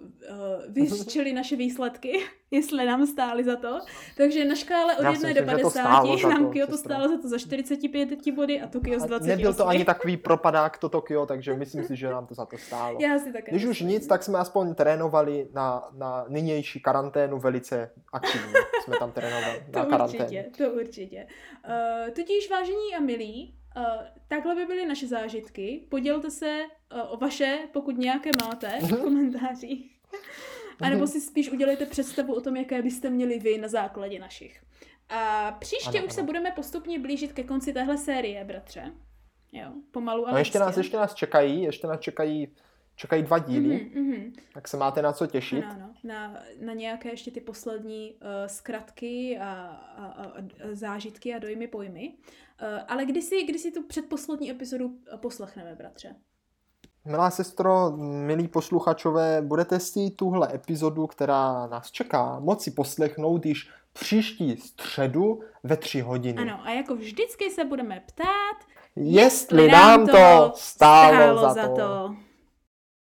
vyřčili 0.70 1.34
naše 1.34 1.56
výsledky, 1.56 2.20
jestli 2.52 2.86
nám 2.86 3.08
stály 3.08 3.44
za 3.44 3.56
to. 3.56 3.80
Takže 4.18 4.46
na 4.46 4.56
škále 4.56 4.98
od 4.98 5.04
Já 5.04 5.16
si 5.16 5.28
1 5.28 5.42
do 5.42 5.42
myslím, 5.42 5.58
že 5.58 5.64
to 5.64 5.70
50 5.70 5.80
stálo 5.80 6.18
za 6.18 6.30
nám 6.30 6.46
to, 6.46 6.52
Kyoto 6.52 6.78
stálo 6.78 7.08
za 7.08 7.22
to 7.22 7.30
za 7.30 7.38
45 7.38 8.10
body 8.36 8.62
a 8.62 8.68
Tokio 8.68 9.00
z 9.00 9.04
A 9.04 9.08
28. 9.08 9.28
nebyl 9.28 9.54
to 9.54 9.68
ani 9.68 9.86
takový 9.86 10.18
propadák 10.28 10.78
to 10.78 10.90
Tokio, 10.90 11.26
takže 11.26 11.54
myslím 11.54 11.84
si, 11.84 11.96
že 11.96 12.10
nám 12.10 12.28
to 12.28 12.34
za 12.34 12.46
to 12.46 12.58
stálo. 12.58 12.98
Já 13.02 13.20
si 13.20 13.34
také 13.34 13.52
Když 13.52 13.66
už 13.66 13.82
nic, 13.82 14.08
tak 14.08 14.24
jsme 14.24 14.40
aspoň 14.40 14.76
trénovali 14.76 15.50
na, 15.54 15.90
na 15.98 16.26
nynější 16.30 16.80
karanténu 16.80 17.40
velice 17.40 17.92
aktivně. 18.14 18.54
Jsme 18.84 18.98
tam 19.00 19.12
trénovali 19.12 19.64
To 19.72 19.80
na 19.80 19.86
karanténu. 19.86 20.24
určitě, 20.24 20.52
to 20.58 20.72
určitě. 20.72 21.28
Uh, 21.70 22.14
tudíž, 22.14 22.50
vážení 22.50 22.96
a 22.98 23.00
milí, 23.00 23.56
uh, 23.78 23.84
takhle 24.28 24.56
by 24.56 24.66
byly 24.66 24.86
naše 24.86 25.08
zážitky. 25.08 25.88
Podělte 25.90 26.32
se 26.32 26.60
o 27.10 27.18
vaše, 27.18 27.60
pokud 27.74 27.98
nějaké 27.98 28.32
máte, 28.46 28.80
Mhm. 28.82 28.96
v 28.96 29.02
komentářích. 29.04 29.96
A 30.82 30.90
nebo 30.90 31.08
si 31.08 31.22
spíš 31.22 31.52
udělejte 31.52 31.86
představu 31.86 32.34
o 32.34 32.42
tom, 32.42 32.56
jaké 32.56 32.82
byste 32.82 33.10
měli 33.10 33.40
vy 33.40 33.58
na 33.58 33.68
základě 33.68 34.20
našich. 34.20 34.62
A 35.10 35.52
příště 35.60 35.98
Ano, 35.98 36.08
už 36.08 36.14
se 36.14 36.22
ano. 36.22 36.26
budeme 36.26 36.52
postupně 36.52 37.00
blížit 37.00 37.34
ke 37.34 37.44
konci 37.44 37.74
téhle 37.74 37.98
série, 37.98 38.44
bratře. 38.46 38.92
Jo, 39.52 39.72
pomalu, 39.92 40.24
ale 40.24 40.32
No 40.34 40.38
ještě 40.40 40.60
nás, 40.60 40.78
ještě 40.78 40.98
nás 40.98 41.14
čekají, 41.14 41.64
ještě 41.64 41.88
nás 41.88 42.00
čekají, 42.00 42.48
čekají 42.96 43.24
dva 43.24 43.40
díly, 43.40 43.90
Mhm, 43.96 44.04
mhm. 44.10 44.34
tak 44.54 44.68
se 44.68 44.78
máte 44.78 45.02
na 45.02 45.14
co 45.14 45.28
těšit. 45.28 45.64
Ano, 45.64 45.76
ano. 45.84 45.94
Na, 46.04 46.44
na 46.62 46.74
nějaké 46.74 47.10
ještě 47.10 47.32
ty 47.32 47.42
poslední 47.42 48.14
uh, 48.14 48.20
zkratky 48.48 49.38
a, 49.42 49.52
a, 49.98 50.06
a, 50.06 50.24
a 50.26 50.42
zážitky 50.72 51.34
a 51.34 51.40
dojmy 51.40 51.68
pojmy. 51.68 52.14
Uh, 52.62 52.68
ale 52.88 53.06
kdy 53.06 53.22
si, 53.22 53.44
kdy 53.44 53.60
si 53.60 53.72
tu 53.72 53.84
předposlední 53.88 54.52
epizodu 54.52 55.00
eh, 55.14 55.18
poslechneme, 55.18 55.76
bratře? 55.76 56.16
Milá 57.10 57.32
sestro, 57.32 57.92
milí 57.98 58.48
posluchačové, 58.48 59.42
budete 59.42 59.80
si 59.80 60.10
tuhle 60.10 60.54
epizodu, 60.54 61.08
která 61.08 61.68
nás 61.68 61.92
čeká, 61.92 62.40
moci 62.40 62.72
poslechnout 62.72 63.46
již 63.46 63.70
příští 63.94 64.58
středu 64.58 65.40
ve 65.64 65.78
tři 65.78 66.02
hodiny. 66.02 66.38
Ano, 66.42 66.60
a 66.64 66.70
jako 66.72 66.96
vždycky 66.96 67.50
se 67.50 67.66
budeme 67.66 68.04
ptát, 68.08 68.58
Jestli 68.96 69.72
nám 69.72 70.08
to 70.08 70.52
stálo, 70.56 71.42
za 71.42 71.48
to. 71.50 71.54
za 71.54 71.68
to. 71.68 72.16